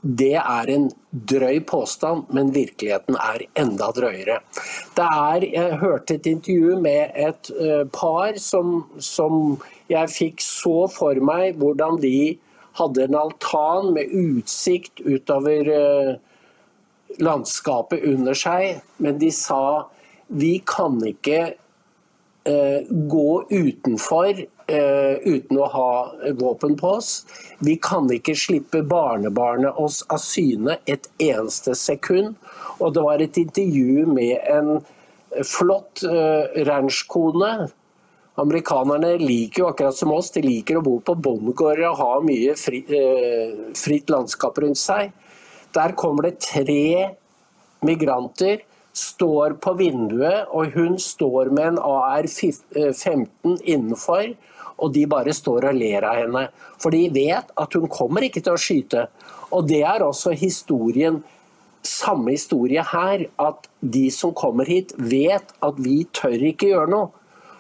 Det 0.03 0.35
er 0.35 0.71
en 0.75 0.89
drøy 1.13 1.61
påstand, 1.67 2.25
men 2.35 2.51
virkeligheten 2.55 3.15
er 3.15 3.45
enda 3.55 3.93
drøyere. 3.95 4.41
Det 4.97 5.05
er, 5.07 5.47
jeg 5.47 5.79
hørte 5.79 6.17
et 6.19 6.27
intervju 6.27 6.81
med 6.83 7.15
et 7.15 7.53
eh, 7.55 7.85
par 7.95 8.35
som, 8.43 8.81
som 8.99 9.61
jeg 9.93 10.11
fikk 10.11 10.43
så 10.43 10.89
for 10.91 11.23
meg 11.23 11.61
hvordan 11.63 12.01
de 12.03 12.35
hadde 12.81 13.07
en 13.07 13.19
altan 13.21 13.93
med 13.95 14.11
utsikt 14.11 15.05
utover 15.07 15.71
eh, 15.71 16.13
landskapet 17.23 18.03
under 18.09 18.35
seg, 18.35 18.81
men 18.99 19.21
de 19.23 19.31
sa 19.31 19.87
vi 20.33 20.57
kan 20.67 20.97
ikke 21.05 21.53
gå 22.91 23.45
utenfor 23.51 24.41
eh, 24.67 25.15
uten 25.23 25.59
å 25.59 25.69
ha 25.71 25.93
våpen 26.39 26.77
på 26.81 26.95
oss. 26.99 27.11
Vi 27.63 27.77
kan 27.83 28.11
ikke 28.11 28.35
slippe 28.39 28.83
barnebarnet 28.83 29.79
oss 29.79 30.03
av 30.11 30.23
syne 30.23 30.79
et 30.91 31.07
eneste 31.23 31.77
sekund. 31.79 32.35
Og 32.81 32.97
det 32.97 33.05
var 33.05 33.23
et 33.23 33.39
intervju 33.39 34.09
med 34.11 34.41
en 34.51 34.81
flott 35.47 36.03
eh, 36.09 36.65
ranchkone. 36.67 37.53
Amerikanerne 38.43 39.15
liker 39.21 39.63
jo 39.63 39.69
akkurat 39.69 39.97
som 39.97 40.13
oss, 40.15 40.33
de 40.33 40.43
liker 40.45 40.81
å 40.81 40.85
bo 40.85 40.97
på 41.05 41.15
bondegårder 41.21 41.91
og 41.91 41.99
ha 42.01 42.13
mye 42.25 42.57
fri, 42.59 42.83
eh, 42.89 43.55
fritt 43.77 44.11
landskap 44.13 44.59
rundt 44.65 44.81
seg. 44.81 45.13
Der 45.77 45.95
kommer 45.97 46.29
det 46.29 46.41
tre 46.45 47.13
migranter 47.85 48.63
står 48.97 49.57
på 49.65 49.75
vinduet, 49.79 50.49
og 50.53 50.75
hun 50.77 50.99
står 51.01 51.53
med 51.55 51.73
en 51.73 51.79
AR-15 51.81 53.59
innenfor, 53.63 54.33
og 54.83 54.93
de 54.95 55.05
bare 55.09 55.35
står 55.37 55.69
og 55.71 55.79
ler 55.79 56.05
av 56.09 56.19
henne. 56.21 56.47
For 56.83 56.95
de 56.95 57.07
vet 57.15 57.53
at 57.61 57.77
hun 57.79 57.89
kommer 57.93 58.27
ikke 58.27 58.43
til 58.43 58.57
å 58.57 58.61
skyte. 58.61 59.07
Og 59.55 59.69
det 59.71 59.83
er 59.87 60.05
også 60.05 60.35
historien, 60.37 61.21
samme 61.87 62.35
historie 62.35 62.83
her, 62.93 63.27
at 63.43 63.69
de 63.81 64.09
som 64.15 64.35
kommer 64.37 64.69
hit 64.69 64.95
vet 64.99 65.55
at 65.63 65.81
vi 65.83 66.03
tør 66.15 66.49
ikke 66.53 66.73
gjøre 66.75 66.93
noe. 66.93 67.13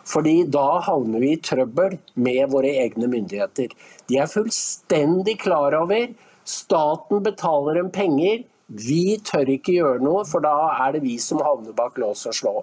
Fordi 0.08 0.42
da 0.50 0.80
havner 0.82 1.22
vi 1.22 1.36
i 1.36 1.40
trøbbel 1.42 1.94
med 2.18 2.50
våre 2.50 2.72
egne 2.82 3.06
myndigheter. 3.10 3.70
De 4.10 4.18
er 4.18 4.30
fullstendig 4.30 5.36
klar 5.44 5.76
over 5.78 6.10
staten 6.48 7.22
betaler 7.22 7.78
dem 7.78 7.90
penger, 7.90 8.42
vi 8.72 9.18
tør 9.24 9.50
ikke 9.52 9.76
gjøre 9.76 10.02
noe, 10.04 10.24
for 10.28 10.44
da 10.44 10.54
er 10.86 10.96
det 10.96 11.02
vi 11.04 11.18
som 11.20 11.42
havner 11.44 11.74
bak 11.76 11.98
lås 12.00 12.24
og 12.30 12.36
slå. 12.36 12.54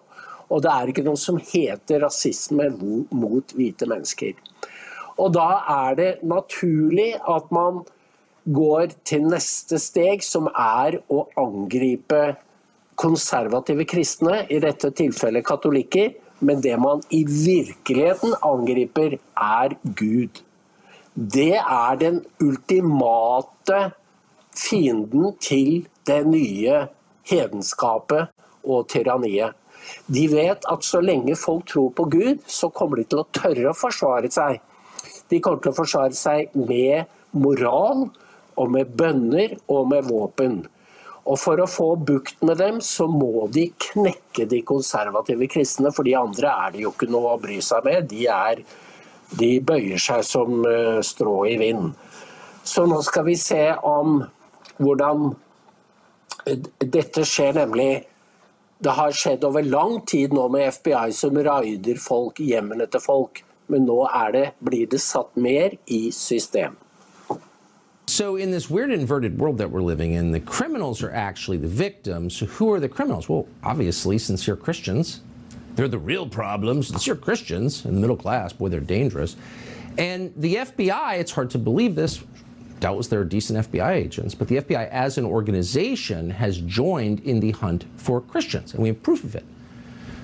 Og 0.49 0.64
det 0.66 0.72
er 0.74 0.89
ikke 0.89 1.05
noe 1.05 1.20
som 1.20 1.38
heter 1.38 2.01
rasisme 2.01 2.72
mot 3.14 3.53
hvite 3.53 3.86
mennesker. 3.89 4.34
Og 5.20 5.34
da 5.36 5.49
er 5.70 5.97
det 5.99 6.12
naturlig 6.26 7.12
at 7.30 7.51
man 7.53 7.84
går 8.49 8.95
til 9.05 9.28
neste 9.30 9.78
steg, 9.82 10.24
som 10.26 10.47
er 10.55 10.97
å 11.12 11.26
angripe 11.38 12.22
konservative 12.99 13.86
kristne, 13.88 14.41
i 14.49 14.57
dette 14.64 14.89
tilfellet 14.95 15.45
katolikker. 15.45 16.16
Men 16.39 16.64
det 16.64 16.78
man 16.80 17.03
i 17.12 17.26
virkeligheten 17.28 18.34
angriper, 18.47 19.18
er 19.36 19.76
Gud. 19.99 20.41
Det 21.14 21.60
er 21.60 21.99
den 21.99 22.22
ultimate 22.41 23.89
fienden 24.55 25.34
til 25.43 25.88
det 26.10 26.24
nye 26.28 26.86
hedenskapet 27.30 28.34
og 28.66 28.88
tyranniet. 28.91 29.55
De 30.12 30.26
vet 30.30 30.66
at 30.70 30.86
så 30.86 31.01
lenge 31.01 31.38
folk 31.39 31.68
tror 31.70 31.93
på 31.95 32.05
Gud, 32.12 32.41
så 32.45 32.70
kommer 32.74 32.99
de 32.99 33.07
til 33.10 33.22
å 33.22 33.30
tørre 33.34 33.70
å 33.72 33.78
forsvare 33.78 34.32
seg. 34.34 34.60
De 35.30 35.39
kommer 35.39 35.62
til 35.64 35.72
å 35.72 35.78
forsvare 35.78 36.18
seg 36.18 36.57
med 36.57 37.07
moral, 37.38 38.10
og 38.60 38.74
med 38.74 38.91
bønner 38.99 39.55
og 39.72 39.88
med 39.93 40.07
våpen. 40.10 40.60
Og 41.30 41.38
For 41.39 41.62
å 41.62 41.68
få 41.70 41.93
bukt 41.95 42.41
med 42.47 42.57
dem, 42.60 42.80
så 42.82 43.05
må 43.12 43.47
de 43.53 43.68
knekke 43.91 44.47
de 44.49 44.62
konservative 44.66 45.47
kristne, 45.51 45.91
for 45.95 46.07
de 46.07 46.16
andre 46.18 46.51
er 46.66 46.74
det 46.74 46.84
jo 46.84 46.93
ikke 46.93 47.10
noe 47.12 47.36
å 47.36 47.41
bry 47.41 47.60
seg 47.64 47.86
med. 47.86 48.10
De, 48.10 48.26
er, 48.34 48.64
de 49.39 49.51
bøyer 49.62 50.01
seg 50.01 50.26
som 50.26 50.64
eh, 50.66 50.99
strå 51.05 51.43
i 51.51 51.57
vind. 51.62 51.91
Så 52.66 52.88
nå 52.89 52.99
skal 53.05 53.28
vi 53.30 53.38
se 53.39 53.62
om 53.86 54.24
hvordan 54.80 55.30
dette 56.46 57.26
skjer, 57.26 57.54
nemlig 57.54 58.06
Det 58.80 58.94
har 58.96 59.12
skjedd 59.12 59.44
over 59.44 59.64
lang 59.64 59.98
tid 60.08 60.32
nå 60.32 60.46
med 60.48 60.70
FBI 60.72 61.12
som 61.12 61.36
raider 61.36 61.98
folk, 62.00 62.38
hjemmene 62.40 62.86
til 62.88 63.02
folk. 63.04 63.42
Men 63.68 63.84
nå 63.84 63.98
er 64.08 64.32
det, 64.32 64.44
blir 64.64 64.88
det 64.88 65.02
satt 65.04 65.36
mer 65.36 65.76
i 65.92 66.12
system. 66.16 66.78
So, 68.08 68.38
in 68.38 68.52
this 68.52 68.70
weird 68.70 68.92
inverted 68.92 69.38
world 69.38 69.58
that 69.58 69.70
we're 69.70 69.84
living 69.84 70.14
in, 70.14 70.32
the 70.32 70.40
criminals 70.40 71.04
are 71.04 71.12
actually 71.12 71.58
the 71.58 71.68
victims. 71.68 72.38
So 72.38 72.46
who 72.46 72.74
are 72.74 72.80
the 72.80 72.90
criminals? 72.90 73.30
Well, 73.30 73.48
obviously, 73.64 74.18
sincere 74.18 74.56
Christians. 74.56 75.22
They're 75.76 75.88
the 75.88 76.00
real 76.00 76.28
problems. 76.28 76.88
Sincere 76.88 77.16
Christians 77.16 77.86
in 77.86 77.94
the 77.94 78.02
middle 78.02 78.18
class, 78.18 78.54
boy, 78.54 78.70
they're 78.70 78.80
dangerous. 78.80 79.36
And 79.98 80.34
the 80.38 80.56
FBI, 80.56 81.20
it's 81.20 81.32
hard 81.32 81.50
to 81.52 81.60
believe 81.60 81.96
this, 81.96 82.24
doubtless 82.80 83.08
there 83.08 83.20
are 83.20 83.26
decent 83.26 83.72
FBI 83.72 83.92
agents, 83.92 84.34
but 84.36 84.48
the 84.48 84.58
FBI 84.58 84.90
as 84.90 85.18
an 85.18 85.26
organization 85.26 86.30
has 86.30 86.60
joined 86.60 87.20
in 87.22 87.40
the 87.40 87.52
hunt 87.52 87.86
for 87.98 88.22
Christians, 88.22 88.74
and 88.74 88.82
we 88.82 88.90
have 88.90 89.02
proof 89.04 89.24
of 89.24 89.36
it. 89.36 89.46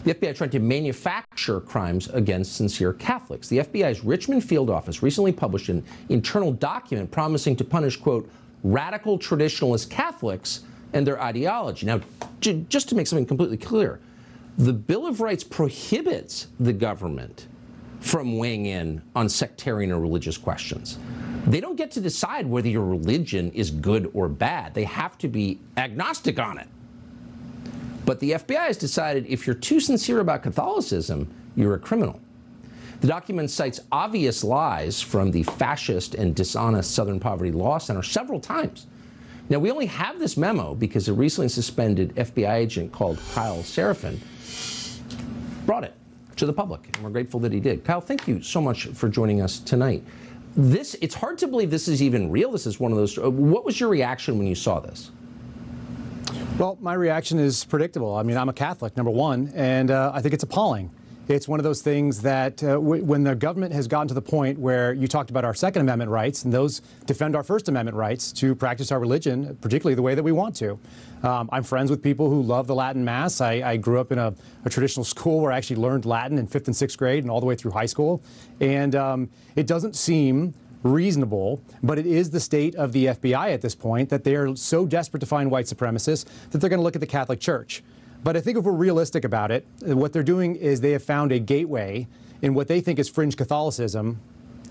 The 0.06 0.14
FBI 0.14 0.36
tried 0.36 0.52
to 0.52 0.60
manufacture 0.60 1.60
crimes 1.60 2.10
against 2.10 2.56
sincere 2.56 2.94
Catholics. 2.94 3.48
The 3.48 3.60
FBI's 3.60 4.04
Richmond 4.04 4.44
field 4.44 4.70
office 4.70 5.02
recently 5.02 5.32
published 5.32 5.70
an 5.70 5.84
internal 6.10 6.52
document 6.52 7.10
promising 7.10 7.56
to 7.56 7.64
punish, 7.64 7.98
quote, 7.98 8.30
radical 8.64 9.18
traditionalist 9.18 9.90
Catholics 9.90 10.62
and 10.94 11.06
their 11.08 11.22
ideology. 11.22 11.88
Now, 11.88 12.02
j- 12.40 12.66
just 12.70 12.88
to 12.90 12.96
make 12.96 13.08
something 13.08 13.26
completely 13.26 13.58
clear, 13.58 14.00
the 14.60 14.74
Bill 14.74 15.08
of 15.08 15.22
Rights 15.22 15.44
prohibits 15.44 16.48
the 16.60 16.72
government 16.72 17.48
from 18.00 18.38
weighing 18.38 18.68
in 18.68 19.02
on 19.16 19.28
sectarian 19.28 19.92
or 19.92 20.00
religious 20.00 20.38
questions. 20.38 21.00
They 21.48 21.62
don't 21.62 21.76
get 21.76 21.92
to 21.92 22.02
decide 22.02 22.48
whether 22.48 22.68
your 22.68 22.86
religion 22.86 23.52
is 23.52 23.70
good 23.70 24.10
or 24.14 24.28
bad. 24.28 24.74
They 24.74 24.86
have 24.86 25.18
to 25.20 25.28
be 25.28 25.60
agnostic 25.78 26.40
on 26.40 26.58
it. 26.58 26.68
But 28.06 28.20
the 28.20 28.32
FBI 28.32 28.68
has 28.68 28.78
decided 28.78 29.26
if 29.28 29.46
you're 29.46 29.56
too 29.56 29.80
sincere 29.80 30.20
about 30.20 30.44
Catholicism, 30.44 31.28
you're 31.56 31.76
a 31.76 31.80
criminal. 31.80 32.20
The 33.02 33.08
document 33.08 33.52
cites 33.52 33.82
obvious 33.92 34.44
lies 34.44 35.02
from 35.02 35.32
the 35.32 35.44
fascist 35.44 36.16
and 36.16 36.36
dishonest 36.36 36.96
Southern 36.96 37.20
Poverty 37.20 37.52
Law 37.52 37.78
Center 37.78 38.02
several 38.02 38.40
times. 38.40 38.88
Now, 39.50 39.60
we 39.60 39.70
only 39.70 39.86
have 39.86 40.18
this 40.18 40.38
memo 40.38 40.74
because 40.74 41.08
a 41.08 41.14
recently 41.14 41.50
suspended 41.50 42.16
FBI 42.16 42.54
agent 42.54 42.92
called 42.92 43.20
Kyle 43.34 43.60
Seraphin 43.60 44.20
brought 45.66 45.84
it. 45.84 45.94
to 46.36 46.46
the 46.46 46.54
public. 46.54 46.90
And 46.96 47.04
we're 47.04 47.12
grateful 47.12 47.40
that 47.42 47.54
he 47.54 47.60
did. 47.60 47.86
Kyle, 47.86 48.02
thank 48.02 48.28
you 48.28 48.42
so 48.42 48.60
much 48.60 48.88
for 48.88 49.08
joining 49.08 49.42
us 49.42 49.60
tonight. 49.60 50.04
This, 50.58 50.96
it's 51.02 51.16
hard 51.16 51.38
to 51.40 51.48
believe 51.48 51.70
this 51.70 51.88
is 51.88 52.02
even 52.02 52.32
real. 52.32 52.52
This 52.52 52.66
is 52.66 52.80
one 52.80 52.92
of 52.92 52.98
those. 52.98 53.18
uh, 53.18 53.30
What 53.30 53.66
was 53.66 53.80
your 53.80 53.90
reaction 53.90 54.38
when 54.38 54.48
you 54.48 54.56
saw 54.56 54.80
this? 54.80 55.12
Well, 56.58 56.78
my 56.80 56.94
reaction 56.94 57.40
is 57.40 57.66
predictable. 57.66 58.16
I 58.16 58.24
mean, 58.24 58.38
I'm 58.38 58.48
a 58.48 58.54
Catholic, 58.54 58.96
number 58.96 59.12
one, 59.12 59.52
and 59.54 59.92
uh, 59.92 60.12
I 60.14 60.22
think 60.22 60.34
it's 60.34 60.44
appalling. 60.44 60.90
It's 61.28 61.48
one 61.48 61.60
of 61.60 61.64
those 61.64 61.82
things 61.82 62.22
that 62.22 62.64
uh, 62.64 62.78
when 62.78 63.24
the 63.24 63.34
government 63.34 63.74
has 63.74 63.88
gotten 63.88 64.08
to 64.10 64.14
the 64.14 64.22
point 64.22 64.60
where 64.60 64.94
you 64.94 65.08
talked 65.08 65.32
about 65.32 65.44
our 65.44 65.56
Second 65.56 65.82
Amendment 65.82 66.12
rights, 66.12 66.44
and 66.44 66.54
those 66.54 66.84
defend 67.08 67.36
our 67.36 67.42
First 67.42 67.68
Amendment 67.68 67.98
rights 67.98 68.32
to 68.34 68.54
practice 68.54 68.92
our 68.92 69.00
religion, 69.00 69.58
particularly 69.60 69.96
the 69.96 70.04
way 70.04 70.14
that 70.14 70.22
we 70.22 70.32
want 70.32 70.56
to. 70.58 70.78
Um, 71.24 71.50
I'm 71.52 71.64
friends 71.64 71.90
with 71.90 72.04
people 72.04 72.30
who 72.30 72.44
love 72.44 72.68
the 72.68 72.76
Latin 72.76 73.04
Mass. 73.04 73.42
I, 73.42 73.54
I 73.54 73.78
grew 73.78 74.00
up 74.00 74.12
in 74.12 74.20
a, 74.20 74.36
a 74.66 74.70
traditional 74.70 75.04
school 75.04 75.42
where 75.42 75.52
I 75.52 75.58
actually 75.58 75.78
learned 75.78 76.06
Latin 76.06 76.38
in 76.38 76.46
fifth 76.46 76.68
and 76.68 76.76
sixth 76.76 76.96
grade 76.96 77.24
and 77.24 77.32
all 77.32 77.40
the 77.40 77.48
way 77.48 77.56
through 77.56 77.72
high 77.72 77.88
school. 77.88 78.22
And 78.60 78.94
um, 78.94 79.30
it 79.56 79.66
doesn't 79.66 79.96
seem 79.96 80.54
reasonable, 80.84 81.60
but 81.82 81.98
it 81.98 82.06
is 82.06 82.30
the 82.30 82.40
state 82.40 82.76
of 82.76 82.92
the 82.92 83.08
FBI 83.08 83.52
at 83.52 83.62
this 83.62 83.74
point 83.74 84.10
that 84.10 84.24
they 84.24 84.36
are 84.36 84.56
so 84.56 84.86
desperate 84.86 85.22
to 85.22 85.26
find 85.26 85.50
white 85.50 85.66
supremacists 85.66 86.26
that 86.52 86.60
they're 86.60 86.70
going 86.70 86.80
to 86.80 86.84
look 86.84 86.96
at 86.96 87.02
the 87.02 87.08
Catholic 87.08 87.40
Church. 87.40 87.82
But 88.26 88.36
I 88.36 88.42
think 88.42 88.58
if 88.58 88.64
we're 88.64 88.72
realistic 88.72 89.24
about 89.24 89.52
it, 89.52 89.68
what 89.82 90.12
they're 90.12 90.24
doing 90.24 90.56
is 90.56 90.82
they 90.82 90.94
have 90.94 91.04
found 91.04 91.32
a 91.32 91.38
gateway 91.38 92.08
in 92.42 92.56
what 92.56 92.68
they 92.68 92.82
think 92.82 92.98
is 92.98 93.08
fringe 93.08 93.38
Catholicism 93.38 94.20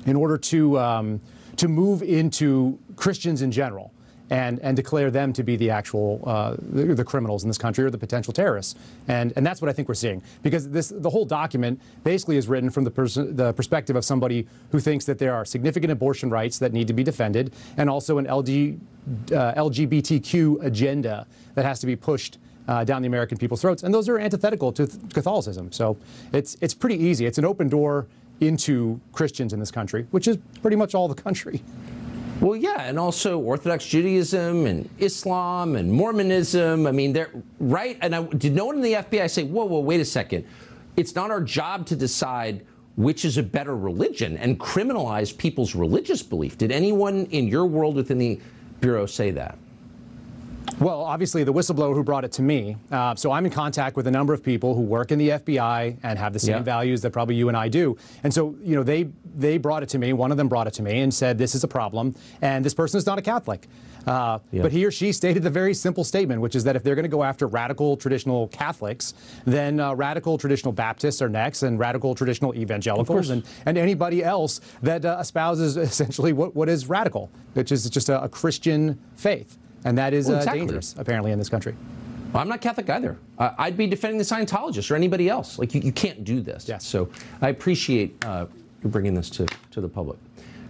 in 0.07 0.16
order 0.16 0.36
to, 0.36 0.76
um, 0.80 1.20
to 1.59 1.68
move 1.68 2.02
into 2.02 2.80
Christians 2.96 3.42
in 3.42 3.52
general. 3.52 3.92
And, 4.30 4.59
and 4.61 4.74
declare 4.74 5.11
them 5.11 5.34
to 5.34 5.42
be 5.42 5.55
the 5.57 5.68
actual 5.68 6.22
uh, 6.26 6.57
the, 6.59 6.94
the 6.94 7.05
criminals 7.05 7.44
in 7.44 7.50
this 7.50 7.59
country 7.59 7.84
or 7.84 7.90
the 7.90 7.98
potential 7.98 8.32
terrorists, 8.32 8.74
and 9.07 9.34
and 9.36 9.44
that's 9.46 9.61
what 9.61 9.68
I 9.68 9.74
think 9.74 9.86
we're 9.86 9.94
seeing 9.94 10.22
because 10.42 10.70
this 10.70 10.88
the 10.88 11.11
whole 11.11 11.26
document 11.26 11.78
basically 12.05 12.38
is 12.38 12.48
written 12.48 12.70
from 12.70 12.84
the 12.84 12.90
pers- 12.90 13.16
the 13.16 13.52
perspective 13.52 13.96
of 13.96 14.05
somebody 14.05 14.48
who 14.72 14.80
thinks 14.80 15.05
that 15.05 15.18
there 15.18 15.34
are 15.34 15.44
significant 15.44 15.92
abortion 15.92 16.30
rights 16.30 16.59
that 16.61 16.72
need 16.72 16.88
to 16.88 16.94
be 16.94 17.05
defended, 17.05 17.52
and 17.76 17.90
also 17.90 18.16
an 18.16 18.24
LG, 18.24 18.78
uh, 19.30 19.52
LGBTQ 19.57 20.64
agenda 20.64 21.26
that 21.55 21.66
has 21.66 21.78
to 21.80 21.86
be 21.86 21.94
pushed 21.94 22.38
uh, 22.68 22.84
down 22.84 23.02
the 23.02 23.08
American 23.08 23.38
people's 23.38 23.60
throats, 23.60 23.82
and 23.82 23.92
those 23.92 24.08
are 24.08 24.18
antithetical 24.18 24.72
to 24.72 24.86
th- 24.86 25.12
Catholicism. 25.12 25.70
So 25.72 25.96
it's 26.32 26.56
it's 26.60 26.74
pretty 26.74 26.96
easy. 26.96 27.26
It's 27.26 27.38
an 27.38 27.44
open 27.44 27.68
door 27.68 28.06
into 28.40 29.00
Christians 29.12 29.52
in 29.52 29.60
this 29.60 29.70
country, 29.70 30.06
which 30.10 30.28
is 30.28 30.38
pretty 30.62 30.76
much 30.76 30.94
all 30.94 31.08
the 31.08 31.14
country. 31.14 31.62
Well, 32.40 32.56
yeah, 32.56 32.82
and 32.82 32.98
also 32.98 33.38
Orthodox 33.38 33.86
Judaism 33.86 34.66
and 34.66 34.88
Islam 34.98 35.76
and 35.76 35.92
Mormonism. 35.92 36.86
I 36.86 36.90
mean, 36.92 37.12
they're 37.12 37.30
right. 37.60 37.96
And 38.02 38.14
I, 38.14 38.22
did 38.24 38.54
no 38.54 38.66
one 38.66 38.76
in 38.76 38.82
the 38.82 38.94
FBI 38.94 39.30
say, 39.30 39.44
"Whoa, 39.44 39.64
whoa, 39.64 39.80
wait 39.80 40.00
a 40.00 40.04
second. 40.04 40.44
It's 40.96 41.14
not 41.14 41.30
our 41.30 41.40
job 41.40 41.86
to 41.86 41.96
decide 41.96 42.64
which 42.96 43.24
is 43.24 43.38
a 43.38 43.42
better 43.42 43.76
religion 43.76 44.36
and 44.36 44.58
criminalize 44.58 45.36
people's 45.36 45.74
religious 45.74 46.22
belief." 46.22 46.58
Did 46.58 46.72
anyone 46.72 47.26
in 47.26 47.46
your 47.46 47.66
world 47.66 47.94
within 47.94 48.18
the 48.18 48.40
bureau 48.80 49.06
say 49.06 49.30
that? 49.30 49.56
Well, 50.80 51.02
obviously, 51.02 51.44
the 51.44 51.52
whistleblower 51.52 51.94
who 51.94 52.02
brought 52.02 52.24
it 52.24 52.32
to 52.32 52.42
me. 52.42 52.76
Uh, 52.90 53.14
so 53.14 53.30
I'm 53.30 53.44
in 53.46 53.52
contact 53.52 53.96
with 53.96 54.06
a 54.08 54.10
number 54.10 54.34
of 54.34 54.42
people 54.42 54.74
who 54.74 54.80
work 54.80 55.12
in 55.12 55.18
the 55.18 55.28
FBI 55.30 55.96
and 56.02 56.18
have 56.18 56.32
the 56.32 56.38
same 56.40 56.56
Yeah. 56.56 56.62
values 56.62 57.00
that 57.02 57.10
probably 57.12 57.36
you 57.36 57.48
and 57.48 57.56
I 57.56 57.68
do. 57.68 57.96
And 58.24 58.34
so, 58.34 58.56
you 58.62 58.74
know, 58.74 58.82
they 58.82 59.08
they 59.36 59.58
brought 59.58 59.82
it 59.82 59.88
to 59.88 59.98
me. 59.98 60.12
One 60.12 60.30
of 60.30 60.36
them 60.36 60.48
brought 60.48 60.68
it 60.68 60.74
to 60.74 60.82
me 60.82 61.00
and 61.00 61.12
said, 61.12 61.38
"This 61.38 61.54
is 61.56 61.64
a 61.64 61.68
problem." 61.68 62.14
And 62.40 62.64
this 62.64 62.72
person 62.74 62.98
is 62.98 63.06
not 63.06 63.18
a 63.18 63.22
Catholic. 63.22 63.66
Uh, 64.06 64.38
Yeah. 64.52 64.62
But 64.62 64.70
he 64.72 64.84
or 64.84 64.90
she 64.92 65.12
stated 65.12 65.42
the 65.42 65.50
very 65.50 65.74
simple 65.74 66.04
statement, 66.04 66.40
which 66.40 66.54
is 66.54 66.62
that 66.64 66.76
if 66.76 66.82
they're 66.82 66.94
going 66.94 67.04
to 67.04 67.08
go 67.08 67.24
after 67.24 67.46
radical 67.46 67.96
traditional 67.96 68.46
Catholics, 68.48 69.14
then 69.44 69.80
uh, 69.80 69.92
radical 69.94 70.38
traditional 70.38 70.72
Baptists 70.72 71.20
are 71.22 71.28
next, 71.28 71.62
and 71.62 71.78
radical 71.80 72.14
traditional 72.14 72.54
evangelicals, 72.54 73.30
and, 73.30 73.42
and 73.66 73.76
anybody 73.78 74.22
else 74.22 74.60
that 74.82 75.04
uh, 75.04 75.16
espouses 75.18 75.76
essentially 75.90 76.32
what, 76.32 76.54
what 76.54 76.68
is 76.68 76.88
radical, 76.88 77.30
which 77.54 77.72
is 77.72 77.88
just 77.90 78.08
a, 78.08 78.22
a 78.22 78.28
Christian 78.28 78.98
faith. 79.16 79.56
And 79.85 79.99
that 79.99 80.14
is 80.14 80.28
Well, 80.28 80.39
uh, 80.39 80.45
dangerous, 80.53 80.95
apparently, 80.99 81.32
in 81.32 81.39
this 81.39 81.49
country. 81.49 81.74
Well, 82.32 82.43
I'm 82.43 82.49
not 82.49 82.61
Catholic 82.61 82.91
either. 82.91 83.16
Uh, 83.39 83.53
I'd 83.59 83.76
be 83.76 83.87
defending 83.87 84.18
the 84.18 84.24
Scientologists 84.24 84.91
or 84.91 84.97
anybody 84.97 85.28
else. 85.28 85.59
Like 85.59 85.74
you, 85.74 85.80
you 85.80 85.93
can't 85.93 86.24
do 86.24 86.41
this. 86.41 86.68
Yes. 86.68 86.85
So 86.85 87.09
I 87.41 87.51
appreciate 87.51 88.24
uh, 88.24 88.47
you 88.82 88.91
bringing 88.91 89.14
this 89.14 89.30
to, 89.30 89.47
to 89.70 89.80
the 89.80 89.89
public. 89.89 90.18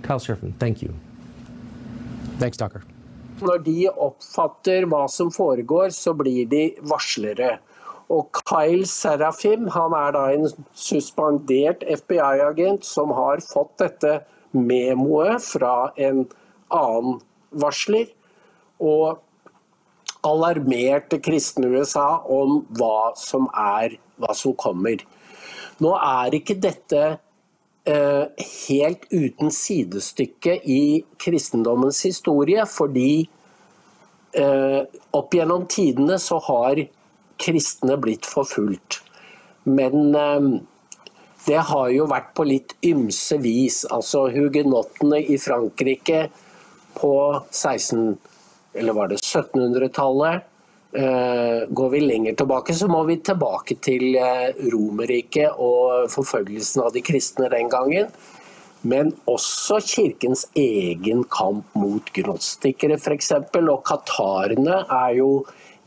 Kyle 0.02 0.18
Serafin, 0.18 0.52
thank 0.58 0.82
you. 0.82 0.94
Thanks, 2.38 2.56
Tucker. 2.56 2.82
Når 3.40 3.64
de 3.64 3.88
oppfatter 3.88 4.84
hva 4.86 5.06
som 5.10 5.30
foregår, 5.32 5.90
så 5.90 6.12
blir 6.14 6.46
de 6.50 6.74
varslere. 6.86 7.58
Og 8.12 8.28
Kyle 8.44 8.86
Serafim 8.86 9.68
han 9.72 9.96
er 9.96 10.12
da 10.14 10.24
en 10.34 10.46
suspendert 10.76 11.82
FBI-agent 11.88 12.84
som 12.86 13.14
har 13.16 13.40
fått 13.40 13.72
dette 13.80 14.18
memoet 14.52 15.42
fra 15.42 15.90
en 15.96 16.26
annen 16.70 17.18
varsler, 17.50 18.06
og 18.84 19.22
alarmerte 20.24 21.20
kristne 21.24 21.68
USA 21.74 22.06
om 22.30 22.62
hva 22.78 23.12
som 23.18 23.48
er, 23.50 23.98
hva 24.20 24.32
som 24.36 24.54
kommer. 24.56 25.02
Nå 25.82 25.92
er 25.98 26.36
ikke 26.38 26.56
dette 26.62 27.02
eh, 27.84 28.44
helt 28.68 29.06
uten 29.12 29.52
sidestykke 29.52 30.58
i 30.70 30.82
kristendommens 31.20 32.00
historie, 32.06 32.64
fordi 32.70 33.24
eh, 34.38 34.82
opp 35.12 35.34
gjennom 35.34 35.66
tidene 35.70 36.20
så 36.22 36.38
har 36.48 36.84
kristne 37.40 37.98
blitt 38.00 38.28
forfulgt. 38.28 39.02
Men 39.68 40.14
eh, 40.14 40.48
det 41.44 41.60
har 41.68 41.90
jo 41.92 42.06
vært 42.08 42.32
på 42.36 42.46
litt 42.48 42.76
ymse 42.86 43.36
vis. 43.42 43.82
Altså 43.92 44.28
hugenottene 44.32 45.20
i 45.20 45.36
Frankrike 45.40 46.28
på 46.96 47.16
16 47.50 48.14
eller 48.74 48.92
var 48.92 49.08
det 49.08 49.20
1700-tallet. 49.22 50.50
Eh, 50.94 51.68
går 51.68 51.90
vi 51.90 52.00
lenger 52.00 52.34
tilbake, 52.38 52.74
så 52.74 52.86
må 52.88 53.02
vi 53.08 53.16
tilbake 53.16 53.74
til 53.82 54.14
eh, 54.14 54.54
Romerriket 54.70 55.58
og 55.58 56.06
forfølgelsen 56.12 56.84
av 56.84 56.92
de 56.94 57.02
kristne 57.02 57.48
den 57.50 57.70
gangen. 57.72 58.12
Men 58.86 59.10
også 59.26 59.80
kirkens 59.82 60.44
egen 60.54 61.24
kamp 61.32 61.72
mot 61.74 62.12
gnostikere 62.14 62.98
f.eks. 63.00 63.32
Og 63.58 63.80
katarene 63.88 64.84
er 64.84 65.16
jo 65.18 65.30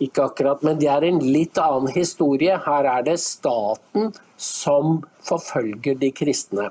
ikke 0.04 0.28
akkurat 0.28 0.64
Men 0.66 0.78
det 0.78 0.90
er 0.94 1.08
en 1.08 1.22
litt 1.24 1.58
annen 1.62 1.94
historie. 1.94 2.58
Her 2.66 2.90
er 2.98 3.06
det 3.08 3.20
staten 3.22 4.12
som 4.38 5.00
forfølger 5.26 5.96
de 6.02 6.12
kristne. 6.14 6.68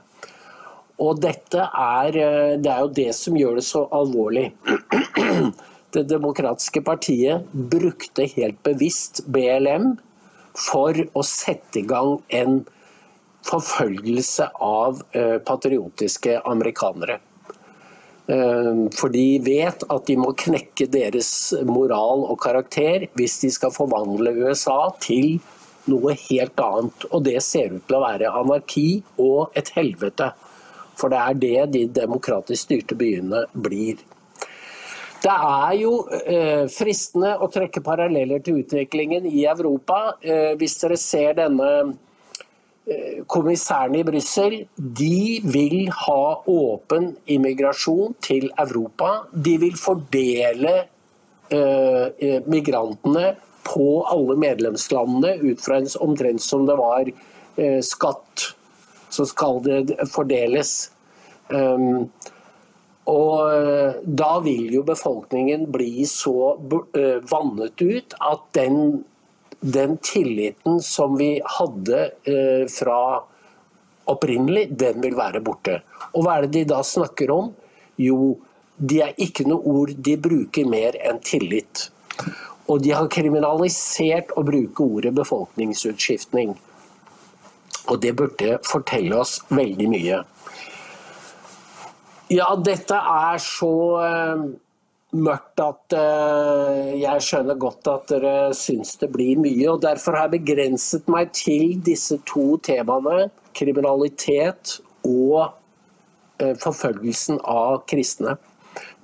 Og 1.02 1.20
dette 1.20 1.60
er, 1.60 2.16
eh, 2.16 2.52
det 2.60 2.70
er 2.72 2.84
jo 2.84 2.92
det 3.00 3.14
som 3.14 3.36
gjør 3.36 3.58
det 3.60 3.64
så 3.64 3.86
alvorlig. 3.92 4.50
Det 5.96 6.04
demokratiske 6.10 6.82
partiet 6.84 7.46
brukte 7.52 8.26
helt 8.34 8.58
bevisst 8.66 9.22
BLM 9.32 9.94
for 10.56 10.98
å 11.16 11.22
sette 11.24 11.80
i 11.80 11.86
gang 11.88 12.18
en 12.36 12.58
forfølgelse 13.46 14.50
av 14.66 15.00
eh, 15.16 15.38
patriotiske 15.46 16.40
amerikanere. 16.44 17.16
Eh, 18.26 18.72
For 18.98 19.12
de 19.14 19.26
vet 19.46 19.84
at 19.88 20.06
de 20.08 20.16
må 20.20 20.34
knekke 20.36 20.88
deres 20.92 21.30
moral 21.64 22.26
og 22.26 22.40
karakter 22.44 23.06
hvis 23.16 23.38
de 23.44 23.52
skal 23.54 23.72
forvandle 23.72 24.34
USA 24.42 24.90
til 25.00 25.38
noe 25.88 26.16
helt 26.26 26.60
annet. 26.60 27.06
Og 27.12 27.24
det 27.24 27.38
ser 27.46 27.72
ut 27.72 27.86
til 27.86 27.96
å 27.96 28.02
være 28.04 28.34
anarki 28.42 28.88
og 29.22 29.56
et 29.56 29.72
helvete. 29.78 30.32
For 30.96 31.12
det 31.12 31.22
er 31.22 31.40
det 31.40 31.64
de 31.72 31.86
demokratisk 32.02 32.68
styrte 32.68 32.98
byene 32.98 33.46
blir. 33.54 34.00
Det 35.22 35.32
er 35.32 35.76
jo 35.80 35.92
eh, 36.12 36.66
fristende 36.70 37.32
å 37.40 37.48
trekke 37.52 37.82
paralleller 37.84 38.42
til 38.44 38.60
utviklingen 38.62 39.26
i 39.28 39.46
Europa. 39.48 40.16
Eh, 40.20 40.52
hvis 40.60 40.76
dere 40.82 40.98
ser 41.00 41.38
denne 41.38 41.70
eh, 42.86 43.22
kommissæren 43.32 43.96
i 43.96 44.04
Brussel, 44.06 44.58
de 44.76 45.40
vil 45.46 45.88
ha 46.04 46.20
åpen 46.52 47.14
immigrasjon 47.32 48.18
til 48.24 48.50
Europa. 48.58 49.24
De 49.32 49.56
vil 49.62 49.78
fordele 49.80 50.82
migrantene 52.50 53.28
på 53.62 53.84
alle 54.10 54.34
medlemslandene 54.42 55.36
ut 55.46 55.60
fra 55.62 55.76
en 55.78 55.86
omtrent 56.02 56.42
som 56.42 56.64
det 56.66 56.74
var 56.74 57.06
skatt. 57.86 58.48
Så 59.14 59.28
skal 59.30 59.60
det 59.62 59.94
fordeles. 60.10 60.72
Um, 61.46 62.08
og 63.06 63.52
eh, 63.54 63.98
da 64.02 64.32
vil 64.42 64.72
jo 64.74 64.82
befolkningen 64.86 65.68
bli 65.72 66.06
så 66.10 66.56
eh, 66.98 67.22
vannet 67.30 67.82
ut 67.82 68.16
at 68.18 68.42
den, 68.58 69.04
den 69.60 69.96
tilliten 70.02 70.80
som 70.82 71.14
vi 71.18 71.36
hadde 71.58 72.02
eh, 72.26 72.66
fra 72.70 73.22
opprinnelig, 74.10 74.68
den 74.78 75.00
vil 75.02 75.14
være 75.18 75.42
borte. 75.42 75.80
Og 76.14 76.26
hva 76.26 76.36
er 76.36 76.46
det 76.46 76.52
de 76.58 76.72
da 76.74 76.82
snakker 76.86 77.30
om? 77.34 77.52
Jo, 77.98 78.36
det 78.76 79.02
er 79.02 79.22
ikke 79.22 79.46
noe 79.46 79.62
ord 79.70 79.94
de 79.94 80.18
bruker 80.20 80.66
mer 80.68 80.98
enn 80.98 81.22
tillit. 81.22 81.88
Og 82.66 82.82
de 82.82 82.90
har 82.90 83.06
kriminalisert 83.10 84.32
å 84.34 84.42
bruke 84.46 84.82
ordet 84.82 85.14
befolkningsutskiftning. 85.14 86.56
Og 87.86 88.00
det 88.02 88.16
burde 88.18 88.58
fortelle 88.66 89.22
oss 89.22 89.38
veldig 89.54 89.90
mye. 89.90 90.24
Ja, 92.26 92.48
dette 92.58 92.96
er 92.98 93.36
så 93.38 93.74
eh, 94.02 94.40
mørkt 95.14 95.60
at 95.62 95.94
eh, 95.94 96.96
jeg 96.98 97.22
skjønner 97.22 97.58
godt 97.62 97.86
at 97.92 98.08
dere 98.10 98.32
syns 98.56 98.96
det 98.98 99.12
blir 99.14 99.38
mye. 99.38 99.68
og 99.70 99.84
Derfor 99.84 100.18
har 100.18 100.26
jeg 100.26 100.40
begrenset 100.40 101.06
meg 101.12 101.30
til 101.38 101.76
disse 101.86 102.18
to 102.26 102.56
temaene. 102.66 103.28
Kriminalitet 103.54 104.80
og 105.06 105.52
eh, 106.42 106.56
forfølgelsen 106.58 107.38
av 107.46 107.84
kristne. 107.86 108.34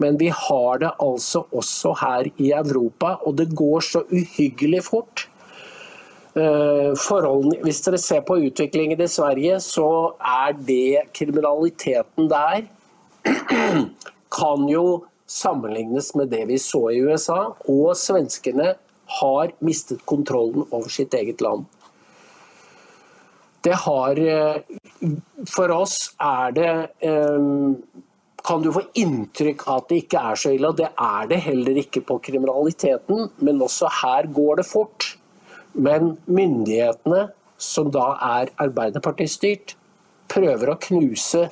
Men 0.02 0.18
vi 0.18 0.32
har 0.34 0.82
det 0.82 0.90
altså 0.98 1.46
også 1.54 1.94
her 2.02 2.26
i 2.42 2.50
Europa, 2.58 3.20
og 3.22 3.38
det 3.38 3.52
går 3.54 3.86
så 3.86 4.02
uhyggelig 4.10 4.82
fort. 4.90 5.28
Forholdene, 6.32 7.58
hvis 7.64 7.80
dere 7.84 7.98
ser 8.00 8.22
på 8.24 8.38
utviklingen 8.40 9.00
i 9.04 9.08
Sverige, 9.08 9.58
så 9.60 9.88
er 10.18 10.54
det 10.56 11.12
kriminaliteten 11.16 12.28
der 12.28 12.64
kan 14.38 14.68
jo 14.68 15.04
sammenlignes 15.26 16.14
med 16.18 16.32
det 16.32 16.44
vi 16.50 16.58
så 16.60 16.88
i 16.92 17.00
USA. 17.00 17.54
Og 17.68 17.96
svenskene 17.98 18.74
har 19.20 19.54
mistet 19.64 20.04
kontrollen 20.08 20.66
over 20.70 20.92
sitt 20.92 21.14
eget 21.14 21.40
land. 21.44 21.66
Det 23.62 23.74
har 23.84 24.18
eh, 24.18 24.62
For 25.46 25.70
oss 25.70 25.96
er 26.18 26.54
det 26.56 26.72
eh, 27.06 27.44
kan 28.42 28.62
du 28.62 28.72
få 28.74 28.82
inntrykk 28.98 29.66
av 29.68 29.82
at 29.82 29.90
det 29.92 30.00
ikke 30.02 30.22
er 30.32 30.40
så 30.40 30.50
ille. 30.54 30.72
og 30.72 30.80
Det 30.80 30.88
er 30.90 31.28
det 31.30 31.38
heller 31.44 31.78
ikke 31.84 32.02
på 32.06 32.18
kriminaliteten, 32.26 33.28
men 33.38 33.62
også 33.62 33.90
her 34.02 34.26
går 34.34 34.58
det 34.60 34.66
fort. 34.66 35.12
Men 35.72 36.16
myndighetene, 36.26 37.28
som 37.56 37.92
da 37.94 38.08
er 38.40 38.50
Arbeiderpartistyrt, 38.60 39.76
prøver 40.32 40.72
å 40.72 40.80
knuse 40.82 41.46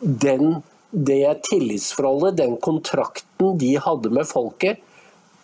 den, 0.00 0.60
det 0.94 1.34
tillitsforholdet, 1.50 2.36
den 2.36 2.56
kontrakten 2.56 3.58
de 3.58 3.76
hadde 3.82 4.10
med 4.14 4.28
folket, 4.30 4.78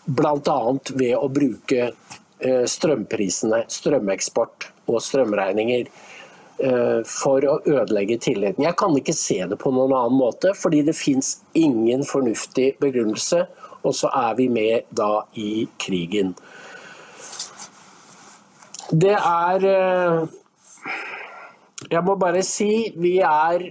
bl.a. 0.04 0.60
ved 0.94 1.16
å 1.18 1.26
bruke 1.28 1.90
eh, 1.90 2.64
strømprisene, 2.70 3.64
strømeksport 3.70 4.68
og 4.90 5.02
strømregninger 5.02 5.88
eh, 5.88 7.00
for 7.06 7.46
å 7.50 7.56
ødelegge 7.66 8.20
tilliten. 8.22 8.64
Jeg 8.66 8.78
kan 8.78 8.94
ikke 8.98 9.16
se 9.16 9.40
det 9.50 9.58
på 9.58 9.74
noen 9.74 9.96
annen 9.96 10.20
måte, 10.20 10.54
fordi 10.54 10.84
det 10.86 10.94
fins 10.98 11.40
ingen 11.58 12.06
fornuftig 12.06 12.76
begrunnelse, 12.82 13.44
og 13.82 13.96
så 13.96 14.12
er 14.14 14.38
vi 14.38 14.46
med 14.52 14.86
da 14.94 15.24
i 15.34 15.66
krigen. 15.82 16.36
Det 18.90 19.14
er 19.18 19.66
eh, 19.66 20.22
Jeg 21.90 22.06
må 22.06 22.14
bare 22.20 22.42
si 22.46 22.92
vi 23.02 23.18
er, 23.24 23.64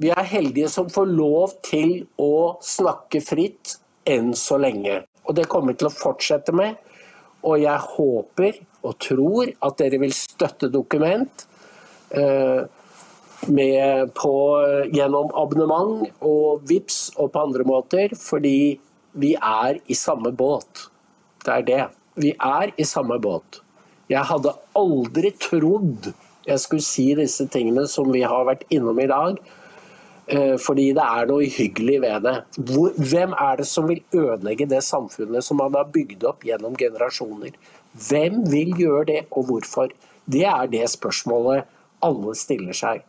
vi 0.00 0.10
er 0.14 0.28
heldige 0.28 0.70
som 0.72 0.88
får 0.92 1.08
lov 1.12 1.54
til 1.66 2.06
å 2.20 2.56
snakke 2.64 3.20
fritt 3.24 3.76
enn 4.08 4.32
så 4.38 4.56
lenge. 4.60 5.02
Og 5.28 5.36
det 5.36 5.48
kommer 5.52 5.74
vi 5.74 5.82
til 5.82 5.90
å 5.90 5.94
fortsette 5.94 6.54
med. 6.56 6.78
Og 7.44 7.60
jeg 7.60 7.88
håper 7.96 8.60
og 8.84 8.96
tror 9.00 9.50
at 9.64 9.76
dere 9.80 10.00
vil 10.00 10.12
støtte 10.16 10.70
dokument 10.72 11.44
eh, 12.16 12.64
på, 13.44 14.34
gjennom 14.92 15.30
abonnement 15.36 16.08
og 16.24 16.64
VIPS 16.68 17.00
og 17.16 17.32
på 17.34 17.44
andre 17.44 17.68
måter, 17.68 18.16
fordi 18.16 18.80
vi 19.20 19.34
er 19.36 19.80
i 19.84 19.96
samme 19.96 20.32
båt. 20.32 20.88
Det 21.44 21.54
er 21.54 21.68
det. 21.68 21.84
Vi 22.20 22.34
er 22.36 22.72
i 22.76 22.88
samme 22.88 23.20
båt. 23.20 23.60
Jeg 24.10 24.24
hadde 24.28 24.56
aldri 24.76 25.32
trodd 25.40 26.10
jeg 26.48 26.60
skulle 26.62 26.84
si 26.84 27.06
disse 27.18 27.46
tingene 27.52 27.86
som 27.90 28.08
vi 28.12 28.22
har 28.24 28.46
vært 28.48 28.64
innom 28.72 28.98
i 29.02 29.08
dag, 29.10 29.36
fordi 30.62 30.92
det 30.94 31.02
er 31.02 31.26
noe 31.26 31.46
uhyggelig 31.46 31.96
ved 32.04 32.26
det. 32.26 32.36
Hvem 33.10 33.32
er 33.34 33.56
det 33.58 33.66
som 33.66 33.88
vil 33.90 34.02
ødelegge 34.14 34.68
det 34.70 34.82
samfunnet 34.86 35.42
som 35.44 35.58
man 35.58 35.74
har 35.74 35.90
bygd 35.90 36.22
opp 36.28 36.44
gjennom 36.46 36.76
generasjoner? 36.78 37.56
Hvem 38.08 38.44
vil 38.50 38.76
gjøre 38.78 39.04
det, 39.08 39.20
og 39.30 39.48
hvorfor? 39.48 39.90
Det 40.30 40.44
er 40.46 40.70
det 40.70 40.84
spørsmålet 40.90 41.66
alle 42.06 42.34
stiller 42.38 42.76
seg. 42.76 43.02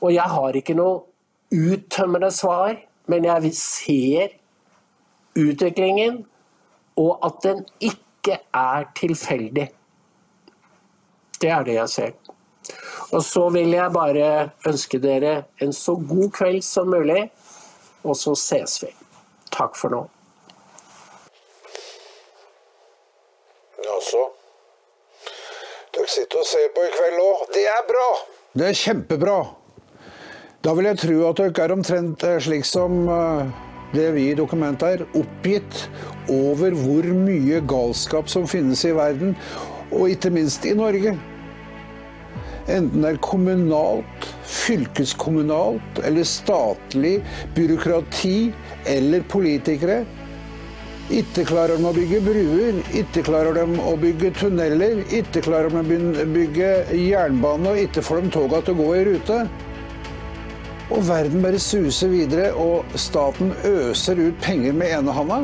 Og 0.00 0.12
jeg 0.14 0.28
har 0.30 0.58
ikke 0.60 0.76
noe 0.78 1.00
uttømmende 1.54 2.30
svar, 2.34 2.76
men 3.08 3.24
jeg 3.24 3.54
ser 3.56 4.36
utviklingen, 5.38 6.26
og 6.98 7.18
at 7.24 7.40
den 7.42 7.64
ikke 7.80 8.40
er 8.54 8.88
tilfeldig. 8.98 9.68
Det 11.40 11.50
er 11.54 11.64
det 11.64 11.78
jeg 11.78 11.88
ser. 11.88 12.12
Og 13.12 13.22
så 13.24 13.46
vil 13.54 13.72
jeg 13.72 13.92
bare 13.94 14.30
ønske 14.68 15.00
dere 15.00 15.42
en 15.64 15.72
så 15.72 15.94
god 15.96 16.30
kveld 16.36 16.62
som 16.64 16.90
mulig, 16.92 17.28
og 18.04 18.16
så 18.16 18.34
ses 18.36 18.82
vi. 18.82 18.90
Takk 19.54 19.78
for 19.80 19.94
nå. 19.94 20.02
Jaså. 23.86 24.26
Dere 25.96 26.10
sitter 26.12 26.42
og 26.42 26.50
ser 26.50 26.68
på 26.76 26.84
i 26.84 26.92
kveld 26.98 27.22
òg. 27.22 27.46
Det 27.56 27.64
er 27.70 27.86
bra! 27.88 28.10
Det 28.58 28.68
er 28.68 28.76
kjempebra. 28.76 29.38
Da 30.64 30.74
vil 30.74 30.88
jeg 30.90 31.00
tro 31.00 31.16
at 31.28 31.40
dere 31.40 31.64
er 31.64 31.72
omtrent 31.72 32.24
eh, 32.26 32.38
slik 32.42 32.66
som 32.66 33.00
eh, 33.14 33.50
det 33.94 34.08
vi 34.16 34.28
i 34.32 34.36
Dokumentet 34.36 34.98
er, 34.98 35.04
oppgitt 35.16 35.86
over 36.28 36.76
hvor 36.76 37.08
mye 37.16 37.62
galskap 37.70 38.28
som 38.28 38.44
finnes 38.50 38.84
i 38.84 38.92
verden, 38.96 39.36
og 39.88 40.10
ikke 40.12 40.32
minst 40.34 40.66
i 40.68 40.74
Norge. 40.76 41.14
Enten 42.68 43.00
det 43.00 43.14
er 43.14 43.20
kommunalt, 43.24 44.26
fylkeskommunalt 44.44 46.00
eller 46.04 46.26
statlig 46.28 47.14
byråkrati 47.56 48.52
eller 48.92 49.24
politikere. 49.32 50.02
Ikke 51.08 51.46
klarer 51.48 51.80
de 51.80 51.88
å 51.88 51.94
bygge 51.96 52.18
bruer, 52.20 52.82
ikke 52.92 53.22
klarer 53.24 53.56
de 53.56 53.80
å 53.80 53.94
bygge 53.96 54.34
tunneler, 54.36 55.00
ikke 55.08 55.40
klarer 55.46 55.72
de 55.72 55.80
å 55.80 56.26
bygge 56.34 56.68
jernbane, 56.92 57.72
og 57.72 57.80
ikke 57.86 58.04
får 58.04 58.20
de 58.26 58.32
toga 58.34 58.60
til 58.60 58.76
å 58.76 58.82
gå 58.82 58.90
i 58.98 59.06
rute. 59.08 59.38
Og 60.92 61.00
verden 61.08 61.40
bare 61.44 61.60
suser 61.60 62.12
videre, 62.12 62.50
og 62.52 62.84
staten 63.00 63.54
øser 63.64 64.20
ut 64.20 64.44
penger 64.44 64.76
med 64.76 64.92
ene 64.98 65.16
handa. 65.16 65.40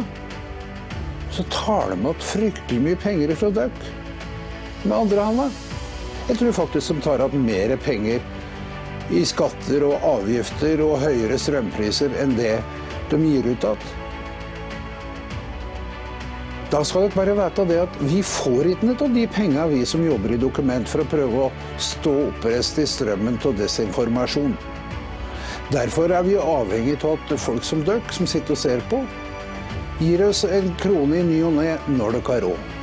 Så 1.32 1.48
tar 1.48 1.94
de 1.94 2.12
opp 2.12 2.20
fryktelig 2.20 2.84
mye 2.84 3.00
penger 3.00 3.32
fra 3.32 3.54
dere 3.62 3.94
med 4.84 4.98
andre 4.98 5.30
handa. 5.30 5.48
Jeg 6.24 6.38
tror 6.40 6.52
faktisk 6.56 6.94
de 6.94 7.02
tar 7.04 7.20
opp 7.20 7.34
mer 7.36 7.74
penger 7.84 8.22
i 9.12 9.20
skatter 9.28 9.84
og 9.84 10.06
avgifter 10.08 10.80
og 10.80 11.02
høyere 11.02 11.36
strømpriser 11.36 12.14
enn 12.22 12.32
det 12.38 12.54
de 13.10 13.18
gir 13.20 13.44
ut 13.50 13.66
igjen. 13.68 13.92
Da 16.72 16.80
skal 16.82 17.04
dere 17.04 17.14
bare 17.14 17.34
vite 17.38 17.64
det 17.68 17.76
at 17.84 17.98
vi 18.02 18.22
får 18.24 18.70
ikke 18.72 18.88
noe 18.88 19.04
av 19.04 19.12
de 19.14 19.26
pengene 19.30 19.66
vi 19.70 19.82
som 19.86 20.02
jobber 20.02 20.32
i 20.34 20.40
Dokument 20.40 20.88
for 20.90 21.04
å 21.04 21.10
prøve 21.12 21.42
å 21.44 21.50
stå 21.78 22.14
oppreist 22.30 22.80
i 22.82 22.86
strømmen 22.88 23.36
av 23.44 23.58
desinformasjon. 23.60 24.56
Derfor 25.70 26.10
er 26.10 26.24
vi 26.26 26.40
avhengig 26.40 26.96
av 27.04 27.18
at 27.18 27.36
folk 27.40 27.62
som 27.68 27.84
dere, 27.84 28.02
som 28.16 28.26
sitter 28.26 28.56
og 28.56 28.62
ser 28.64 28.82
på, 28.90 29.04
gir 30.00 30.24
oss 30.26 30.42
en 30.48 30.72
krone 30.80 31.20
i 31.20 31.28
ny 31.28 31.44
og 31.46 31.60
ne 31.60 31.76
når 31.94 32.18
dere 32.18 32.32
har 32.32 32.48
råd. 32.48 32.73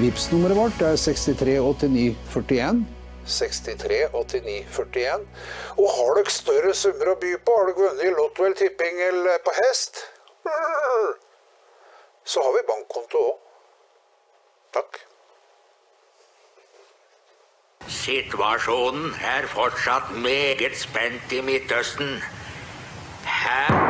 Vipps-nummeret 0.00 0.56
vårt 0.56 0.80
er 0.80 0.96
638941. 0.96 2.86
638941. 3.26 5.26
Og 5.76 5.90
har 5.96 6.14
dere 6.16 6.32
større 6.32 6.72
summer 6.74 7.10
å 7.12 7.16
by 7.20 7.34
på, 7.44 7.56
har 7.58 7.68
dere 7.68 7.82
vunnet 7.82 8.06
i 8.08 8.14
Lotto 8.14 8.46
eller 8.46 8.56
tipping 8.56 9.02
eller 9.10 9.42
på 9.44 9.52
hest, 9.58 10.00
så 12.24 12.46
har 12.46 12.56
vi 12.56 12.64
bankkonto 12.72 13.26
òg. 13.28 13.38
Takk. 14.78 14.92
Situasjonen 18.00 19.12
er 19.36 19.52
fortsatt 19.52 20.16
meget 20.16 20.80
spent 20.80 21.36
i 21.36 21.44
Midtøsten. 21.44 22.22
Hæ? 23.28 23.89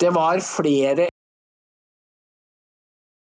Det 0.00 0.14
var 0.14 0.38
flere 0.40 1.08